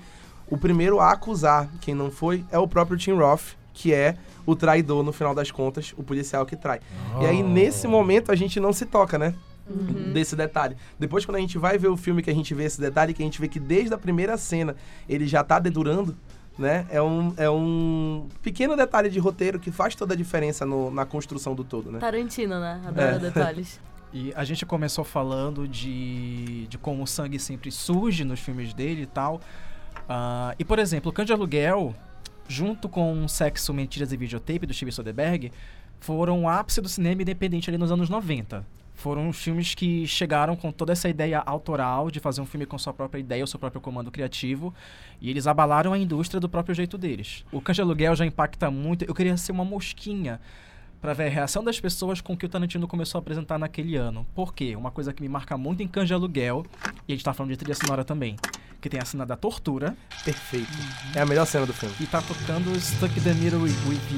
o 0.49 0.57
primeiro 0.57 0.99
a 0.99 1.11
acusar, 1.11 1.69
quem 1.79 1.93
não 1.93 2.09
foi, 2.09 2.43
é 2.51 2.57
o 2.57 2.67
próprio 2.67 2.97
Tim 2.97 3.11
Roth, 3.11 3.55
que 3.73 3.93
é 3.93 4.15
o 4.45 4.55
traidor, 4.55 5.03
no 5.03 5.11
final 5.13 5.33
das 5.35 5.51
contas, 5.51 5.93
o 5.97 6.03
policial 6.03 6.45
que 6.45 6.55
trai. 6.55 6.79
E 7.21 7.25
aí, 7.25 7.43
nesse 7.43 7.87
momento, 7.87 8.31
a 8.31 8.35
gente 8.35 8.59
não 8.59 8.73
se 8.73 8.85
toca, 8.85 9.17
né? 9.17 9.33
Desse 10.13 10.35
detalhe. 10.35 10.75
Depois, 10.97 11.25
quando 11.25 11.35
a 11.35 11.39
gente 11.39 11.57
vai 11.57 11.77
ver 11.77 11.89
o 11.89 11.95
filme, 11.97 12.23
que 12.23 12.29
a 12.31 12.33
gente 12.33 12.53
vê 12.55 12.63
esse 12.63 12.81
detalhe, 12.81 13.13
que 13.13 13.21
a 13.21 13.25
gente 13.25 13.39
vê 13.39 13.47
que 13.47 13.59
desde 13.59 13.93
a 13.93 13.97
primeira 13.97 14.35
cena 14.37 14.75
ele 15.07 15.27
já 15.27 15.43
tá 15.43 15.59
dedurando, 15.59 16.17
né? 16.57 16.87
É 16.89 16.99
um, 17.01 17.33
é 17.37 17.49
um 17.49 18.27
pequeno 18.41 18.75
detalhe 18.75 19.09
de 19.09 19.19
roteiro 19.19 19.59
que 19.59 19.71
faz 19.71 19.93
toda 19.93 20.15
a 20.15 20.17
diferença 20.17 20.65
no- 20.65 20.89
na 20.89 21.05
construção 21.05 21.53
do 21.53 21.63
todo, 21.63 21.91
né? 21.91 21.99
Tarantino, 21.99 22.59
né? 22.59 22.81
Adora 22.85 23.11
É. 23.15 23.19
detalhes. 23.19 23.79
E 24.11 24.33
a 24.35 24.43
gente 24.43 24.65
começou 24.65 25.03
falando 25.03 25.67
de, 25.67 26.65
de 26.65 26.79
como 26.79 27.03
o 27.03 27.05
sangue 27.05 27.37
sempre 27.37 27.71
surge 27.71 28.23
nos 28.23 28.39
filmes 28.39 28.73
dele 28.73 29.03
e 29.03 29.05
tal. 29.05 29.39
Ah, 30.09 30.55
e, 30.57 30.65
por 30.65 30.79
exemplo, 30.79 31.13
o 31.15 31.23
de 31.23 31.31
Aluguel, 31.31 31.93
junto 32.49 32.89
com 32.89 33.25
Sexo, 33.27 33.73
Mentiras 33.73 34.11
e 34.11 34.17
Videotape, 34.17 34.65
do 34.65 34.73
Steven 34.73 34.91
Soderbergh, 34.91 35.51
foram 35.99 36.43
o 36.43 36.49
ápice 36.49 36.81
do 36.81 36.89
cinema 36.89 37.21
independente 37.21 37.69
ali 37.69 37.77
nos 37.77 37.91
anos 37.91 38.09
90. 38.09 38.65
Foram 38.95 39.31
filmes 39.31 39.73
que 39.75 40.05
chegaram 40.05 40.57
com 40.57 40.73
toda 40.73 40.91
essa 40.91 41.07
ideia 41.07 41.39
autoral 41.45 42.11
de 42.11 42.19
fazer 42.19 42.41
um 42.41 42.45
filme 42.45 42.65
com 42.65 42.77
sua 42.77 42.93
própria 42.93 43.19
ideia, 43.19 43.43
o 43.43 43.47
seu 43.47 43.59
próprio 43.59 43.79
comando 43.79 44.11
criativo, 44.11 44.73
e 45.21 45.29
eles 45.29 45.47
abalaram 45.47 45.93
a 45.93 45.97
indústria 45.97 46.39
do 46.39 46.49
próprio 46.49 46.75
jeito 46.75 46.97
deles. 46.97 47.45
O 47.49 47.61
Cães 47.61 47.77
de 47.77 47.81
Aluguel 47.81 48.15
já 48.15 48.25
impacta 48.25 48.69
muito. 48.69 49.05
Eu 49.05 49.13
queria 49.13 49.37
ser 49.37 49.53
uma 49.53 49.63
mosquinha 49.63 50.41
Pra 51.01 51.13
ver 51.13 51.27
a 51.27 51.29
reação 51.29 51.63
das 51.63 51.79
pessoas 51.79 52.19
com 52.19 52.35
que 52.35 52.45
o 52.45 52.49
Tarantino 52.49 52.85
começou 52.85 53.19
a 53.19 53.21
apresentar 53.21 53.57
naquele 53.57 53.95
ano. 53.95 54.27
Por 54.35 54.53
quê? 54.53 54.75
Uma 54.75 54.91
coisa 54.91 55.13
que 55.13 55.21
me 55.21 55.29
marca 55.29 55.57
muito 55.57 55.81
em 55.81 55.87
Cães 55.87 56.09
de 56.09 56.13
Aluguel, 56.13 56.65
e 57.07 57.13
a 57.13 57.15
gente 57.15 57.23
tá 57.23 57.33
falando 57.33 57.51
de 57.51 57.57
trilha 57.57 57.73
sonora 57.73 58.03
também, 58.03 58.35
que 58.81 58.89
tem 58.89 58.99
a 58.99 59.05
cena 59.05 59.25
da 59.25 59.35
tortura, 59.35 59.95
Perfeito. 60.23 60.71
É 61.15 61.21
a 61.21 61.25
melhor 61.25 61.45
cena 61.45 61.65
do 61.65 61.73
filme. 61.73 61.93
e 61.99 62.05
tá 62.05 62.21
tocando 62.21 62.77
Stuck 62.79 63.19
the 63.21 63.33
Middle 63.33 63.61
with 63.61 63.73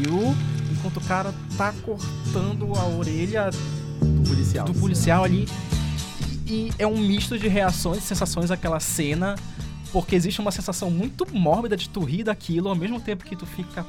You, 0.06 0.36
enquanto 0.72 0.98
o 0.98 1.02
cara 1.02 1.34
tá 1.58 1.74
cortando 1.84 2.74
a 2.76 2.86
orelha 2.88 3.50
Do 4.00 4.30
policial. 4.30 4.66
do 4.66 4.74
policial 4.74 5.24
ali. 5.24 5.48
E 6.48 6.72
é 6.78 6.86
um 6.86 6.98
misto 6.98 7.40
de 7.40 7.48
reações 7.48 8.00
e 8.00 8.02
sensações 8.02 8.52
aquela 8.52 8.80
cena, 8.80 9.36
porque 9.92 10.16
existe 10.16 10.40
uma 10.42 10.52
sensação 10.52 10.92
muito 10.92 11.26
mórbida 11.34 11.76
de 11.78 11.88
tu 11.90 12.04
rir 12.04 12.24
daquilo, 12.24 12.70
ao 12.70 12.76
mesmo 12.76 13.00
tempo 13.00 13.24
que 13.24 13.36
tu 13.36 13.46
fica. 13.46 13.86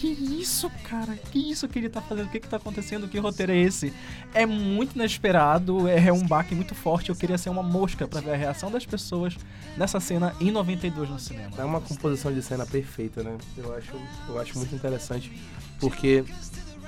Que 0.00 0.06
isso, 0.06 0.70
cara? 0.84 1.14
Que 1.14 1.50
isso 1.50 1.68
que 1.68 1.78
ele 1.78 1.90
tá 1.90 2.00
fazendo? 2.00 2.28
O 2.28 2.30
que 2.30 2.40
que 2.40 2.48
tá 2.48 2.56
acontecendo? 2.56 3.06
Que 3.06 3.18
roteiro 3.18 3.52
é 3.52 3.58
esse? 3.58 3.92
É 4.32 4.46
muito 4.46 4.94
inesperado, 4.94 5.86
é 5.86 6.10
um 6.10 6.26
baque 6.26 6.54
muito 6.54 6.74
forte. 6.74 7.10
Eu 7.10 7.14
queria 7.14 7.36
ser 7.36 7.50
uma 7.50 7.62
mosca 7.62 8.08
pra 8.08 8.22
ver 8.22 8.30
a 8.32 8.36
reação 8.36 8.70
das 8.70 8.86
pessoas 8.86 9.36
nessa 9.76 10.00
cena 10.00 10.34
em 10.40 10.50
92 10.50 11.10
no 11.10 11.18
cinema. 11.18 11.50
É 11.58 11.64
uma 11.64 11.82
composição 11.82 12.32
de 12.32 12.40
cena 12.40 12.64
perfeita, 12.64 13.22
né? 13.22 13.36
Eu 13.58 13.74
acho, 13.76 13.92
eu 14.26 14.40
acho 14.40 14.56
muito 14.56 14.74
interessante. 14.74 15.30
Porque, 15.78 16.24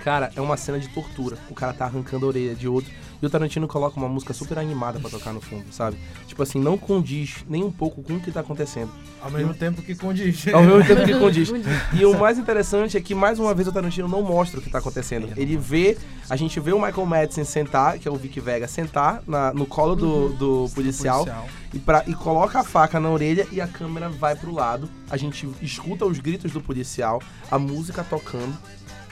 cara, 0.03 0.33
é 0.35 0.40
uma 0.40 0.57
cena 0.57 0.81
de 0.81 0.88
tortura. 0.88 1.37
O 1.51 1.55
cara 1.55 1.75
tá 1.75 1.85
arrancando 1.85 2.25
a 2.25 2.29
orelha 2.31 2.55
de 2.55 2.66
outro. 2.66 2.90
E 3.23 3.27
o 3.27 3.31
Tarantino 3.31 3.69
coloca 3.69 3.97
uma 3.97 4.09
música 4.09 4.35
super 4.35 4.59
animada 4.59 4.99
pra 4.99 5.09
tocar 5.09 5.33
no 5.33 5.41
fundo, 5.41 5.65
sabe? 5.71 5.97
Tipo 6.27 6.43
assim, 6.43 6.59
não 6.59 6.77
condiz 6.77 7.45
nem 7.49 7.63
um 7.63 7.71
pouco 7.71 8.03
com 8.03 8.15
o 8.15 8.21
que 8.21 8.33
tá 8.33 8.41
acontecendo. 8.41 8.91
Ao 9.23 9.31
mesmo 9.31 9.55
tempo 9.55 9.81
que 9.81 9.95
condiz. 9.95 10.49
Ao 10.53 10.61
mesmo 10.63 10.85
tempo 10.85 11.05
que 11.05 11.15
condiz. 11.19 11.53
E 11.95 12.05
o 12.05 12.19
mais 12.19 12.37
interessante 12.37 12.97
é 12.97 13.01
que, 13.01 13.15
mais 13.15 13.39
uma 13.39 13.55
vez, 13.55 13.69
o 13.69 13.73
Tarantino 13.73 14.09
não 14.09 14.23
mostra 14.23 14.59
o 14.59 14.63
que 14.63 14.69
tá 14.69 14.79
acontecendo. 14.79 15.29
Ele 15.37 15.57
vê, 15.57 15.97
a 16.29 16.35
gente 16.35 16.59
vê 16.59 16.73
o 16.73 16.81
Michael 16.83 17.07
Madsen 17.07 17.45
sentar, 17.45 17.99
que 17.99 18.09
é 18.09 18.11
o 18.11 18.17
Vic 18.17 18.41
Vega, 18.41 18.67
sentar 18.67 19.23
na- 19.27 19.53
no 19.55 19.67
colo 19.67 19.95
do, 19.95 20.29
do 20.31 20.69
policial, 20.75 21.25
E, 21.73 21.79
pra- 21.79 22.03
e 22.09 22.15
coloca 22.15 22.59
a 22.59 22.65
faca 22.65 22.99
na 22.99 23.09
orelha 23.09 23.47
e 23.53 23.61
a 23.61 23.69
câmera 23.69 24.09
vai 24.09 24.35
pro 24.35 24.53
lado. 24.53 24.91
A 25.09 25.17
gente 25.17 25.49
escuta 25.63 26.05
os 26.05 26.19
gritos 26.19 26.51
do 26.51 26.61
policial, 26.61 27.23
a 27.51 27.59
música 27.59 28.03
tocando. 28.03 28.53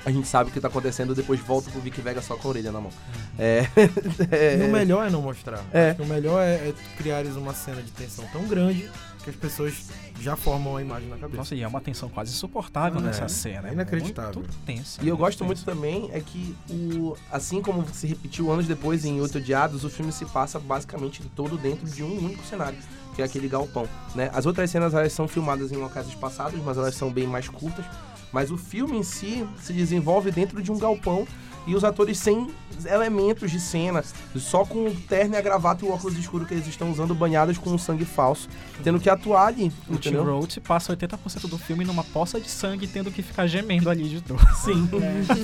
A 0.04 0.10
gente 0.10 0.26
sabe 0.26 0.50
o 0.50 0.52
que 0.52 0.60
tá 0.60 0.68
acontecendo, 0.68 1.14
depois 1.14 1.38
volta 1.40 1.70
pro 1.70 1.80
Vic 1.80 2.00
Vega 2.00 2.22
só 2.22 2.36
com 2.36 2.48
a 2.48 2.50
orelha 2.50 2.72
na 2.72 2.80
mão. 2.80 2.90
É. 3.38 4.58
E 4.58 4.68
o 4.68 4.72
melhor 4.72 5.06
é 5.06 5.10
não 5.10 5.22
mostrar. 5.22 5.62
É. 5.72 5.94
O 5.98 6.04
melhor 6.04 6.42
é, 6.42 6.54
é 6.54 6.74
criares 6.96 7.36
uma 7.36 7.54
cena 7.54 7.80
de 7.82 7.90
tensão 7.90 8.24
tão 8.32 8.46
grande 8.46 8.90
que 9.24 9.30
as 9.30 9.36
pessoas 9.36 9.74
já 10.20 10.36
formam 10.36 10.76
a 10.76 10.82
imagem 10.82 11.08
na 11.08 11.16
cabeça. 11.16 11.36
Nossa, 11.38 11.54
e 11.54 11.62
é 11.62 11.68
uma 11.68 11.80
tensão 11.80 12.08
quase 12.08 12.32
insuportável 12.32 13.00
É, 13.00 13.02
nessa 13.04 13.28
cena. 13.28 13.68
é 13.68 13.72
inacreditável. 13.72 14.40
Muito 14.40 14.56
tensa. 14.66 15.02
E 15.02 15.08
eu 15.08 15.16
gosto 15.16 15.38
tensa. 15.38 15.44
muito 15.46 15.64
também 15.64 16.10
é 16.12 16.20
que, 16.20 16.54
o, 16.70 17.16
assim 17.30 17.62
como 17.62 17.86
se 17.92 18.06
repetiu 18.06 18.50
anos 18.52 18.66
depois 18.66 19.04
em 19.04 19.20
Oito 19.20 19.38
Odiados, 19.38 19.84
o 19.84 19.90
filme 19.90 20.12
se 20.12 20.24
passa 20.26 20.58
basicamente 20.58 21.22
todo 21.34 21.56
dentro 21.56 21.86
de 21.86 22.02
um 22.02 22.24
único 22.24 22.44
cenário, 22.44 22.78
que 23.14 23.22
é 23.22 23.24
aquele 23.24 23.48
galpão. 23.48 23.88
Né? 24.14 24.30
As 24.32 24.44
outras 24.46 24.70
cenas 24.70 24.92
elas 24.94 25.12
são 25.12 25.26
filmadas 25.28 25.72
em 25.72 25.76
locais 25.76 26.06
espaçados, 26.08 26.60
mas 26.62 26.76
elas 26.76 26.94
são 26.94 27.10
bem 27.10 27.26
mais 27.26 27.48
curtas. 27.48 27.84
Mas 28.32 28.50
o 28.50 28.56
filme 28.56 28.96
em 28.98 29.02
si 29.02 29.46
se 29.62 29.72
desenvolve 29.72 30.30
dentro 30.30 30.62
de 30.62 30.70
um 30.70 30.78
galpão 30.78 31.26
e 31.66 31.74
os 31.74 31.84
atores 31.84 32.16
sem 32.18 32.48
elementos 32.86 33.50
de 33.50 33.60
cena, 33.60 34.02
só 34.34 34.64
com 34.64 34.86
o 34.86 34.94
terno 34.94 35.34
e 35.34 35.36
a 35.38 35.42
gravata 35.42 35.84
e 35.84 35.88
o 35.88 35.92
óculos 35.92 36.16
escuro 36.16 36.46
que 36.46 36.54
eles 36.54 36.66
estão 36.66 36.90
usando, 36.90 37.14
banhados 37.14 37.58
com 37.58 37.68
um 37.70 37.76
sangue 37.76 38.06
falso, 38.06 38.48
tendo 38.82 38.98
que 38.98 39.10
atuar 39.10 39.48
ali, 39.48 39.70
O 39.86 39.96
Tim? 39.96 40.14
Roth 40.14 40.58
passa 40.66 40.96
80% 40.96 41.48
do 41.48 41.58
filme 41.58 41.84
numa 41.84 42.02
poça 42.02 42.40
de 42.40 42.48
sangue, 42.48 42.86
tendo 42.86 43.10
que 43.10 43.20
ficar 43.22 43.46
gemendo 43.46 43.90
ali 43.90 44.08
de 44.08 44.20
dor. 44.20 44.40
Sim. 44.56 44.88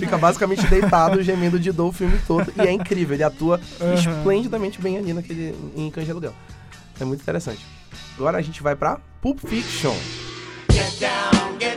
Fica 0.00 0.16
basicamente 0.16 0.66
deitado, 0.68 1.22
gemendo 1.22 1.60
de 1.60 1.70
dor 1.70 1.88
o 1.88 1.92
filme 1.92 2.18
todo. 2.26 2.50
E 2.56 2.60
é 2.62 2.72
incrível, 2.72 3.14
ele 3.14 3.22
atua 3.24 3.60
Uhum. 3.78 3.94
esplendidamente 3.94 4.80
bem 4.80 4.96
ali 4.96 5.12
naquele, 5.12 5.54
em 5.76 5.90
Cães 5.90 6.06
de 6.06 6.12
Aluguel. 6.12 6.32
É 6.98 7.04
muito 7.04 7.20
interessante. 7.20 7.60
Agora 8.16 8.38
a 8.38 8.42
gente 8.42 8.62
vai 8.62 8.74
pra 8.74 8.98
Pulp 9.20 9.38
Fiction. 9.46 9.94
Você 10.70 11.76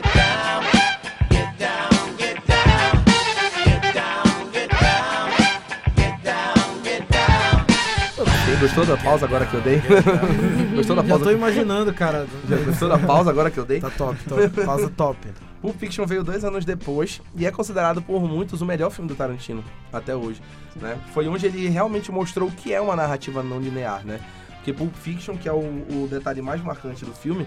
Gostou 8.60 8.84
da 8.84 8.96
pausa 8.96 9.24
agora 9.24 9.46
que 9.46 9.54
eu 9.54 9.60
dei? 9.62 9.80
Gostou 10.76 10.96
da 10.96 11.02
Já 11.02 11.08
pausa? 11.08 11.24
tô 11.24 11.30
imaginando, 11.30 11.94
cara. 11.94 12.26
Já 12.48 12.56
gostou 12.58 12.88
da 12.88 12.98
pausa 12.98 13.30
agora 13.30 13.50
que 13.50 13.58
eu 13.58 13.64
dei? 13.64 13.80
Tá 13.80 13.90
top, 13.90 14.16
top. 14.24 14.50
Pausa 14.64 14.90
top. 14.90 15.28
Pulp 15.60 15.76
Fiction 15.78 16.06
veio 16.06 16.22
dois 16.24 16.44
anos 16.44 16.64
depois 16.64 17.20
e 17.36 17.46
é 17.46 17.50
considerado 17.50 18.00
por 18.00 18.22
muitos 18.22 18.62
o 18.62 18.66
melhor 18.66 18.90
filme 18.90 19.08
do 19.08 19.14
Tarantino 19.14 19.62
até 19.92 20.16
hoje, 20.16 20.40
né? 20.76 20.98
Foi 21.12 21.28
onde 21.28 21.46
ele 21.46 21.68
realmente 21.68 22.10
mostrou 22.10 22.48
o 22.48 22.52
que 22.52 22.72
é 22.72 22.80
uma 22.80 22.96
narrativa 22.96 23.42
não 23.42 23.60
linear, 23.60 24.04
né? 24.04 24.20
Porque 24.56 24.72
Pulp 24.72 24.94
Fiction, 24.94 25.36
que 25.36 25.48
é 25.48 25.52
o, 25.52 25.58
o 25.58 26.08
detalhe 26.10 26.40
mais 26.42 26.62
marcante 26.62 27.04
do 27.04 27.12
filme, 27.12 27.46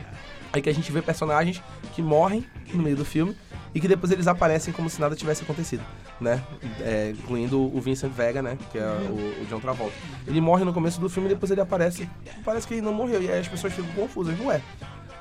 é 0.52 0.62
que 0.62 0.70
a 0.70 0.74
gente 0.74 0.92
vê 0.92 1.02
personagens 1.02 1.62
que 1.94 2.02
morrem 2.02 2.46
no 2.74 2.84
meio 2.84 2.96
do 2.96 3.06
filme 3.06 3.36
e 3.74 3.80
que 3.80 3.88
depois 3.88 4.12
eles 4.12 4.28
aparecem 4.28 4.74
como 4.74 4.90
se 4.90 5.00
nada 5.02 5.16
tivesse 5.16 5.44
acontecido, 5.44 5.84
né? 6.24 6.42
É, 6.80 7.12
incluindo 7.12 7.62
o 7.62 7.80
Vincent 7.80 8.12
Vega, 8.12 8.42
né? 8.42 8.58
Que 8.72 8.80
é 8.80 8.86
o, 8.86 9.44
o 9.44 9.46
John 9.50 9.60
Travolta. 9.60 9.94
Ele 10.26 10.42
morre 10.42 10.64
no 10.64 10.74
começo 10.74 11.00
do 11.00 11.10
filme 11.10 11.30
e 11.30 11.34
depois 11.34 11.52
ele 11.52 11.62
aparece. 11.62 12.10
Parece 12.44 12.68
que 12.68 12.74
ele 12.76 12.82
não 12.82 12.94
morreu. 12.94 13.22
E 13.22 13.30
aí 13.30 13.40
as 13.40 13.48
pessoas 13.48 13.74
ficam 13.74 13.92
confusas. 13.94 14.40
Ué, 14.40 14.62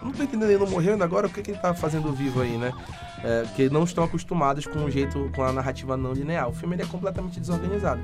não 0.03 0.13
tô 0.13 0.23
entendendo, 0.23 0.51
ele 0.51 0.59
não 0.59 0.71
morreu 0.71 0.93
ainda 0.93 1.05
agora, 1.05 1.27
o 1.27 1.31
que, 1.31 1.43
que 1.43 1.53
ele 1.53 1.59
tá 1.59 1.73
fazendo 1.73 2.13
vivo 2.13 2.43
aí, 2.43 2.57
né? 2.57 2.73
É, 3.23 3.43
porque 3.43 3.69
não 3.69 3.85
estão 3.85 4.03
acostumados 4.03 4.67
com 4.67 4.85
o 4.85 4.91
jeito, 4.91 5.31
com 5.35 5.43
a 5.43 5.53
narrativa 5.53 5.97
não 5.97 6.13
linear. 6.13 6.49
O 6.49 6.53
filme 6.53 6.77
é 6.77 6.87
completamente 6.87 7.39
desorganizado. 7.39 8.01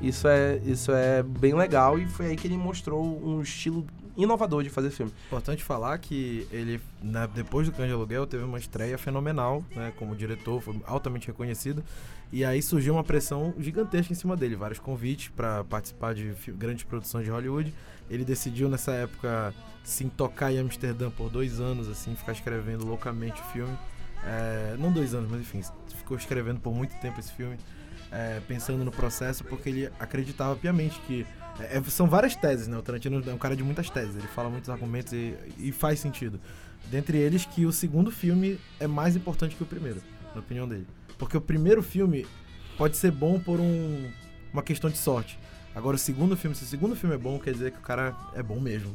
Isso 0.00 0.26
é, 0.26 0.58
isso 0.64 0.90
é 0.92 1.22
bem 1.22 1.54
legal 1.54 1.98
e 1.98 2.06
foi 2.06 2.26
aí 2.26 2.36
que 2.36 2.48
ele 2.48 2.56
mostrou 2.56 3.04
um 3.04 3.40
estilo 3.40 3.86
inovador 4.16 4.62
de 4.62 4.70
fazer 4.70 4.90
filme. 4.90 5.12
Importante 5.26 5.62
falar 5.62 5.98
que 5.98 6.46
ele, 6.50 6.80
né, 7.02 7.28
depois 7.34 7.66
do 7.66 7.72
Cães 7.72 7.90
Aluguel, 7.90 8.26
teve 8.26 8.44
uma 8.44 8.58
estreia 8.58 8.98
fenomenal, 8.98 9.64
né, 9.74 9.92
como 9.96 10.14
diretor, 10.14 10.60
foi 10.60 10.80
altamente 10.86 11.26
reconhecido. 11.26 11.82
E 12.32 12.44
aí 12.44 12.62
surgiu 12.62 12.94
uma 12.94 13.04
pressão 13.04 13.54
gigantesca 13.58 14.12
em 14.12 14.16
cima 14.16 14.36
dele, 14.36 14.56
vários 14.56 14.78
convites 14.78 15.28
para 15.28 15.64
participar 15.64 16.14
de 16.14 16.34
grandes 16.48 16.84
produções 16.84 17.24
de 17.24 17.30
Hollywood. 17.30 17.72
Ele 18.08 18.24
decidiu 18.24 18.68
nessa 18.68 18.92
época 18.92 19.54
se 19.84 20.04
tocar 20.06 20.52
em 20.52 20.58
Amsterdã 20.58 21.10
por 21.10 21.28
dois 21.28 21.60
anos, 21.60 21.88
assim, 21.88 22.14
ficar 22.14 22.32
escrevendo 22.32 22.86
loucamente 22.86 23.40
o 23.40 23.44
filme. 23.46 23.76
É, 24.24 24.76
não 24.78 24.92
dois 24.92 25.14
anos, 25.14 25.30
mas 25.30 25.40
enfim, 25.40 25.60
ficou 25.96 26.16
escrevendo 26.16 26.60
por 26.60 26.72
muito 26.72 26.94
tempo 27.00 27.18
esse 27.18 27.32
filme, 27.32 27.58
é, 28.10 28.40
pensando 28.46 28.84
no 28.84 28.92
processo, 28.92 29.44
porque 29.44 29.68
ele 29.68 29.90
acreditava 29.98 30.54
piamente 30.54 30.98
que 31.00 31.26
é, 31.60 31.78
é, 31.78 31.82
são 31.84 32.06
várias 32.06 32.34
teses, 32.34 32.66
né? 32.68 32.76
O 32.76 32.82
Tarantino 32.82 33.22
é 33.26 33.34
um 33.34 33.38
cara 33.38 33.56
de 33.56 33.62
muitas 33.62 33.90
teses, 33.90 34.16
ele 34.16 34.28
fala 34.28 34.48
muitos 34.48 34.70
argumentos 34.70 35.12
e, 35.12 35.34
e 35.58 35.72
faz 35.72 36.00
sentido. 36.00 36.40
Dentre 36.90 37.18
eles, 37.18 37.44
que 37.44 37.66
o 37.66 37.72
segundo 37.72 38.10
filme 38.10 38.58
é 38.80 38.86
mais 38.86 39.16
importante 39.16 39.54
que 39.54 39.62
o 39.62 39.66
primeiro, 39.66 40.02
na 40.34 40.40
opinião 40.40 40.68
dele. 40.68 40.86
Porque 41.18 41.36
o 41.36 41.40
primeiro 41.40 41.82
filme 41.82 42.26
pode 42.76 42.96
ser 42.96 43.10
bom 43.10 43.38
por 43.38 43.60
um, 43.60 44.10
uma 44.52 44.62
questão 44.62 44.90
de 44.90 44.98
sorte. 44.98 45.38
Agora, 45.74 45.96
o 45.96 45.98
segundo 45.98 46.36
filme, 46.36 46.54
se 46.54 46.64
o 46.64 46.66
segundo 46.66 46.94
filme 46.94 47.14
é 47.14 47.18
bom, 47.18 47.38
quer 47.38 47.52
dizer 47.52 47.72
que 47.72 47.78
o 47.78 47.80
cara 47.82 48.14
é 48.34 48.42
bom 48.42 48.60
mesmo. 48.60 48.90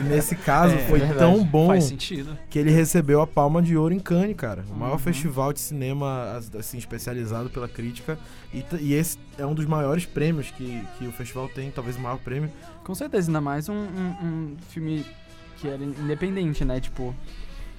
e 0.00 0.02
nesse 0.04 0.36
caso, 0.36 0.74
É, 0.74 0.78
foi 0.88 1.00
verdade. 1.00 1.18
tão 1.18 1.42
bom 1.44 1.70
que 2.48 2.58
ele 2.58 2.70
recebeu 2.70 3.20
a 3.20 3.26
Palma 3.26 3.60
de 3.60 3.76
Ouro 3.76 3.92
em 3.92 3.98
Cannes, 3.98 4.36
cara. 4.36 4.64
O 4.70 4.74
maior 4.74 4.92
Uhum. 4.92 4.98
festival 4.98 5.52
de 5.52 5.60
cinema, 5.60 6.32
as- 6.36 6.54
assim, 6.54 6.78
especializado 6.78 7.50
pela 7.50 7.68
crítica. 7.68 8.18
E, 8.54 8.64
e 8.80 8.94
esse 8.94 9.18
é 9.36 9.44
um 9.44 9.52
dos 9.54 9.66
maiores 9.66 10.06
prêmios 10.06 10.50
que, 10.50 10.80
que 10.98 11.06
o 11.06 11.12
festival 11.12 11.48
tem, 11.48 11.70
talvez 11.70 11.96
o 11.96 12.00
maior 12.00 12.18
prêmio. 12.18 12.50
Com 12.84 12.94
certeza, 12.94 13.28
ainda 13.28 13.40
mais 13.40 13.68
um, 13.68 13.74
um- 13.74 14.16
um 14.22 14.56
filme 14.70 15.04
que 15.56 15.66
era 15.66 15.82
independente, 15.82 16.64
né? 16.64 16.80
Tipo, 16.80 17.12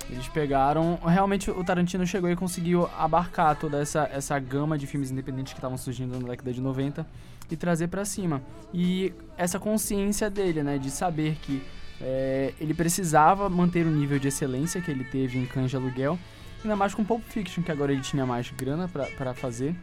eles 0.09 0.27
pegaram. 0.27 0.99
Realmente 1.05 1.51
o 1.51 1.63
Tarantino 1.63 2.05
chegou 2.05 2.29
e 2.29 2.35
conseguiu 2.35 2.89
abarcar 2.97 3.55
toda 3.55 3.79
essa, 3.81 4.09
essa 4.11 4.37
gama 4.39 4.77
de 4.77 4.87
filmes 4.87 5.11
independentes 5.11 5.53
que 5.53 5.59
estavam 5.59 5.77
surgindo 5.77 6.19
na 6.19 6.27
década 6.27 6.51
de 6.51 6.61
90 6.61 7.05
e 7.49 7.55
trazer 7.55 7.87
pra 7.87 8.05
cima. 8.05 8.41
E 8.73 9.13
essa 9.37 9.59
consciência 9.59 10.29
dele, 10.29 10.63
né? 10.63 10.77
De 10.77 10.89
saber 10.89 11.37
que 11.41 11.61
é, 12.01 12.53
ele 12.59 12.73
precisava 12.73 13.49
manter 13.49 13.85
o 13.85 13.91
nível 13.91 14.19
de 14.19 14.27
excelência 14.27 14.81
que 14.81 14.89
ele 14.89 15.03
teve 15.03 15.37
em 15.37 15.45
Cães 15.45 15.69
de 15.69 15.75
Aluguel, 15.75 16.17
ainda 16.63 16.75
mais 16.75 16.93
com 16.93 17.03
Pulp 17.03 17.23
Fiction, 17.23 17.63
que 17.63 17.71
agora 17.71 17.91
ele 17.91 18.01
tinha 18.01 18.25
mais 18.25 18.49
grana 18.51 18.87
pra 18.87 19.33
fazer. 19.33 19.75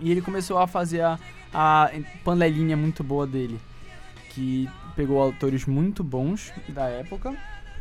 E 0.00 0.10
ele 0.10 0.20
começou 0.20 0.58
a 0.58 0.66
fazer 0.66 1.02
a, 1.02 1.18
a 1.52 1.90
panelinha 2.24 2.76
muito 2.76 3.04
boa 3.04 3.26
dele 3.26 3.60
que 4.32 4.68
pegou 4.96 5.20
autores 5.20 5.66
muito 5.66 6.02
bons 6.02 6.52
da 6.68 6.86
época, 6.86 7.36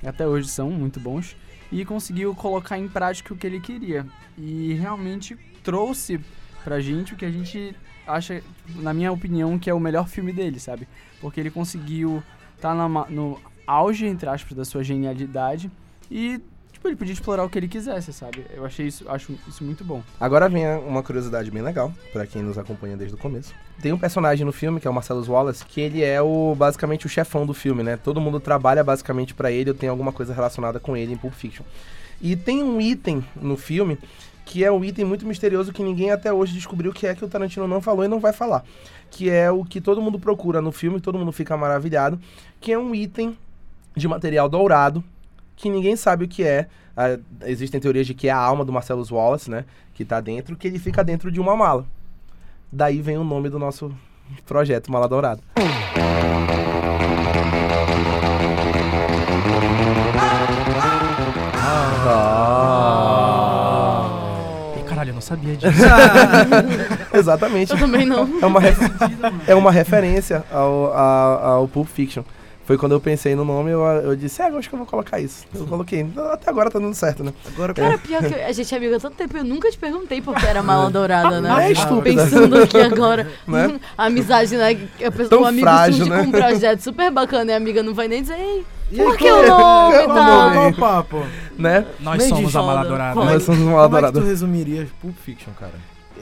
até 0.06 0.28
hoje 0.28 0.50
são 0.50 0.70
muito 0.70 1.00
bons, 1.00 1.36
e 1.72 1.86
conseguiu 1.86 2.36
colocar 2.36 2.78
em 2.78 2.88
prática 2.88 3.34
o 3.34 3.38
que 3.38 3.48
ele 3.48 3.60
queria. 3.60 4.06
E 4.38 4.74
realmente 4.74 5.38
trouxe 5.64 6.20
pra 6.64 6.80
gente 6.80 7.14
o 7.14 7.18
que 7.18 7.26
a 7.26 7.32
gente 7.32 7.76
acha, 8.06 8.44
na 8.76 8.94
minha 8.94 9.12
opinião, 9.12 9.58
que 9.58 9.70
é 9.70 9.74
o 9.74 9.80
melhor 9.80 10.08
filme 10.08 10.34
dele, 10.34 10.60
sabe? 10.60 10.88
Porque 11.20 11.40
ele 11.40 11.50
conseguiu 11.50 12.22
estar 12.56 12.76
no 13.10 13.40
auge, 13.66 14.06
entre 14.06 14.28
aspas, 14.28 14.58
da 14.58 14.66
sua 14.66 14.84
genialidade 14.84 15.72
e, 16.10 16.42
tipo, 16.82 16.88
ele 16.88 16.96
podia 16.96 17.14
explorar 17.14 17.44
o 17.44 17.50
que 17.50 17.60
ele 17.60 17.68
quisesse, 17.68 18.12
sabe? 18.12 18.44
Eu 18.52 18.66
achei 18.66 18.88
isso, 18.88 19.06
acho 19.08 19.38
isso 19.48 19.64
muito 19.64 19.86
bom. 19.86 20.02
Agora 20.20 20.50
vem 20.50 20.66
uma 20.80 21.04
curiosidade 21.04 21.52
bem 21.52 21.62
legal, 21.62 21.94
pra 22.12 22.26
quem 22.26 22.42
nos 22.42 22.58
acompanha 22.58 22.98
desde 22.98 23.16
o 23.16 23.18
começo. 23.18 23.54
Tem 23.82 23.94
um 23.94 23.98
personagem 23.98 24.46
no 24.46 24.52
filme, 24.52 24.80
que 24.80 24.88
é 24.88 24.90
o 24.90 24.94
Marcellus 24.94 25.28
Wallace, 25.28 25.64
que 25.64 25.80
ele 25.80 26.04
é 26.04 26.22
o 26.22 26.56
basicamente 26.56 27.06
o 27.06 27.10
chefão 27.10 27.46
do 27.46 27.54
filme, 27.54 27.84
né? 27.84 27.98
Todo 27.98 28.20
mundo 28.20 28.40
trabalha 28.40 28.84
basicamente 28.84 29.34
pra 29.34 29.52
ele, 29.52 29.70
ou 29.70 29.76
tem 29.76 29.90
alguma 29.90 30.12
coisa 30.12 30.34
relacionada 30.34 30.80
com 30.80 30.98
ele 30.98 31.14
em 31.14 31.18
Pulp 31.18 31.34
Fiction. 31.34 31.64
E 32.20 32.36
tem 32.36 32.64
um 32.64 32.82
item 32.82 33.24
no 33.40 33.56
filme 33.56 33.98
que 34.44 34.66
é 34.66 34.72
um 34.72 34.84
item 34.84 35.06
muito 35.06 35.26
misterioso 35.26 35.72
que 35.72 35.84
ninguém 35.84 36.12
até 36.12 36.34
hoje 36.34 36.54
descobriu 36.54 36.92
o 36.92 36.94
que 36.94 37.08
é 37.08 37.16
que 37.16 37.24
o 37.24 37.28
Tarantino 37.28 37.68
não 37.68 37.80
falou 37.80 38.04
e 38.04 38.08
não 38.08 38.20
vai 38.20 38.34
falar. 38.34 38.66
Que 39.10 39.30
é 39.30 39.52
o 39.52 39.64
que 39.64 39.80
todo 39.80 40.02
mundo 40.02 40.20
procura 40.20 40.62
no 40.62 40.72
filme, 40.72 41.00
todo 41.00 41.18
mundo 41.18 41.32
fica 41.32 41.56
maravilhado, 41.56 42.20
que 42.60 42.72
é 42.72 42.78
um 42.78 42.94
item 42.94 43.38
de 43.96 44.08
material 44.08 44.50
dourado, 44.50 45.04
que 45.56 45.70
ninguém 45.70 45.96
sabe 45.96 46.26
o 46.26 46.28
que 46.28 46.44
é. 46.44 46.68
Ah, 46.96 47.18
existem 47.46 47.80
teorias 47.80 48.06
de 48.08 48.14
que 48.14 48.28
é 48.28 48.32
a 48.32 48.38
alma 48.38 48.66
do 48.66 48.72
Marcellus 48.74 49.12
Wallace, 49.12 49.50
né? 49.50 49.66
Que 49.94 50.04
tá 50.04 50.20
dentro, 50.20 50.56
que 50.56 50.68
ele 50.68 50.80
fica 50.80 51.04
dentro 51.04 51.32
de 51.32 51.40
uma 51.40 51.56
mala. 51.56 51.86
Daí 52.72 53.02
vem 53.02 53.18
o 53.18 53.24
nome 53.24 53.50
do 53.50 53.60
nosso 53.60 53.94
projeto, 54.46 54.92
Mala 54.92 55.08
Dourada. 55.08 55.42
Ih, 64.78 64.84
caralho, 64.84 65.10
eu 65.10 65.14
não 65.16 65.22
sabia 65.22 65.56
disso. 65.56 65.72
Exatamente. 67.14 67.72
Eu 67.74 67.80
também 67.80 68.06
não. 68.06 68.28
É 68.42 68.46
uma, 68.46 68.60
ref- 68.60 68.80
é 69.48 69.56
uma 69.56 69.72
referência 69.72 70.44
ao, 70.52 70.94
ao, 70.94 71.46
ao 71.46 71.68
Pulp 71.68 71.88
Fiction. 71.88 72.24
Foi 72.72 72.78
quando 72.78 72.94
eu 72.94 73.02
pensei 73.02 73.36
no 73.36 73.44
nome, 73.44 73.70
eu, 73.70 73.82
eu 73.82 74.16
disse, 74.16 74.42
é, 74.42 74.48
eu 74.50 74.58
acho 74.58 74.70
que 74.70 74.74
eu 74.76 74.78
vou 74.80 74.88
colocar 74.88 75.20
isso. 75.20 75.44
Eu 75.54 75.68
coloquei. 75.68 76.08
Até 76.32 76.50
agora 76.50 76.72
tá 76.72 76.80
dando 76.80 76.94
certo, 76.94 77.22
né? 77.22 77.34
Agora, 77.54 77.74
Cara, 77.74 77.98
pior 77.98 78.24
que 78.24 78.34
a 78.34 78.52
gente 78.54 78.74
é 78.74 78.78
amiga 78.78 78.96
há 78.96 79.00
tanto 79.02 79.18
tempo, 79.18 79.36
eu 79.36 79.44
nunca 79.44 79.70
te 79.70 79.78
perguntei 79.78 80.22
por 80.22 80.34
que 80.36 80.46
era 80.46 80.64
mala 80.64 80.90
dourada, 80.90 81.42
né? 81.42 81.50
Não 81.50 81.60
é 81.60 81.74
estúpida. 81.74 82.24
Pensando 82.24 82.56
aqui 82.64 82.80
agora. 82.80 83.28
Né? 83.46 83.78
A 83.98 84.06
amizade, 84.08 84.56
né? 84.56 84.70
A 85.06 85.12
pessoa, 85.12 85.28
Tão 85.28 85.42
o 85.42 85.46
amigo 85.46 85.68
frágil, 85.68 86.06
surge 86.06 86.10
né? 86.10 86.22
com 86.22 86.28
um 86.30 86.32
projeto 86.32 86.80
super 86.80 87.12
bacana 87.12 87.52
e 87.52 87.54
a 87.56 87.58
amiga 87.58 87.84
não 87.84 87.94
vai 87.94 88.08
nem 88.08 88.22
dizer, 88.22 88.40
ei, 88.40 88.66
E 88.90 89.02
aí, 89.02 89.06
por 89.06 89.18
que 89.18 89.30
o 89.30 89.38
é? 89.44 89.48
nome 89.50 89.96
e 89.98 90.06
Qual 90.06 90.16
tal? 90.16 90.52
qual 90.54 90.70
o 90.70 90.74
papo? 90.76 91.26
né? 91.58 91.86
Nós 92.00 92.18
Meio 92.20 92.30
somos 92.30 92.56
a 92.56 92.62
Mala 92.62 92.78
foda. 92.78 92.88
Dourada. 92.88 93.14
Foda. 93.16 93.34
Nós 93.34 93.44
somos 93.44 93.62
uma 93.62 93.72
Mala 93.74 93.84
como 93.88 93.98
é 93.98 94.00
que 94.00 94.08
tu 94.08 94.12
Dourada. 94.14 94.30
resumirias 94.30 94.88
Pulp 95.02 95.16
Fiction, 95.18 95.52
cara? 95.60 95.74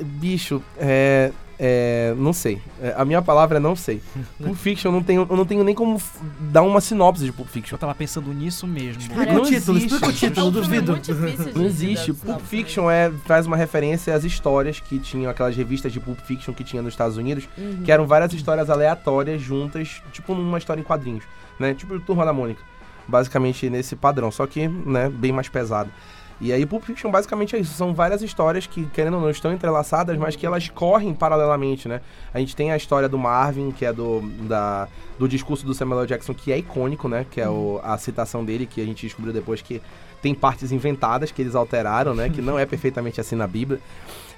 Bicho, 0.01 0.63
é. 0.79 1.31
É, 1.61 2.13
não 2.17 2.31
sei. 2.31 2.61
É, 2.81 2.93
a 2.97 3.03
minha 3.03 3.21
palavra 3.21 3.57
é 3.57 3.59
não 3.59 3.75
sei. 3.75 4.01
Pulp 4.41 4.55
Fiction, 4.55 4.87
eu 4.89 4.93
não 4.93 5.03
tenho, 5.03 5.27
eu 5.29 5.35
não 5.35 5.45
tenho 5.45 5.61
nem 5.63 5.75
como 5.75 6.01
dar 6.39 6.61
uma 6.61 6.79
sinopse 6.79 7.25
de 7.25 7.33
Pulp 7.33 7.49
Fiction. 7.49 7.75
Eu 7.75 7.79
tava 7.79 7.93
pensando 7.93 8.33
nisso 8.33 8.65
mesmo. 8.65 9.01
Explica 9.01 9.33
Não 9.33 9.41
o 9.41 9.45
título, 9.45 9.77
explica 9.77 10.07
o 10.07 10.13
título, 10.13 10.47
É 10.47 10.51
duvido. 10.51 10.97
de 10.99 11.53
Não 11.59 11.65
existe. 11.65 12.13
Pulp 12.13 12.39
Fiction 12.41 12.89
é, 12.89 13.11
traz 13.25 13.45
uma 13.45 13.57
referência 13.57 14.15
às 14.15 14.23
histórias 14.23 14.79
que 14.79 14.97
tinham, 14.99 15.29
aquelas 15.29 15.53
revistas 15.55 15.91
de 15.91 15.99
Pulp 15.99 16.19
Fiction 16.21 16.53
que 16.53 16.63
tinha 16.63 16.81
nos 16.81 16.93
Estados 16.93 17.17
Unidos, 17.17 17.49
Uhum. 17.57 17.81
que 17.83 17.91
eram 17.91 18.07
várias 18.07 18.31
histórias 18.31 18.69
aleatórias 18.69 19.41
juntas, 19.41 20.01
tipo 20.13 20.33
numa 20.33 20.57
história 20.57 20.79
em 20.79 20.83
quadrinhos, 20.83 21.25
né? 21.59 21.73
Tipo 21.73 21.99
Turma 21.99 22.23
da 22.25 22.31
Mônica. 22.31 22.61
Basicamente 23.05 23.69
nesse 23.69 23.95
padrão, 23.95 24.31
só 24.31 24.45
que, 24.47 24.67
né, 24.67 25.09
bem 25.09 25.31
mais 25.31 25.49
pesado. 25.49 25.89
E 26.41 26.53
aí 26.53 26.65
Pulp 26.65 26.83
Fiction 26.83 27.11
basicamente 27.11 27.55
é 27.55 27.59
isso, 27.59 27.73
são 27.73 27.93
várias 27.93 28.21
histórias 28.21 28.65
que, 28.65 28.85
querendo 28.87 29.15
ou 29.15 29.21
não, 29.21 29.29
estão 29.29 29.51
entrelaçadas, 29.51 30.17
mas 30.17 30.35
que 30.37 30.45
elas 30.45 30.69
correm 30.69 31.13
paralelamente, 31.13 31.87
né? 31.87 31.99
A 32.33 32.39
gente 32.39 32.55
tem 32.55 32.71
a 32.71 32.77
história 32.77 33.09
do 33.09 33.17
Marvin, 33.17 33.71
que 33.71 33.85
é 33.85 33.91
do, 33.91 34.21
da, 34.47 34.87
do 35.17 35.27
discurso 35.27 35.65
do 35.65 35.73
Samuel 35.73 36.01
L. 36.01 36.07
Jackson, 36.07 36.33
que 36.33 36.51
é 36.51 36.57
icônico, 36.57 37.09
né? 37.09 37.25
Que 37.29 37.41
é 37.41 37.49
o, 37.49 37.81
a 37.83 37.97
citação 37.97 38.45
dele, 38.45 38.65
que 38.65 38.79
a 38.79 38.85
gente 38.85 39.05
descobriu 39.05 39.33
depois 39.33 39.61
que 39.61 39.81
tem 40.21 40.33
partes 40.33 40.71
inventadas 40.71 41.31
que 41.31 41.41
eles 41.41 41.55
alteraram, 41.55 42.15
né? 42.15 42.29
Que 42.29 42.41
não 42.41 42.57
é 42.57 42.65
perfeitamente 42.67 43.19
assim 43.19 43.35
na 43.35 43.47
Bíblia. 43.47 43.79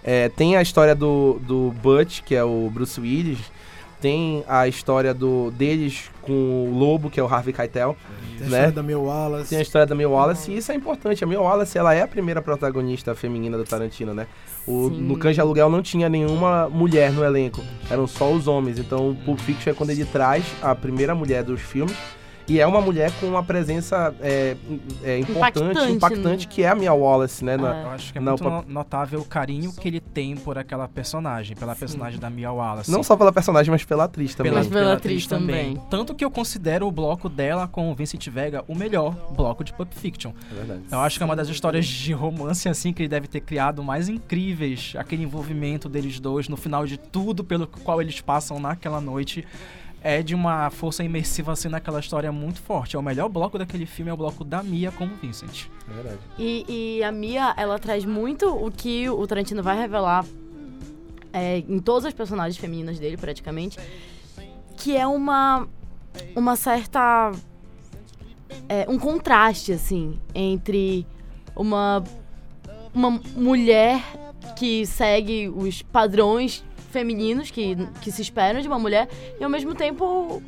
É, 0.03 0.29
tem 0.29 0.57
a 0.57 0.61
história 0.61 0.95
do, 0.95 1.39
do 1.43 1.71
Butch, 1.83 2.21
que 2.21 2.33
é 2.35 2.43
o 2.43 2.69
Bruce 2.73 2.99
Willis, 2.99 3.51
Tem 4.01 4.43
a 4.47 4.67
história 4.67 5.13
do 5.13 5.51
deles 5.51 6.09
com 6.21 6.33
o 6.67 6.77
Lobo, 6.77 7.09
que 7.09 7.19
é 7.19 7.23
o 7.23 7.27
Harvey 7.27 7.53
Keitel. 7.53 7.95
Tem 8.37 8.47
a 8.47 8.49
né? 8.49 8.57
história 8.57 8.71
da 8.71 8.83
Mia 8.83 8.99
Wallace. 8.99 9.49
Tem 9.49 9.59
a 9.59 9.61
história 9.61 9.85
da 9.85 9.93
Mia 9.93 10.09
Wallace 10.09 10.51
e 10.51 10.57
isso 10.57 10.71
é 10.71 10.75
importante. 10.75 11.23
A 11.23 11.27
Mia 11.27 11.39
Wallace, 11.39 11.77
ela 11.77 11.93
é 11.93 12.01
a 12.01 12.07
primeira 12.07 12.41
protagonista 12.41 13.13
feminina 13.13 13.57
do 13.57 13.63
Tarantino, 13.63 14.13
né? 14.13 14.27
O, 14.65 14.89
Sim. 14.89 15.01
no 15.01 15.17
Cães 15.17 15.35
de 15.35 15.41
Aluguel 15.41 15.69
não 15.69 15.81
tinha 15.81 16.09
nenhuma 16.09 16.67
mulher 16.67 17.11
no 17.11 17.23
elenco. 17.23 17.61
Eram 17.89 18.07
só 18.07 18.31
os 18.31 18.47
homens. 18.47 18.79
Então 18.79 19.11
o 19.11 19.15
Pulp 19.15 19.39
Fiction 19.39 19.71
é 19.71 19.75
quando 19.75 19.91
ele 19.91 20.05
traz 20.05 20.43
a 20.61 20.73
primeira 20.73 21.13
mulher 21.13 21.43
dos 21.43 21.61
filmes. 21.61 21.95
E 22.47 22.59
é 22.59 22.67
uma 22.67 22.81
mulher 22.81 23.11
com 23.19 23.27
uma 23.27 23.43
presença 23.43 24.13
é, 24.21 24.55
é, 25.03 25.19
importante, 25.19 25.59
Impactante, 25.59 25.91
impactante, 25.93 26.47
né? 26.47 26.51
que 26.53 26.63
é 26.63 26.69
a 26.69 26.75
Mia 26.75 26.93
Wallace, 26.93 27.43
né? 27.45 27.55
Na- 27.57 27.75
É. 27.75 27.83
Eu 27.83 27.89
acho 27.91 28.11
que 28.11 28.17
é 28.17 28.21
muito 28.21 28.43
notável 28.67 29.19
o 29.21 29.25
carinho 29.25 29.71
que 29.73 29.87
ele 29.87 29.99
tem 29.99 30.35
por 30.35 30.57
aquela 30.57 30.87
personagem, 30.87 31.55
pela 31.55 31.75
personagem 31.75 32.19
da 32.19 32.29
Mia 32.29 32.51
Wallace. 32.51 32.91
Não 32.91 33.03
só 33.03 33.15
pela 33.15 33.31
personagem, 33.31 33.71
mas 33.71 33.83
pela 33.85 34.03
atriz 34.05 34.35
também. 34.35 34.51
Mas 34.51 34.67
pela 34.67 34.93
atriz 34.93 35.25
também. 35.27 35.77
Tanto 35.89 36.13
que 36.13 36.23
eu 36.25 36.31
considero 36.31 36.87
o 36.87 36.91
bloco 36.91 37.29
dela 37.29 37.67
com 37.67 37.91
o 37.91 37.95
Vincent 37.95 38.27
Vega 38.29 38.63
o 38.67 38.75
melhor 38.75 39.15
bloco 39.35 39.63
de 39.63 39.73
Pulp 39.73 39.91
Fiction. 39.93 40.31
É 40.51 40.55
verdade. 40.55 40.81
Eu 40.91 40.99
acho 40.99 41.17
que 41.17 41.23
é 41.23 41.25
uma 41.25 41.35
das 41.35 41.47
histórias 41.47 41.85
de 41.85 42.11
romance 42.13 42.67
assim 42.67 42.91
que 42.91 43.01
ele 43.03 43.09
deve 43.09 43.27
ter 43.27 43.41
criado 43.41 43.83
mais 43.83 44.09
incríveis. 44.09 44.93
Aquele 44.97 45.23
envolvimento 45.23 45.87
deles 45.87 46.19
dois 46.19 46.47
no 46.49 46.57
final 46.57 46.85
de 46.85 46.97
tudo 46.97 47.43
pelo 47.43 47.67
qual 47.67 48.01
eles 48.01 48.19
passam 48.21 48.59
naquela 48.59 48.99
noite. 48.99 49.45
É 50.03 50.23
de 50.23 50.33
uma 50.33 50.69
força 50.71 51.03
imersiva 51.03 51.51
assim 51.51 51.69
naquela 51.69 51.99
história 51.99 52.31
muito 52.31 52.59
forte. 52.59 52.95
É 52.95 52.99
o 52.99 53.03
melhor 53.03 53.29
bloco 53.29 53.57
daquele 53.57 53.85
filme, 53.85 54.09
é 54.09 54.13
o 54.13 54.17
bloco 54.17 54.43
da 54.43 54.63
Mia 54.63 54.91
como 54.91 55.15
Vincent. 55.15 55.67
É 55.89 55.93
verdade. 55.93 56.19
E, 56.39 56.97
e 56.97 57.03
a 57.03 57.11
Mia, 57.11 57.53
ela 57.55 57.77
traz 57.77 58.03
muito 58.03 58.47
o 58.47 58.71
que 58.71 59.07
o 59.09 59.27
Tarantino 59.27 59.61
vai 59.61 59.77
revelar 59.77 60.25
é, 61.31 61.59
em 61.59 61.79
todas 61.79 62.05
as 62.05 62.13
personagens 62.13 62.57
femininas 62.57 62.99
dele, 62.99 63.15
praticamente. 63.15 63.77
Que 64.77 64.97
é 64.97 65.05
uma, 65.05 65.67
uma 66.35 66.55
certa. 66.55 67.31
é, 68.67 68.85
um 68.89 68.97
contraste, 68.97 69.71
assim, 69.71 70.19
entre 70.33 71.05
uma, 71.55 72.03
uma 72.93 73.21
mulher 73.35 74.01
que 74.57 74.85
segue 74.85 75.47
os 75.49 75.81
padrões 75.81 76.63
femininos 76.91 77.49
que, 77.49 77.75
que 78.01 78.11
se 78.11 78.21
esperam 78.21 78.61
de 78.61 78.67
uma 78.67 78.77
mulher 78.79 79.07
e 79.39 79.43
ao 79.43 79.49
mesmo 79.49 79.73
tempo 79.73 80.41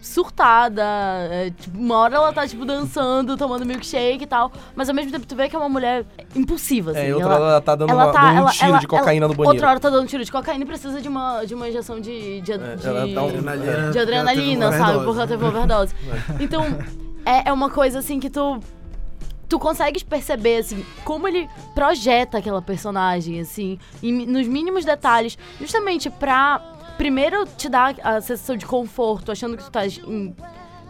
surtada. 0.00 0.82
é, 1.30 1.50
tipo, 1.50 1.76
uma 1.78 1.96
hora 1.98 2.14
ela 2.16 2.32
tá, 2.32 2.46
tipo, 2.46 2.64
dançando, 2.64 3.36
tomando 3.36 3.64
milkshake 3.66 4.24
e 4.24 4.26
tal. 4.26 4.50
Mas 4.74 4.88
ao 4.88 4.94
mesmo 4.94 5.10
tempo 5.10 5.26
tu 5.26 5.34
vê 5.34 5.48
que 5.48 5.56
é 5.56 5.58
uma 5.58 5.68
mulher 5.68 6.06
impulsiva, 6.34 6.92
assim. 6.92 7.00
É, 7.00 7.08
e 7.08 7.12
outra 7.12 7.34
ela, 7.34 7.60
tá 7.60 7.74
dando 7.74 7.92
uma- 7.92 8.12
tá- 8.12 8.20
dando 8.22 8.34
um 8.34 8.38
ela- 8.38 8.50
tiro 8.52 8.68
ela- 8.70 8.78
de 8.78 8.86
cocaína 8.86 9.28
no 9.28 9.34
banheiro. 9.34 9.54
Outra 9.56 9.70
hora 9.70 9.80
tá 9.80 9.90
dando 9.90 10.06
tiro 10.06 10.24
de 10.24 10.30
cocaína 10.32 10.64
e 10.64 10.66
precisa 10.66 11.00
de 11.00 11.08
uma, 11.08 11.44
de 11.44 11.54
uma 11.54 11.68
injeção 11.68 12.00
de, 12.00 12.40
de, 12.40 12.52
É, 12.52 12.56
de, 12.76 12.86
ela 12.86 13.04
um- 13.06 13.28
Adrenalina. 13.28 13.90
de 13.90 13.98
adrenalina, 13.98 14.64
Ela 14.66 14.78
sabe? 14.78 15.04
Porque 15.04 15.18
ela 15.18 15.26
teve 15.26 15.44
uma 15.44 15.50
overdose. 15.50 15.94
Então, 16.40 16.64
é, 17.26 17.48
é 17.48 17.52
uma 17.52 17.68
coisa 17.70 17.98
assim 17.98 18.20
que 18.20 18.30
tu. 18.30 18.60
Tu 19.48 19.58
consegues 19.58 20.02
perceber, 20.02 20.58
assim, 20.58 20.84
como 21.04 21.26
ele 21.26 21.48
projeta 21.74 22.38
aquela 22.38 22.60
personagem, 22.60 23.40
assim, 23.40 23.78
em 24.02 24.26
nos 24.26 24.46
mínimos 24.46 24.84
detalhes, 24.84 25.38
justamente 25.58 26.10
pra, 26.10 26.58
primeiro, 26.98 27.46
te 27.56 27.68
dar 27.68 27.94
a 28.02 28.20
sensação 28.20 28.56
de 28.56 28.66
conforto, 28.66 29.32
achando 29.32 29.56
que 29.56 29.62
tu 29.62 29.66
estás 29.68 29.98
em- 30.06 30.34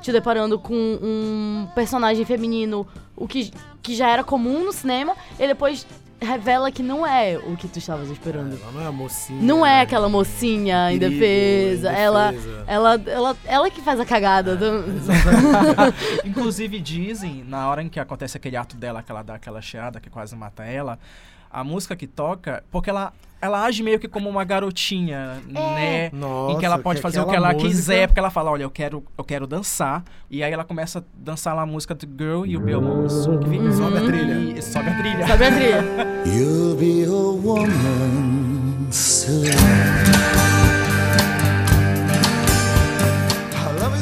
te 0.02 0.11
deparando 0.11 0.59
com 0.59 0.74
um 0.74 1.68
personagem 1.74 2.24
feminino, 2.24 2.86
o 3.16 3.28
que, 3.28 3.52
que 3.82 3.94
já 3.94 4.09
era 4.09 4.24
comum 4.24 4.64
no 4.64 4.72
cinema, 4.72 5.14
e 5.38 5.46
depois 5.46 5.86
revela 6.20 6.70
que 6.70 6.82
não 6.82 7.06
é 7.06 7.38
o 7.38 7.56
que 7.56 7.68
tu 7.68 7.78
estavas 7.78 8.10
esperando. 8.10 8.58
Ela 8.60 8.72
não 8.72 8.80
é 8.80 8.86
a 8.86 8.92
mocinha. 8.92 9.40
Não 9.42 9.64
é 9.66 9.76
né? 9.76 9.80
aquela 9.82 10.08
mocinha 10.08 10.86
Perigo, 10.88 11.06
indefesa. 11.06 11.90
Ela, 11.92 12.34
ela, 12.66 13.02
ela, 13.06 13.36
ela 13.44 13.70
que 13.70 13.80
faz 13.80 14.00
a 14.00 14.04
cagada. 14.04 14.56
do- 14.56 14.84
Inclusive 16.24 16.80
dizem, 16.80 17.44
na 17.46 17.68
hora 17.68 17.82
em 17.82 17.88
que 17.88 18.00
acontece 18.00 18.36
aquele 18.36 18.56
ato 18.56 18.76
dela, 18.76 19.02
que 19.02 19.10
ela 19.10 19.22
dá 19.22 19.34
aquela 19.34 19.60
cheada 19.60 20.00
que 20.00 20.10
quase 20.10 20.34
mata 20.34 20.64
ela, 20.64 20.98
a 21.50 21.62
música 21.64 21.94
que 21.96 22.06
toca, 22.06 22.62
porque 22.70 22.90
ela, 22.90 23.12
ela 23.41 23.64
age 23.64 23.82
meio 23.82 23.99
que 23.99 24.09
como 24.09 24.28
uma 24.28 24.45
garotinha, 24.45 25.41
né? 25.47 26.11
Nossa, 26.12 26.53
em 26.55 26.59
que 26.59 26.66
ela 26.66 26.78
pode 26.78 27.01
fazer 27.01 27.20
o 27.20 27.26
que 27.26 27.36
ela 27.36 27.53
música- 27.53 27.68
quiser, 27.68 28.07
porque 28.09 28.18
ela 28.18 28.30
fala, 28.30 28.51
olha, 28.51 28.62
eu 28.64 28.70
quero, 28.70 29.05
eu 29.16 29.24
quero 29.24 29.47
dançar. 29.47 30.03
E 30.30 30.43
aí 30.43 30.53
ela 30.53 30.64
começa 30.64 30.99
a 30.99 31.03
dançar 31.14 31.55
lá 31.55 31.62
a 31.62 31.66
música 31.66 31.95
do 31.95 32.07
Girl 32.07 32.45
e 32.45 32.57
o 32.57 32.61
Bill 32.61 33.09
Sobe 33.09 33.47
Sobe 33.72 33.99
a 33.99 34.01
trilha. 34.03 34.34
E, 34.59 34.62
sobe 34.62 34.89
a 34.91 34.99
trilha. 34.99 35.26
Sabe 35.26 35.45
a 35.45 35.51
trilha? 35.53 35.84
You'll 36.26 36.74
be 36.76 37.05
a 37.05 37.11
woman 37.11 38.91
soon. 38.91 39.45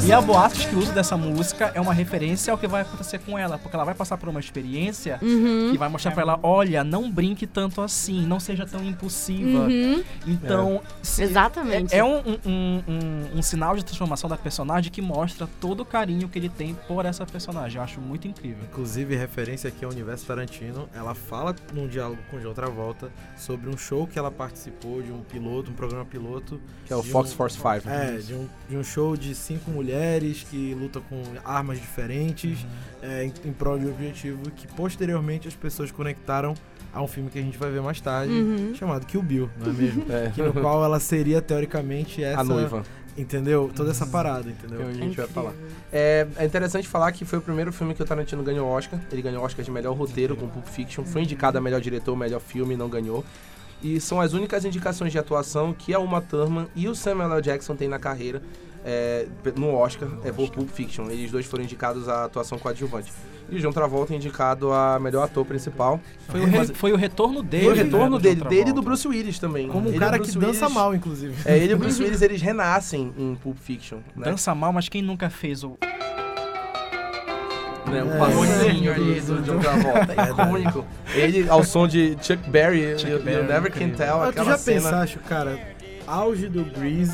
E 0.07 0.13
há 0.13 0.21
boatos 0.21 0.65
que 0.65 0.75
o 0.77 0.79
uso 0.79 0.93
dessa 0.93 1.17
música 1.17 1.73
é 1.75 1.81
uma 1.81 1.93
referência 1.93 2.53
ao 2.53 2.59
que 2.59 2.69
vai 2.69 2.83
acontecer 2.83 3.19
com 3.19 3.37
ela, 3.37 3.59
porque 3.59 3.75
ela 3.75 3.85
vai 3.85 3.93
passar 3.95 4.17
por 4.17 4.29
uma 4.29 4.39
experiência 4.39 5.19
Uhum. 5.21 5.71
que 5.73 5.79
vai 5.79 5.89
mostrar 5.89 6.13
pra 6.13 6.23
ela, 6.23 6.39
olha, 6.45 6.85
não 6.85 7.11
brinque 7.11 7.45
tanto 7.45 7.81
assim, 7.81 8.25
não 8.25 8.39
seja 8.39 8.65
tão 8.65 8.85
impulsiva. 8.85 9.65
Uhum. 9.65 10.05
Então, 10.25 10.81
se- 11.03 11.25
Exatamente. 11.25 11.93
é, 11.93 11.99
é 11.99 12.05
um, 12.05 12.19
um, 12.19 12.39
um, 12.47 13.39
um- 13.39 13.43
sinal 13.43 13.75
de 13.77 13.85
transformação 13.85 14.31
da 14.31 14.37
personagem 14.37 14.93
que 14.93 15.03
mostra 15.03 15.49
todo 15.61 15.81
o 15.81 15.85
carinho 15.85 16.29
que 16.29 16.39
ele 16.39 16.49
tem 16.49 16.75
por 16.87 17.05
essa 17.05 17.27
personagem. 17.27 17.79
Eu 17.79 17.83
acho 17.83 18.01
muito 18.01 18.29
incrível. 18.29 18.63
Inclusive, 18.71 19.17
referência 19.17 19.67
aqui 19.69 19.85
ao 19.85 19.91
universo 19.91 20.25
Tarantino, 20.25 20.89
ela 20.95 21.17
fala 21.17 21.55
num 21.73 21.89
diálogo 21.89 22.21
com 22.31 22.37
o 22.37 22.41
John 22.41 22.55
Travolta 22.55 23.11
sobre 23.37 23.69
um 23.69 23.77
show 23.77 24.07
que 24.07 24.17
ela 24.19 24.31
participou 24.31 25.03
de 25.03 25.11
um 25.11 25.19
piloto, 25.23 25.73
um 25.73 25.75
programa 25.75 26.05
piloto. 26.05 26.61
Que 26.85 26.93
é 26.93 26.97
o 26.97 27.03
Fox 27.03 27.33
um- 27.33 27.35
Force 27.37 27.57
5. 27.57 27.89
É, 27.89 28.19
de 28.19 28.35
um, 28.35 28.47
de 28.69 28.77
um 28.77 28.85
show 28.85 29.17
de 29.17 29.35
cinco 29.35 29.69
mulheres 29.73 29.96
que 30.51 30.75
lutam 30.79 31.03
com 31.09 31.23
armas 31.45 31.79
diferentes 31.81 32.65
é, 33.03 33.25
em, 33.25 33.33
em 33.49 33.53
prol 33.53 33.79
de 33.79 33.87
um 33.87 33.91
objetivo 33.91 34.51
que 34.51 34.67
posteriormente 34.69 35.49
as 35.49 35.55
pessoas 35.55 35.91
conectaram 35.91 36.55
a 36.93 37.03
um 37.03 37.07
filme 37.09 37.29
que 37.31 37.39
a 37.39 37.43
gente 37.43 37.59
vai 37.59 37.71
ver 37.71 37.83
mais 37.83 38.01
tarde, 38.01 38.33
Uhum. 38.33 38.75
chamado 38.75 39.05
Kill 39.07 39.23
Bill, 39.23 39.51
não 39.59 39.71
é 39.71 39.75
mesmo? 39.75 40.05
É. 40.11 40.31
que 40.35 40.43
no 40.43 40.53
qual 40.53 40.83
ela 40.85 40.99
seria 41.01 41.43
teoricamente 41.43 42.23
essa 42.23 42.41
A 42.41 42.45
noiva. 42.45 42.83
Entendeu? 43.19 43.71
Toda 43.75 43.91
essa 43.93 44.07
parada, 44.07 44.51
entendeu? 44.51 44.79
Que 44.79 44.85
a 44.85 44.91
É 44.91 44.95
gente 44.95 45.17
vai 45.17 45.27
falar. 45.27 45.53
É, 45.91 46.27
é 46.37 46.45
interessante 46.45 46.87
falar 46.87 47.11
que 47.13 47.25
foi 47.25 47.39
o 47.39 47.43
primeiro 47.43 47.73
filme 47.73 47.95
que 47.95 48.03
o 48.03 48.05
Tarantino 48.05 48.43
ganhou 48.43 48.69
Oscar. 48.69 49.01
Ele 49.11 49.23
ganhou 49.23 49.43
Oscar 49.43 49.65
de 49.65 49.71
melhor 49.71 49.97
roteiro 49.97 50.37
com 50.37 50.47
Pulp 50.47 50.67
Fiction. 50.67 51.03
Foi 51.03 51.23
indicado 51.23 51.57
a 51.57 51.61
melhor 51.61 51.81
diretor, 51.81 52.15
melhor 52.15 52.41
filme, 52.41 52.77
não 52.77 52.91
ganhou. 52.91 53.25
E 53.83 53.99
são 54.01 54.21
as 54.21 54.35
únicas 54.35 54.67
indicações 54.67 55.13
de 55.13 55.19
atuação 55.19 55.73
que 55.73 55.95
a 55.95 55.99
Uma 55.99 56.21
Thurman 56.21 56.67
e 56.77 56.89
o 56.89 56.95
Samuel 56.95 57.33
L. 57.33 57.41
Jackson 57.43 57.75
têm 57.75 57.89
na 57.89 57.99
carreira 57.99 58.43
é, 58.89 59.27
no 59.57 59.75
Oscar, 59.75 60.09
é 60.25 60.31
por 60.31 60.49
Pulp 60.51 60.69
Fiction. 60.71 61.11
Eles 61.11 61.31
dois 61.33 61.45
foram 61.45 61.65
indicados 61.65 62.09
à 62.09 62.25
atuação 62.25 62.57
coadjuvante. 62.59 63.13
E 63.51 63.57
o 63.57 63.61
John 63.61 63.71
Travolta 63.73 64.13
é 64.13 64.17
indicado 64.17 64.73
a 64.73 64.99
melhor 64.99 65.23
ator 65.25 65.45
principal. 65.45 66.01
Foi 66.29 66.41
o, 66.41 66.47
re- 66.47 66.67
foi 66.75 66.93
o 66.93 66.97
retorno 66.97 67.43
dele. 67.43 67.65
Foi 67.65 67.73
o 67.75 67.77
né, 67.77 67.83
retorno 67.85 68.17
do 68.19 68.23
dele, 68.23 68.41
John 68.41 68.49
dele 68.49 68.71
e 68.71 68.73
do. 68.73 68.83
Bruce 68.83 69.07
Willis 69.07 69.39
também. 69.39 69.69
Como 69.69 69.87
um 69.87 69.89
Ele 69.89 69.95
e 69.95 69.99
o 69.99 70.01
cara 70.01 70.19
que 70.19 70.33
Bruce 70.33 70.39
dança 70.39 70.65
Willis- 70.67 70.75
mal, 70.75 70.95
inclusive. 70.95 71.35
É, 71.45 71.57
ele 71.59 71.73
e 71.73 71.75
o 71.75 71.79
Bruce 71.79 72.03
Willis, 72.03 72.23
eles 72.23 72.41
renascem 72.43 73.13
em 73.19 73.35
Pulp 73.37 73.57
Fiction. 73.59 73.99
Né? 74.17 74.25
Dança 74.31 74.55
mal, 74.55 74.73
mas 74.73 74.89
quem 74.89 75.01
nunca 75.03 75.29
fez 75.31 75.63
o. 75.63 75.77
né? 77.87 78.03
O 78.03 78.11
É. 78.15 78.19
passinho 78.19 78.93
ali 78.93 79.21
do 79.21 79.43
John 79.43 79.59
Travolta. 79.61 80.13
É 80.13 80.31
icônico. 80.31 80.85
Ele 81.15 81.49
ao 81.49 81.63
som 81.63 81.87
de 81.87 82.17
Chuck 82.21 82.51
Berry, 82.51 82.99
Chuck 82.99 83.11
you, 83.13 83.19
you 83.19 83.25
Berry, 83.25 83.47
Never 83.47 83.71
Can. 83.73 83.91
Tell, 83.91 84.19
tu 84.19 84.23
aquela 84.25 84.51
já 84.53 84.59
cena. 84.59 84.81
pensaste, 84.83 85.19
cara, 85.21 85.59
auge 86.07 86.49
do 86.49 86.65
Grease, 86.65 87.13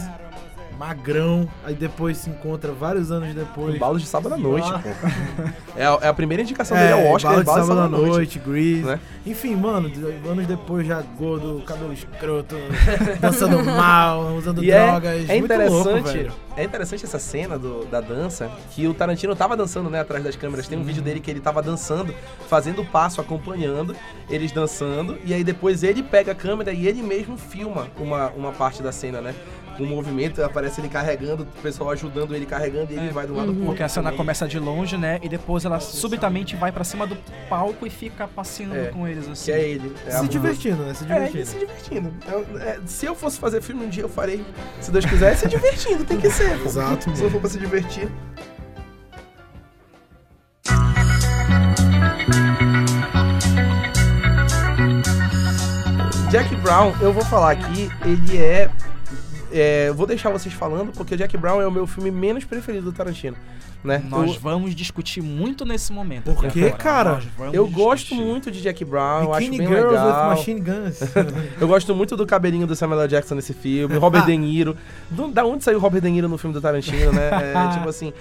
magrão, 0.86 1.48
aí 1.64 1.74
depois 1.74 2.16
se 2.18 2.28
encontra 2.28 2.72
vários 2.72 3.12
anos 3.12 3.32
depois. 3.32 3.78
Balas 3.78 4.02
de 4.02 4.08
sábado 4.08 4.34
à 4.34 4.36
noite, 4.38 4.68
pô. 4.68 5.42
É 5.74 5.86
a, 5.86 5.98
é 6.02 6.08
a 6.08 6.12
primeira 6.12 6.42
indicação 6.42 6.76
dele 6.76 6.92
ao 6.92 7.06
Oscar, 7.14 7.30
Bala 7.30 7.40
é 7.40 7.40
de 7.40 7.46
Balas 7.46 7.62
de 7.62 7.68
sábado 7.68 7.86
à 7.86 7.88
noite. 7.88 8.10
noite, 8.10 8.38
Grease. 8.40 8.82
né? 8.82 9.00
Enfim, 9.24 9.56
mano, 9.56 9.90
anos 10.28 10.46
depois 10.46 10.86
já 10.86 11.00
gordo, 11.16 11.62
cabelo 11.64 11.92
escroto, 11.94 12.56
dançando 13.20 13.64
mal, 13.64 14.34
usando 14.36 14.62
E 14.62 14.70
é, 14.70 14.86
drogas. 14.86 15.30
é 15.30 15.38
muito 15.38 15.52
louco, 15.54 15.88
interessante, 15.90 16.16
velho. 16.18 16.32
é 16.58 16.64
interessante 16.64 17.04
essa 17.06 17.18
cena 17.18 17.58
do- 17.58 17.86
da 17.86 18.02
dança, 18.02 18.50
que 18.72 18.86
o 18.86 18.92
Tarantino 18.92 19.34
tava 19.34 19.56
dançando, 19.56 19.88
né, 19.88 20.00
atrás 20.00 20.22
das 20.22 20.36
câmeras. 20.36 20.68
Tem 20.68 20.76
um 20.78 20.82
vídeo 20.84 21.02
dele 21.02 21.20
que 21.20 21.30
ele 21.30 21.40
tava 21.40 21.62
dançando, 21.62 22.14
fazendo 22.50 22.82
o 22.82 22.84
passo, 22.84 23.18
acompanhando, 23.20 23.96
eles 24.28 24.52
dançando, 24.52 25.16
e 25.24 25.32
aí 25.32 25.42
depois 25.42 25.82
ele 25.82 26.02
pega 26.02 26.32
a 26.32 26.34
câmera 26.34 26.70
e 26.72 26.86
ele 26.86 27.00
mesmo 27.02 27.38
filma 27.38 27.86
uma, 27.98 28.28
uma 28.30 28.52
parte 28.52 28.82
da 28.82 28.92
cena, 28.92 29.22
né? 29.22 29.34
Com 29.76 29.84
o 29.84 29.86
movimento, 29.86 30.42
aparece 30.44 30.80
ele 30.80 30.88
carregando, 30.88 31.42
o 31.44 31.62
pessoal 31.62 31.90
ajudando 31.90 32.34
ele 32.34 32.44
carregando, 32.46 32.92
e 32.92 32.96
ele 32.96 33.10
vai 33.10 33.26
do 33.26 33.32
lado 33.34 33.46
pro 33.46 33.54
outro. 33.56 33.66
Porque 33.66 33.82
a 33.82 33.88
cena 33.88 34.12
começa 34.12 34.46
de 34.46 34.58
longe, 34.58 34.96
né? 34.96 35.18
E 35.22 35.28
depois 35.28 35.64
ela 35.64 35.80
subitamente 35.80 36.54
vai 36.56 36.70
pra 36.70 36.84
cima 36.84 37.06
do 37.06 37.16
palco 37.48 37.86
e 37.86 37.90
fica 37.90 38.28
passeando 38.28 38.76
É, 38.76 38.84
com 38.86 39.08
eles 39.08 39.28
assim. 39.28 39.44
Que 39.46 39.52
é 39.52 39.68
ele. 39.68 39.92
É 40.06 40.10
Se 40.10 40.28
divertindo, 40.28 40.82
né? 40.82 40.94
Se 40.94 41.04
É, 41.04 41.06
divertindo. 41.06 41.38
ele 41.38 41.46
se 41.46 41.58
divertindo. 41.58 42.12
Eu- 42.30 42.58
é, 42.60 42.78
se 42.86 43.06
eu 43.06 43.14
fosse 43.14 43.38
fazer 43.38 43.62
filme 43.62 43.84
um 43.86 43.88
dia, 43.88 44.02
eu 44.02 44.08
farei. 44.08 44.44
Se 44.80 44.90
Deus 44.90 45.04
quiser, 45.06 45.34
se 45.36 45.48
divertindo, 45.48 46.04
tem 46.04 46.18
que 46.20 46.30
ser. 46.30 46.58
pô. 46.58 46.64
Exato. 46.68 47.16
Se 47.16 47.22
não 47.22 47.30
for 47.30 47.40
pra 47.40 47.48
se 47.50 47.58
divertir. 47.58 48.08
Jack 56.30 56.54
Brown, 56.56 56.92
eu 57.00 57.12
vou 57.12 57.24
falar 57.24 57.52
aqui, 57.52 57.90
ele 58.04 58.38
é. 58.38 58.70
É, 59.52 59.88
eu 59.88 59.94
vou 59.94 60.06
deixar 60.06 60.30
vocês 60.30 60.54
falando, 60.54 60.92
porque 60.92 61.16
Jack 61.16 61.36
Brown 61.36 61.60
é 61.60 61.66
o 61.66 61.70
meu 61.70 61.86
filme 61.86 62.10
menos 62.10 62.44
preferido 62.44 62.84
do 62.84 62.92
Tarantino. 62.92 63.36
Né? 63.84 64.00
Nós 64.08 64.34
eu, 64.34 64.40
vamos 64.40 64.76
discutir 64.76 65.20
muito 65.20 65.64
nesse 65.64 65.92
momento. 65.92 66.32
Por 66.32 66.46
quê, 66.46 66.70
cara? 66.70 67.20
Eu 67.52 67.66
gosto 67.66 68.10
discutir. 68.10 68.24
muito 68.24 68.50
de 68.50 68.62
Jack 68.62 68.84
Brown, 68.84 69.24
eu 69.24 69.34
acho 69.34 69.40
Bikini 69.40 69.58
bem 69.58 69.66
Girls 69.66 69.96
with 69.96 70.04
legal. 70.04 70.30
Machine 70.30 70.60
Guns. 70.60 71.00
Eu 71.60 71.66
gosto 71.66 71.92
muito 71.92 72.16
do 72.16 72.24
cabelinho 72.24 72.64
do 72.64 72.76
Samuel 72.76 73.00
L. 73.00 73.08
Jackson 73.08 73.34
nesse 73.34 73.52
filme, 73.52 73.96
Robert 73.96 74.22
De 74.26 74.36
Niro. 74.36 74.76
Do- 75.10 75.32
da 75.32 75.44
onde 75.44 75.64
saiu 75.64 75.78
o 75.78 75.80
Robert 75.80 76.00
De 76.00 76.10
Niro 76.10 76.28
no 76.28 76.38
filme 76.38 76.54
do 76.54 76.60
Tarantino, 76.60 77.12
né? 77.12 77.28
É, 77.28 77.68
tipo 77.74 77.88
assim, 77.88 78.12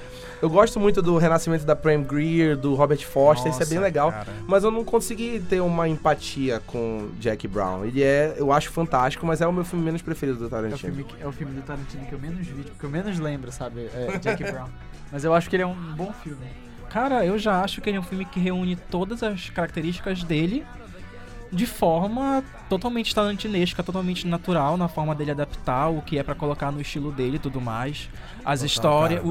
eu 0.41 0.49
gosto 0.49 0.79
muito 0.79 1.01
do 1.01 1.17
renascimento 1.17 1.63
da 1.65 1.75
Pam 1.75 2.01
Grier, 2.03 2.57
do 2.57 2.73
Robert 2.75 3.05
Foster, 3.05 3.51
isso 3.51 3.61
é 3.61 3.65
bem 3.65 3.75
Nossa, 3.75 3.85
legal. 3.87 4.11
cara. 4.11 4.27
Mas 4.47 4.63
eu 4.63 4.71
não 4.71 4.83
consegui 4.83 5.39
ter 5.39 5.61
uma 5.61 5.87
empatia 5.87 6.59
com 6.65 7.09
Jack 7.19 7.47
Brown. 7.47 7.85
Ele 7.85 8.01
é, 8.03 8.33
eu 8.37 8.51
acho 8.51 8.71
fantástico, 8.71 9.25
mas 9.25 9.41
é 9.41 9.47
o 9.47 9.53
meu 9.53 9.63
filme 9.63 9.83
menos 9.85 10.01
preferido 10.01 10.37
do 10.37 10.43
É 10.45 10.47
o, 10.47 10.49
Tarantino. 10.49 10.77
filme, 10.77 11.03
que- 11.03 11.21
é 11.23 11.27
o 11.27 11.31
filme 11.31 11.53
do 11.53 11.61
Tarantino 11.61 12.05
que 12.05 12.13
eu 12.13 12.19
menos 12.19 12.45
vi, 12.47 12.63
que 12.77 12.83
eu 12.83 12.89
menos 12.89 13.19
lembro, 13.19 13.51
sabe? 13.51 13.89
É 13.93 14.17
Jack 14.19 14.43
Brown. 14.51 14.67
Mas 15.11 15.23
eu 15.23 15.33
acho 15.33 15.49
que 15.49 15.55
ele 15.55 15.63
é 15.63 15.67
um 15.67 15.75
bom 15.95 16.11
filme. 16.23 16.45
Cara, 16.89 17.25
eu 17.25 17.37
já 17.39 17.61
acho 17.63 17.79
que 17.81 17.89
ele 17.89 17.97
é 17.97 17.99
um 17.99 18.03
filme 18.03 18.25
que 18.25 18.39
reúne 18.39 18.75
todas 18.75 19.23
as 19.23 19.49
características 19.49 20.23
dele 20.23 20.65
de 21.51 21.65
forma 21.65 22.43
totalmente 22.71 23.13
tarantinesca, 23.13 23.83
totalmente 23.83 24.25
natural, 24.25 24.77
na 24.77 24.87
forma 24.87 25.13
dele 25.13 25.31
adaptar 25.31 25.89
o 25.89 26.01
que 26.01 26.17
é 26.17 26.23
pra 26.23 26.33
colocar 26.33 26.71
no 26.71 26.79
estilo 26.79 27.11
dele 27.11 27.35
e 27.35 27.39
tudo 27.39 27.59
mais. 27.59 28.07
As 28.45 28.61
histórias, 28.61 29.21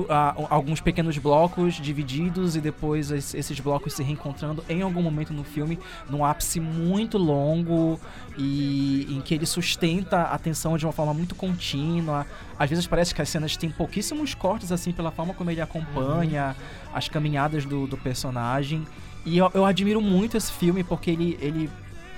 alguns 0.50 0.80
pequenos 0.82 1.16
blocos 1.16 1.74
divididos 1.74 2.54
e 2.54 2.60
depois 2.60 3.10
es- 3.10 3.32
esses 3.34 3.58
blocos 3.58 3.94
se 3.94 4.02
reencontrando 4.02 4.62
em 4.68 4.82
algum 4.82 5.00
momento 5.02 5.32
no 5.32 5.42
filme, 5.42 5.78
num 6.10 6.22
ápice 6.22 6.60
muito 6.60 7.16
longo 7.16 7.98
e 8.36 9.06
em 9.08 9.22
que 9.22 9.34
ele 9.34 9.46
sustenta 9.46 10.18
a 10.18 10.34
atenção 10.34 10.76
de 10.76 10.84
uma 10.84 10.92
forma 10.92 11.14
muito 11.14 11.34
contínua. 11.34 12.26
Às 12.58 12.68
vezes 12.68 12.86
parece 12.86 13.14
que 13.14 13.22
as 13.22 13.28
cenas 13.30 13.56
têm 13.56 13.70
pouquíssimos 13.70 14.34
cortes, 14.34 14.70
assim, 14.70 14.92
pela 14.92 15.10
forma 15.10 15.32
como 15.32 15.50
ele 15.50 15.62
acompanha 15.62 16.54
as 16.92 17.08
caminhadas 17.08 17.64
do, 17.64 17.86
do 17.86 17.96
personagem. 17.96 18.86
E 19.24 19.38
eu, 19.38 19.50
eu 19.54 19.64
admiro 19.64 20.00
muito 20.00 20.36
esse 20.36 20.52
filme 20.52 20.84
porque 20.84 21.10
ele. 21.10 21.38
ele 21.40 21.70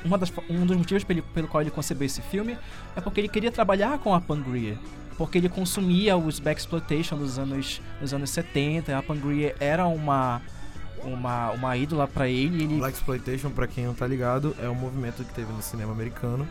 uma 0.05 0.19
das, 0.19 0.33
um 0.49 0.67
dos 0.67 0.77
motivos 0.77 1.05
pelo, 1.05 1.23
pelo 1.23 1.49
qual 1.49 1.61
ele 1.61 1.71
concebeu 1.71 2.07
esse 2.07 2.21
filme 2.23 2.59
é 2.97 3.01
porque 3.01 3.21
ele 3.21 3.29
queria 3.29 3.51
trabalhar 3.51 3.99
com 3.99 4.15
a 4.15 4.21
Pangria. 4.21 4.79
Porque 5.17 5.39
ele 5.39 5.49
consumia 5.49 6.17
os 6.17 6.41
Backsploitation 6.41 7.17
dos 7.17 7.39
anos, 7.39 7.81
dos 8.01 8.13
anos 8.13 8.31
70. 8.31 8.97
A 8.97 9.03
Pangria 9.03 9.55
era 9.61 9.87
uma, 9.87 10.41
uma, 11.05 11.51
uma 11.53 11.77
ídola 11.77 12.09
pra 12.09 12.29
ele. 12.29 12.65
ele 12.65 12.79
Black 12.79 12.97
Exploitation, 12.97 13.51
pra 13.51 13.67
quem 13.67 13.85
não 13.87 13.95
tá 13.95 14.07
ligado, 14.07 14.57
é 14.61 14.69
um 14.69 14.75
movimento 14.75 15.23
que 15.25 15.33
teve 15.35 15.53
no 15.53 15.63
cinema 15.63 15.93
americano, 15.93 16.49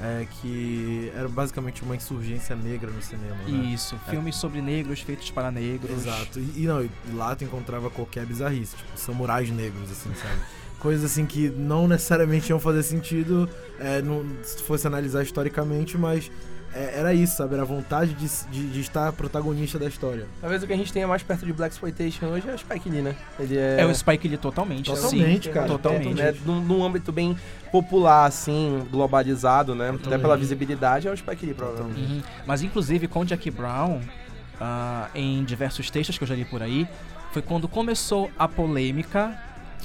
é, 0.00 0.26
que 0.40 1.12
era 1.14 1.28
basicamente 1.28 1.82
uma 1.82 1.96
insurgência 1.96 2.54
negra 2.54 2.90
no 2.90 3.02
cinema. 3.02 3.36
Né? 3.46 3.72
Isso, 3.74 3.98
filmes 4.08 4.36
sobre 4.36 4.62
negros 4.62 5.00
feitos 5.00 5.30
para 5.30 5.50
negros. 5.50 5.90
Exato. 5.90 6.38
E, 6.38 6.62
e 6.62 6.66
não, 6.66 6.84
e 6.84 6.90
lá 7.12 7.34
tu 7.34 7.44
encontrava 7.44 7.90
qualquer 7.90 8.24
bizarrice, 8.24 8.76
tipo, 8.76 8.96
samurais 8.96 9.50
negros, 9.50 9.90
assim, 9.90 10.14
sabe? 10.14 10.40
Coisas 10.78 11.04
assim 11.04 11.24
que 11.24 11.48
não 11.48 11.88
necessariamente 11.88 12.50
iam 12.50 12.60
fazer 12.60 12.82
sentido 12.82 13.48
é, 13.80 14.02
não- 14.02 14.24
se 14.42 14.62
fosse 14.62 14.86
analisar 14.86 15.22
historicamente, 15.22 15.96
mas 15.96 16.30
é, 16.74 16.98
era 16.98 17.14
isso, 17.14 17.36
sabe? 17.36 17.54
Era 17.54 17.62
a 17.62 17.66
vontade 17.66 18.12
de, 18.14 18.28
de, 18.50 18.68
de 18.68 18.80
estar 18.80 19.12
protagonista 19.12 19.78
da 19.78 19.86
história. 19.86 20.26
Talvez 20.40 20.62
o 20.62 20.66
que 20.66 20.72
a 20.72 20.76
gente 20.76 20.92
tenha 20.92 21.06
mais 21.06 21.22
perto 21.22 21.46
de 21.46 21.52
Black 21.52 21.72
Exploitation 21.72 22.26
hoje 22.26 22.48
é 22.50 22.52
o 22.52 22.58
Spike 22.58 22.90
Lee, 22.90 23.00
né? 23.00 23.14
Ele 23.38 23.56
é... 23.56 23.80
É 23.80 23.86
o 23.86 23.94
Spike 23.94 24.26
Lee 24.28 24.36
totalmente. 24.36 24.86
Totalmente, 24.90 25.46
sim, 25.46 25.52
cara. 25.52 25.68
Totalmente. 25.68 26.20
É, 26.20 26.34
num, 26.44 26.60
num 26.60 26.84
âmbito 26.84 27.12
bem 27.12 27.36
popular, 27.70 28.26
assim, 28.26 28.86
globalizado, 28.90 29.74
né? 29.74 29.90
Até 30.04 30.18
pela 30.18 30.36
visibilidade, 30.36 31.06
é 31.08 31.12
o 31.12 31.16
Spike 31.16 31.46
Lee, 31.46 31.54
provavelmente. 31.54 32.12
Uhum. 32.12 32.22
Mas 32.46 32.62
inclusive 32.62 33.06
com 33.08 33.24
Jack 33.24 33.50
Brown, 33.52 34.00
ah, 34.60 35.08
em 35.14 35.44
diversos 35.44 35.90
textos 35.90 36.18
que 36.18 36.24
eu 36.24 36.28
já 36.28 36.34
li 36.34 36.44
por 36.44 36.60
aí, 36.60 36.88
foi 37.32 37.40
quando 37.40 37.68
começou 37.68 38.30
a 38.38 38.46
polêmica 38.48 39.36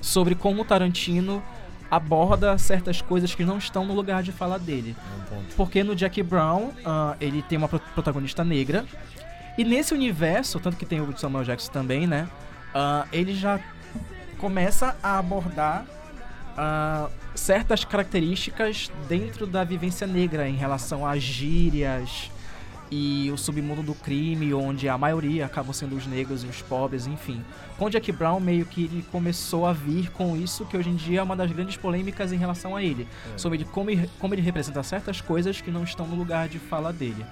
sobre 0.02 0.36
como 0.36 0.62
o 0.62 0.66
Tarantino 0.66 1.42
aborda 1.92 2.58
certas 2.58 3.02
coisas 3.02 3.34
que 3.34 3.44
não 3.44 3.58
estão 3.58 3.84
no 3.86 3.94
lugar 3.94 4.22
de 4.22 4.32
fala 4.32 4.60
dele. 4.60 4.96
É 5.32 5.36
um. 5.36 5.44
Porque 5.58 5.84
no 5.84 5.96
Jack 5.96 6.22
Brown, 6.22 6.72
ah, 6.86 7.16
ele 7.20 7.42
tem 7.42 7.58
uma 7.58 7.68
pro- 7.68 7.80
protagonista 7.80 8.44
negra. 8.44 8.86
E 9.58 9.64
nesse 9.64 9.94
universo, 9.94 10.60
tanto 10.60 10.78
que 10.78 10.86
tem 10.86 11.02
o 11.02 11.18
Samuel 11.18 11.44
Jackson 11.44 11.72
também, 11.72 12.06
né? 12.08 12.28
ah, 12.74 13.06
ele 13.12 13.36
já 13.36 13.60
começa 14.38 14.96
a 15.02 15.18
abordar 15.18 15.86
ah, 16.58 17.10
certas 17.36 17.84
características 17.84 18.92
dentro 19.08 19.48
da 19.48 19.64
vivência 19.64 20.06
negra 20.06 20.48
em 20.48 20.56
relação 20.56 21.06
às 21.06 21.22
gírias 21.24 22.30
e 22.92 23.30
o 23.32 23.38
submundo 23.38 23.84
do 23.84 23.94
crime, 23.94 24.54
onde 24.54 24.90
a 24.90 24.98
maioria 24.98 25.46
acabam 25.46 25.72
sendo 25.74 25.96
os 25.96 26.08
negros 26.08 26.44
e 26.44 26.48
os 26.48 26.62
pobres, 26.62 27.06
enfim. 27.06 27.44
Com 27.78 27.90
Jack 27.90 28.12
Brown, 28.12 28.40
meio 28.40 28.66
que 28.66 28.86
ele 28.86 29.06
começou 29.12 29.66
a 29.68 29.74
vir 29.74 30.10
com 30.12 30.36
isso, 30.36 30.66
que 30.66 30.76
hoje 30.76 30.90
em 30.90 30.96
dia 30.96 31.20
é 31.20 31.24
uma 31.24 31.36
das 31.36 31.52
grandes 31.52 31.78
polêmicas 31.78 32.32
em 32.34 32.38
relação 32.38 32.76
a 32.76 32.84
ele. 32.84 33.08
Sobre 33.38 33.58
ele- 33.60 33.66
como, 33.66 33.90
ele- 33.92 34.10
como 34.20 34.34
ele 34.34 34.42
representa 34.42 34.82
certas 34.84 35.22
coisas 35.22 35.62
que 35.62 35.70
não 35.70 35.84
estão 35.84 36.08
no 36.08 36.16
lugar 36.16 36.48
de 36.50 36.58
fala 36.60 36.92
dele. 36.92 37.24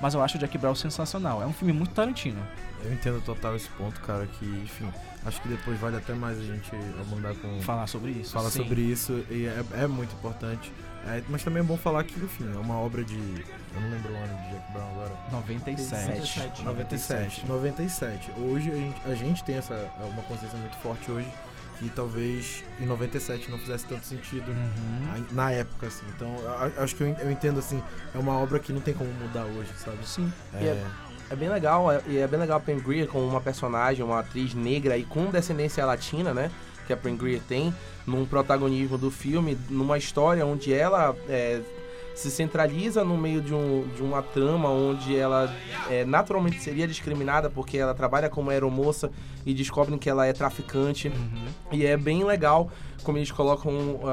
Mas 0.00 0.12
eu 0.12 0.22
acho 0.22 0.36
o 0.36 0.40
Jack 0.40 0.58
Brown 0.58 0.74
sensacional. 0.74 1.42
É 1.42 1.46
um 1.46 1.52
filme 1.54 1.72
muito 1.72 1.92
Tarantino. 1.94 2.38
Eu 2.84 2.92
entendo 2.92 3.20
total 3.24 3.56
esse 3.56 3.68
ponto, 3.70 3.98
cara, 4.02 4.26
que, 4.26 4.44
enfim, 4.44 4.86
acho 5.24 5.40
que 5.40 5.48
depois 5.48 5.80
vale 5.80 5.96
até 5.96 6.12
mais 6.12 6.38
a 6.38 6.42
gente 6.42 6.70
abundar 7.00 7.34
com. 7.36 7.60
Falar 7.62 7.86
sobre 7.86 8.10
isso. 8.10 8.32
Fala 8.32 8.50
sim. 8.50 8.62
sobre 8.62 8.82
isso 8.82 9.24
e 9.30 9.46
é, 9.46 9.64
é 9.72 9.86
muito 9.86 10.12
importante. 10.14 10.70
É, 11.06 11.22
mas 11.28 11.42
também 11.44 11.60
é 11.60 11.64
bom 11.64 11.76
falar 11.76 12.02
que, 12.04 12.18
enfim, 12.18 12.50
é 12.52 12.58
uma 12.58 12.78
obra 12.78 13.04
de. 13.04 13.14
Eu 13.14 13.80
não 13.80 13.90
lembro 13.90 14.12
o 14.12 14.16
ano 14.16 14.36
de 14.42 14.50
Jack 14.50 14.72
Brown 14.72 14.90
agora. 14.90 15.12
97. 15.32 16.62
97. 16.64 17.46
97. 17.46 18.32
Hoje 18.38 18.70
a 18.70 18.74
gente, 18.74 19.00
a 19.06 19.14
gente 19.14 19.44
tem 19.44 19.56
essa 19.56 19.88
uma 20.00 20.22
consciência 20.22 20.58
muito 20.58 20.76
forte 20.78 21.10
hoje 21.10 21.28
que 21.78 21.90
talvez 21.90 22.64
em 22.80 22.86
97 22.86 23.50
não 23.50 23.58
fizesse 23.58 23.84
tanto 23.84 24.04
sentido 24.06 24.50
Uhum. 24.50 25.26
na 25.32 25.52
época, 25.52 25.86
assim. 25.88 26.06
Então, 26.16 26.34
acho 26.78 26.96
que 26.96 27.02
eu, 27.02 27.08
en- 27.08 27.16
eu 27.20 27.30
entendo, 27.30 27.58
assim, 27.58 27.82
é 28.14 28.18
uma 28.18 28.32
obra 28.38 28.58
que 28.58 28.72
não 28.72 28.80
tem 28.80 28.94
como 28.94 29.12
mudar 29.12 29.44
hoje, 29.44 29.68
sabe? 29.84 29.98
Sim. 30.08 30.32
É, 30.54 30.64
é- 30.64 30.86
É 31.28 31.34
bem 31.36 31.48
legal, 31.50 31.90
é- 31.92 32.00
e 32.06 32.18
é 32.18 32.26
bem 32.28 32.38
legal 32.40 32.56
a 32.56 32.60
Pam 32.60 32.78
Grier 32.78 33.08
como 33.08 33.26
uma 33.28 33.40
personagem, 33.40 34.02
uma 34.04 34.20
atriz 34.20 34.54
negra 34.54 34.96
e 34.96 35.04
com 35.04 35.26
descendência 35.26 35.84
latina, 35.84 36.32
né? 36.32 36.50
Que 36.86 36.92
a 36.92 36.96
Pam 36.96 37.16
Grier 37.16 37.40
tem, 37.48 37.74
num 38.06 38.24
protagonismo 38.24 38.96
do 38.96 39.10
filme, 39.10 39.58
numa 39.68 39.98
história 39.98 40.46
onde 40.46 40.72
ela 40.72 41.14
é, 41.28 41.60
se 42.16 42.30
centraliza 42.30 43.04
no 43.04 43.16
meio 43.16 43.42
de, 43.42 43.52
um, 43.52 43.86
de 43.94 44.02
uma 44.02 44.22
trama 44.22 44.70
onde 44.70 45.14
ela 45.14 45.54
é, 45.90 46.04
naturalmente 46.04 46.60
seria 46.62 46.88
discriminada 46.88 47.50
porque 47.50 47.76
ela 47.76 47.94
trabalha 47.94 48.30
como 48.30 48.50
aeromoça 48.50 49.10
e 49.44 49.52
descobrem 49.52 49.98
que 49.98 50.08
ela 50.08 50.26
é 50.26 50.32
traficante. 50.32 51.12
E 51.70 51.84
é 51.84 51.96
bem 51.96 52.24
legal 52.24 52.70
como 53.06 53.18
eles 53.18 53.30
colocam 53.30 54.00
a, 54.04 54.10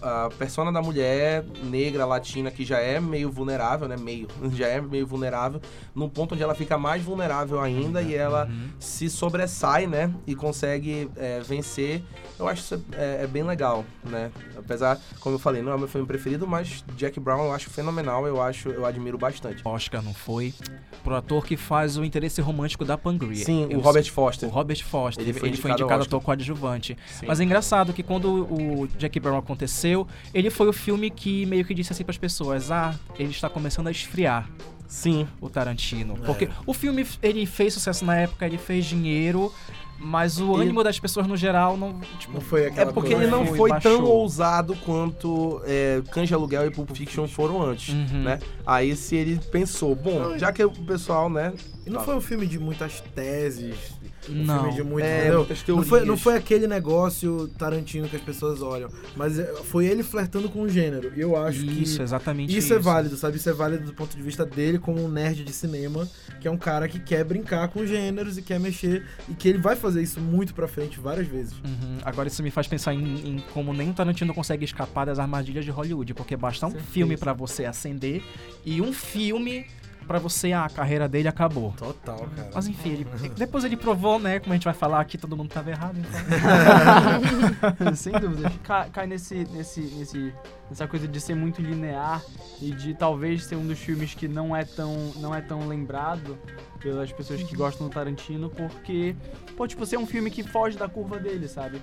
a, 0.00 0.24
a- 0.24 0.30
persona 0.30 0.72
da 0.72 0.80
mulher 0.80 1.44
negra, 1.62 2.06
latina, 2.06 2.50
que 2.50 2.64
já 2.64 2.78
é 2.78 2.98
meio 2.98 3.30
vulnerável, 3.30 3.86
né? 3.86 3.96
Meio. 3.98 4.26
Já 4.54 4.66
é 4.68 4.80
meio 4.80 5.06
vulnerável, 5.06 5.60
num 5.94 6.08
ponto 6.08 6.34
onde 6.34 6.42
ela 6.42 6.54
fica 6.54 6.78
mais 6.78 7.02
vulnerável 7.02 7.60
ainda 7.60 8.00
e 8.00 8.14
ela 8.14 8.48
se 8.78 9.10
sobressai, 9.10 9.86
né? 9.86 10.10
E 10.26 10.34
consegue 10.34 11.10
é, 11.16 11.40
vencer. 11.40 12.02
Eu 12.38 12.48
acho 12.48 12.62
isso 12.62 12.84
é, 12.92 13.24
é 13.24 13.26
bem 13.26 13.42
legal, 13.42 13.84
né? 14.04 14.30
Apesar, 14.56 14.98
como 15.20 15.34
eu 15.34 15.38
falei, 15.38 15.60
não 15.60 15.72
é 15.72 15.74
o 15.74 15.78
meu 15.78 15.88
filme 15.88 16.06
preferido, 16.06 16.46
mas 16.46 16.84
Jack 16.96 17.18
Brown 17.20 17.44
eu 17.46 17.52
acho 17.52 17.68
fenomenal, 17.68 18.26
eu 18.26 18.40
acho, 18.40 18.68
eu 18.70 18.86
admiro 18.86 19.18
bastante. 19.18 19.60
Oscar 19.64 20.02
não 20.02 20.14
foi 20.14 20.54
pro 21.02 21.14
ator 21.14 21.44
que 21.44 21.56
faz 21.56 21.96
o 21.98 22.04
interesse 22.04 22.40
romântico 22.40 22.84
da 22.84 22.96
Pangria. 22.96 23.44
Sim, 23.44 23.66
Eu- 23.70 23.78
o 23.78 23.82
Robert 23.82 24.10
Foster. 24.10 24.48
O 24.48 24.52
Robert 24.52 24.82
Foster. 24.84 25.22
Ele 25.22 25.30
Ele 25.30 25.38
foi 25.38 25.48
foi, 25.48 25.48
indicado 25.50 25.72
ao 25.72 25.78
indicado 25.80 26.00
Oscar. 26.02 26.16
ator 26.18 26.24
coadjuvante. 26.24 26.96
Sim. 27.18 27.26
Mas 27.26 27.40
é 27.40 27.44
engraçado 27.44 27.92
que 27.92 28.02
quando 28.14 28.46
o 28.52 28.86
Jack 28.98 29.18
Brown 29.18 29.36
aconteceu, 29.38 30.06
ele 30.32 30.50
foi 30.50 30.68
o 30.68 30.72
filme 30.72 31.10
que 31.10 31.44
meio 31.46 31.64
que 31.64 31.74
disse 31.74 31.92
assim 31.92 32.04
pras 32.04 32.16
pessoas: 32.18 32.70
ah, 32.70 32.94
ele 33.18 33.30
está 33.30 33.48
começando 33.48 33.88
a 33.88 33.90
esfriar 33.90 34.48
Sim. 34.86 35.26
o 35.40 35.48
Tarantino. 35.48 36.14
É. 36.22 36.26
Porque 36.26 36.48
o 36.66 36.72
filme, 36.72 37.04
ele 37.22 37.44
fez 37.46 37.74
sucesso 37.74 38.04
na 38.04 38.16
época, 38.16 38.46
ele 38.46 38.58
fez 38.58 38.84
dinheiro, 38.84 39.52
mas 39.98 40.38
o 40.38 40.54
ânimo 40.56 40.84
das 40.84 41.00
pessoas 41.00 41.26
no 41.26 41.36
geral 41.36 41.76
não, 41.76 41.98
tipo, 42.18 42.34
Não 42.34 42.40
foi 42.40 42.64
É 42.64 42.66
aquela 42.68 42.92
porque 42.92 43.10
coisa- 43.10 43.22
ele 43.24 43.30
não 43.30 43.46
Foi, 43.46 43.70
foi 43.70 43.80
tão 43.80 44.04
ousado 44.04 44.76
quanto 44.84 45.60
é, 45.64 46.00
Canja 46.12 46.36
Aluguel 46.36 46.66
e 46.66 46.70
Pulp 46.70 46.90
Fiction 46.92 47.26
foram 47.26 47.62
antes, 47.62 47.94
Uhum. 47.94 48.22
né? 48.22 48.38
Aí 48.66 48.94
se 48.94 49.16
ele 49.16 49.40
pensou, 49.50 49.94
bom, 49.96 50.38
já 50.38 50.52
que 50.52 50.62
o 50.64 50.70
pessoal, 50.70 51.28
né... 51.28 51.52
E 51.86 51.90
não 51.90 52.02
foi 52.04 52.14
um 52.16 52.20
filme 52.20 52.46
de 52.46 52.58
muitas 52.58 53.00
teses. 53.14 53.93
Um 54.28 54.44
Não. 54.44 54.58
filme 54.62 54.74
de 54.74 54.82
muito, 54.82 55.04
É, 55.04 55.30
não, 55.30 55.82
foi, 55.82 56.04
não 56.04 56.16
foi 56.16 56.36
aquele 56.36 56.66
negócio 56.66 57.48
Tarantino 57.58 58.08
que 58.08 58.16
as 58.16 58.22
pessoas 58.22 58.62
olham. 58.62 58.90
Mas 59.16 59.38
é, 59.38 59.44
foi 59.64 59.86
ele 59.86 60.02
flertando 60.02 60.48
com 60.48 60.62
o 60.62 60.68
gênero. 60.68 61.12
E 61.16 61.20
eu 61.20 61.36
acho 61.36 61.64
Isso, 61.64 61.96
que. 61.96 62.02
exatamente 62.02 62.56
Isso, 62.56 62.72
é 62.72 62.78
válido, 62.78 63.16
sabe? 63.16 63.36
Isso 63.36 63.48
é 63.48 63.52
válido 63.52 63.84
do 63.86 63.94
ponto 63.94 64.16
de 64.16 64.22
vista 64.22 64.44
dele 64.44 64.78
como 64.78 65.02
um 65.04 65.08
nerd 65.08 65.44
de 65.44 65.52
cinema, 65.52 66.08
que 66.40 66.48
é 66.48 66.50
um 66.50 66.56
cara 66.56 66.88
que 66.88 66.98
quer 66.98 67.24
brincar 67.24 67.68
com 67.68 67.84
gêneros 67.86 68.38
e 68.38 68.42
quer 68.42 68.58
mexer, 68.58 69.04
e 69.28 69.34
que 69.34 69.48
ele 69.48 69.58
vai 69.58 69.76
fazer 69.76 70.02
isso 70.02 70.20
muito 70.20 70.54
pra 70.54 70.66
frente 70.66 70.98
várias 70.98 71.26
vezes. 71.26 71.52
Uhum. 71.54 71.98
Agora 72.04 72.28
isso 72.28 72.42
me 72.42 72.50
faz 72.50 72.66
pensar 72.66 72.94
em, 72.94 73.28
em 73.28 73.44
como 73.52 73.72
nem 73.72 73.90
o 73.90 73.94
Tarantino 73.94 74.32
consegue 74.34 74.64
escapar 74.64 75.06
das 75.06 75.18
armadilhas 75.18 75.64
de 75.64 75.70
Hollywood, 75.70 76.14
porque 76.14 76.36
basta 76.36 76.66
um 76.66 76.72
filme 76.78 77.16
pra 77.16 77.32
você 77.32 77.64
acender 77.64 78.22
e 78.64 78.80
um 78.80 78.92
filme 78.92 79.66
pra 80.04 80.18
você, 80.18 80.52
ah, 80.52 80.64
a 80.64 80.68
carreira 80.70 81.08
dele 81.08 81.28
acabou. 81.28 81.72
Total, 81.72 82.18
cara. 82.36 82.50
Mas 82.54 82.66
enfim, 82.68 82.90
ele- 82.90 83.06
depois 83.36 83.64
ele 83.64 83.76
provou, 83.76 84.18
né? 84.18 84.38
Como 84.40 84.52
a 84.52 84.56
gente 84.56 84.64
vai 84.64 84.74
falar 84.74 85.00
aqui, 85.00 85.16
todo 85.18 85.36
mundo 85.36 85.48
tava 85.50 85.70
errado, 85.70 85.96
então. 85.98 87.94
Sem 87.96 88.12
dúvida. 88.12 88.52
Cai, 88.62 88.90
cai 88.90 89.06
nesse, 89.06 89.44
nesse, 89.52 89.80
nesse, 89.80 90.32
nessa 90.70 90.86
coisa 90.86 91.06
de 91.08 91.20
ser 91.20 91.34
muito 91.34 91.60
linear 91.60 92.22
e 92.60 92.70
de 92.70 92.94
talvez 92.94 93.44
ser 93.44 93.56
um 93.56 93.66
dos 93.66 93.78
filmes 93.78 94.14
que 94.14 94.28
não 94.28 94.54
é 94.54 94.64
tão, 94.64 95.12
não 95.16 95.34
é 95.34 95.40
tão 95.40 95.66
lembrado 95.66 96.38
pelas 96.80 97.10
pessoas 97.12 97.42
que 97.42 97.56
gostam 97.56 97.88
do 97.88 97.92
Tarantino, 97.92 98.50
porque, 98.50 99.16
pô, 99.56 99.66
tipo, 99.66 99.84
ser 99.86 99.96
um 99.98 100.06
filme 100.06 100.30
que 100.30 100.42
foge 100.42 100.76
da 100.76 100.88
curva 100.88 101.18
dele, 101.18 101.48
sabe? 101.48 101.80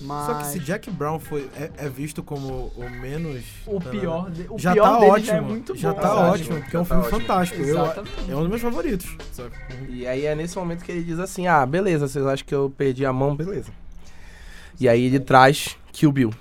Mas 0.00 0.26
Só 0.26 0.34
que 0.34 0.46
se 0.48 0.58
Jack 0.60 0.90
Brown 0.90 1.18
foi, 1.18 1.48
é, 1.56 1.70
é 1.78 1.88
visto 1.88 2.22
como 2.22 2.70
o 2.76 2.90
menos. 3.00 3.42
o 3.66 3.80
pior, 3.80 4.30
de, 4.30 4.46
o 4.50 4.58
já 4.58 4.72
pior 4.74 4.84
tá 4.92 4.98
dele 4.98 5.10
ótimo. 5.10 5.26
já 5.26 5.34
é 5.36 5.40
muito 5.40 5.76
já 5.76 5.92
bom. 5.92 6.00
tá 6.00 6.08
Exato. 6.08 6.20
ótimo, 6.30 6.60
porque 6.60 6.76
é 6.76 6.80
um 6.80 6.84
Já 6.84 6.88
tá 6.88 6.94
filme 7.02 7.06
ótimo. 7.06 7.20
fantástico. 7.20 7.62
Eu, 7.62 7.78
é 8.28 8.36
um 8.36 8.40
dos 8.40 8.48
meus 8.48 8.60
favoritos. 8.62 9.16
sabe? 9.32 9.50
E 9.88 10.06
aí 10.06 10.26
é 10.26 10.34
nesse 10.34 10.56
momento 10.56 10.84
que 10.84 10.92
ele 10.92 11.02
diz 11.02 11.18
assim: 11.18 11.46
ah, 11.46 11.64
beleza, 11.64 12.06
vocês 12.06 12.26
acham 12.26 12.46
que 12.46 12.54
eu 12.54 12.70
perdi 12.76 13.06
a 13.06 13.12
mão? 13.12 13.34
Beleza. 13.34 13.70
E 14.78 14.88
aí 14.88 15.04
ele 15.06 15.18
traz 15.20 15.76
Kill 15.92 16.12
Bill. 16.12 16.34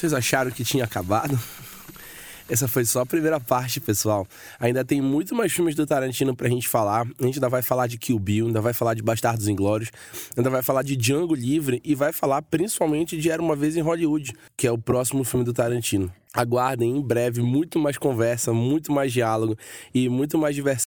Vocês 0.00 0.14
acharam 0.14 0.50
que 0.50 0.64
tinha 0.64 0.84
acabado? 0.84 1.38
Essa 2.48 2.66
foi 2.66 2.86
só 2.86 3.02
a 3.02 3.06
primeira 3.06 3.38
parte, 3.38 3.78
pessoal. 3.80 4.26
Ainda 4.58 4.82
tem 4.82 4.98
muito 4.98 5.34
mais 5.34 5.52
filmes 5.52 5.74
do 5.74 5.84
Tarantino 5.84 6.34
pra 6.34 6.48
gente 6.48 6.66
falar. 6.66 7.02
A 7.02 7.26
gente 7.26 7.34
ainda 7.34 7.50
vai 7.50 7.60
falar 7.60 7.86
de 7.86 7.98
Kill 7.98 8.18
Bill, 8.18 8.46
ainda 8.46 8.62
vai 8.62 8.72
falar 8.72 8.94
de 8.94 9.02
Bastardos 9.02 9.46
Inglórios, 9.46 9.90
ainda 10.34 10.48
vai 10.48 10.62
falar 10.62 10.82
de 10.82 10.96
Django 10.96 11.34
Livre 11.34 11.82
e 11.84 11.94
vai 11.94 12.14
falar 12.14 12.40
principalmente 12.40 13.14
de 13.18 13.30
Era 13.30 13.42
Uma 13.42 13.54
Vez 13.54 13.76
em 13.76 13.82
Hollywood, 13.82 14.32
que 14.56 14.66
é 14.66 14.72
o 14.72 14.78
próximo 14.78 15.22
filme 15.22 15.44
do 15.44 15.52
Tarantino. 15.52 16.10
Aguardem 16.32 16.96
em 16.96 17.02
breve 17.02 17.42
muito 17.42 17.78
mais 17.78 17.98
conversa, 17.98 18.54
muito 18.54 18.90
mais 18.90 19.12
diálogo 19.12 19.54
e 19.92 20.08
muito 20.08 20.38
mais 20.38 20.54
diversão 20.54 20.70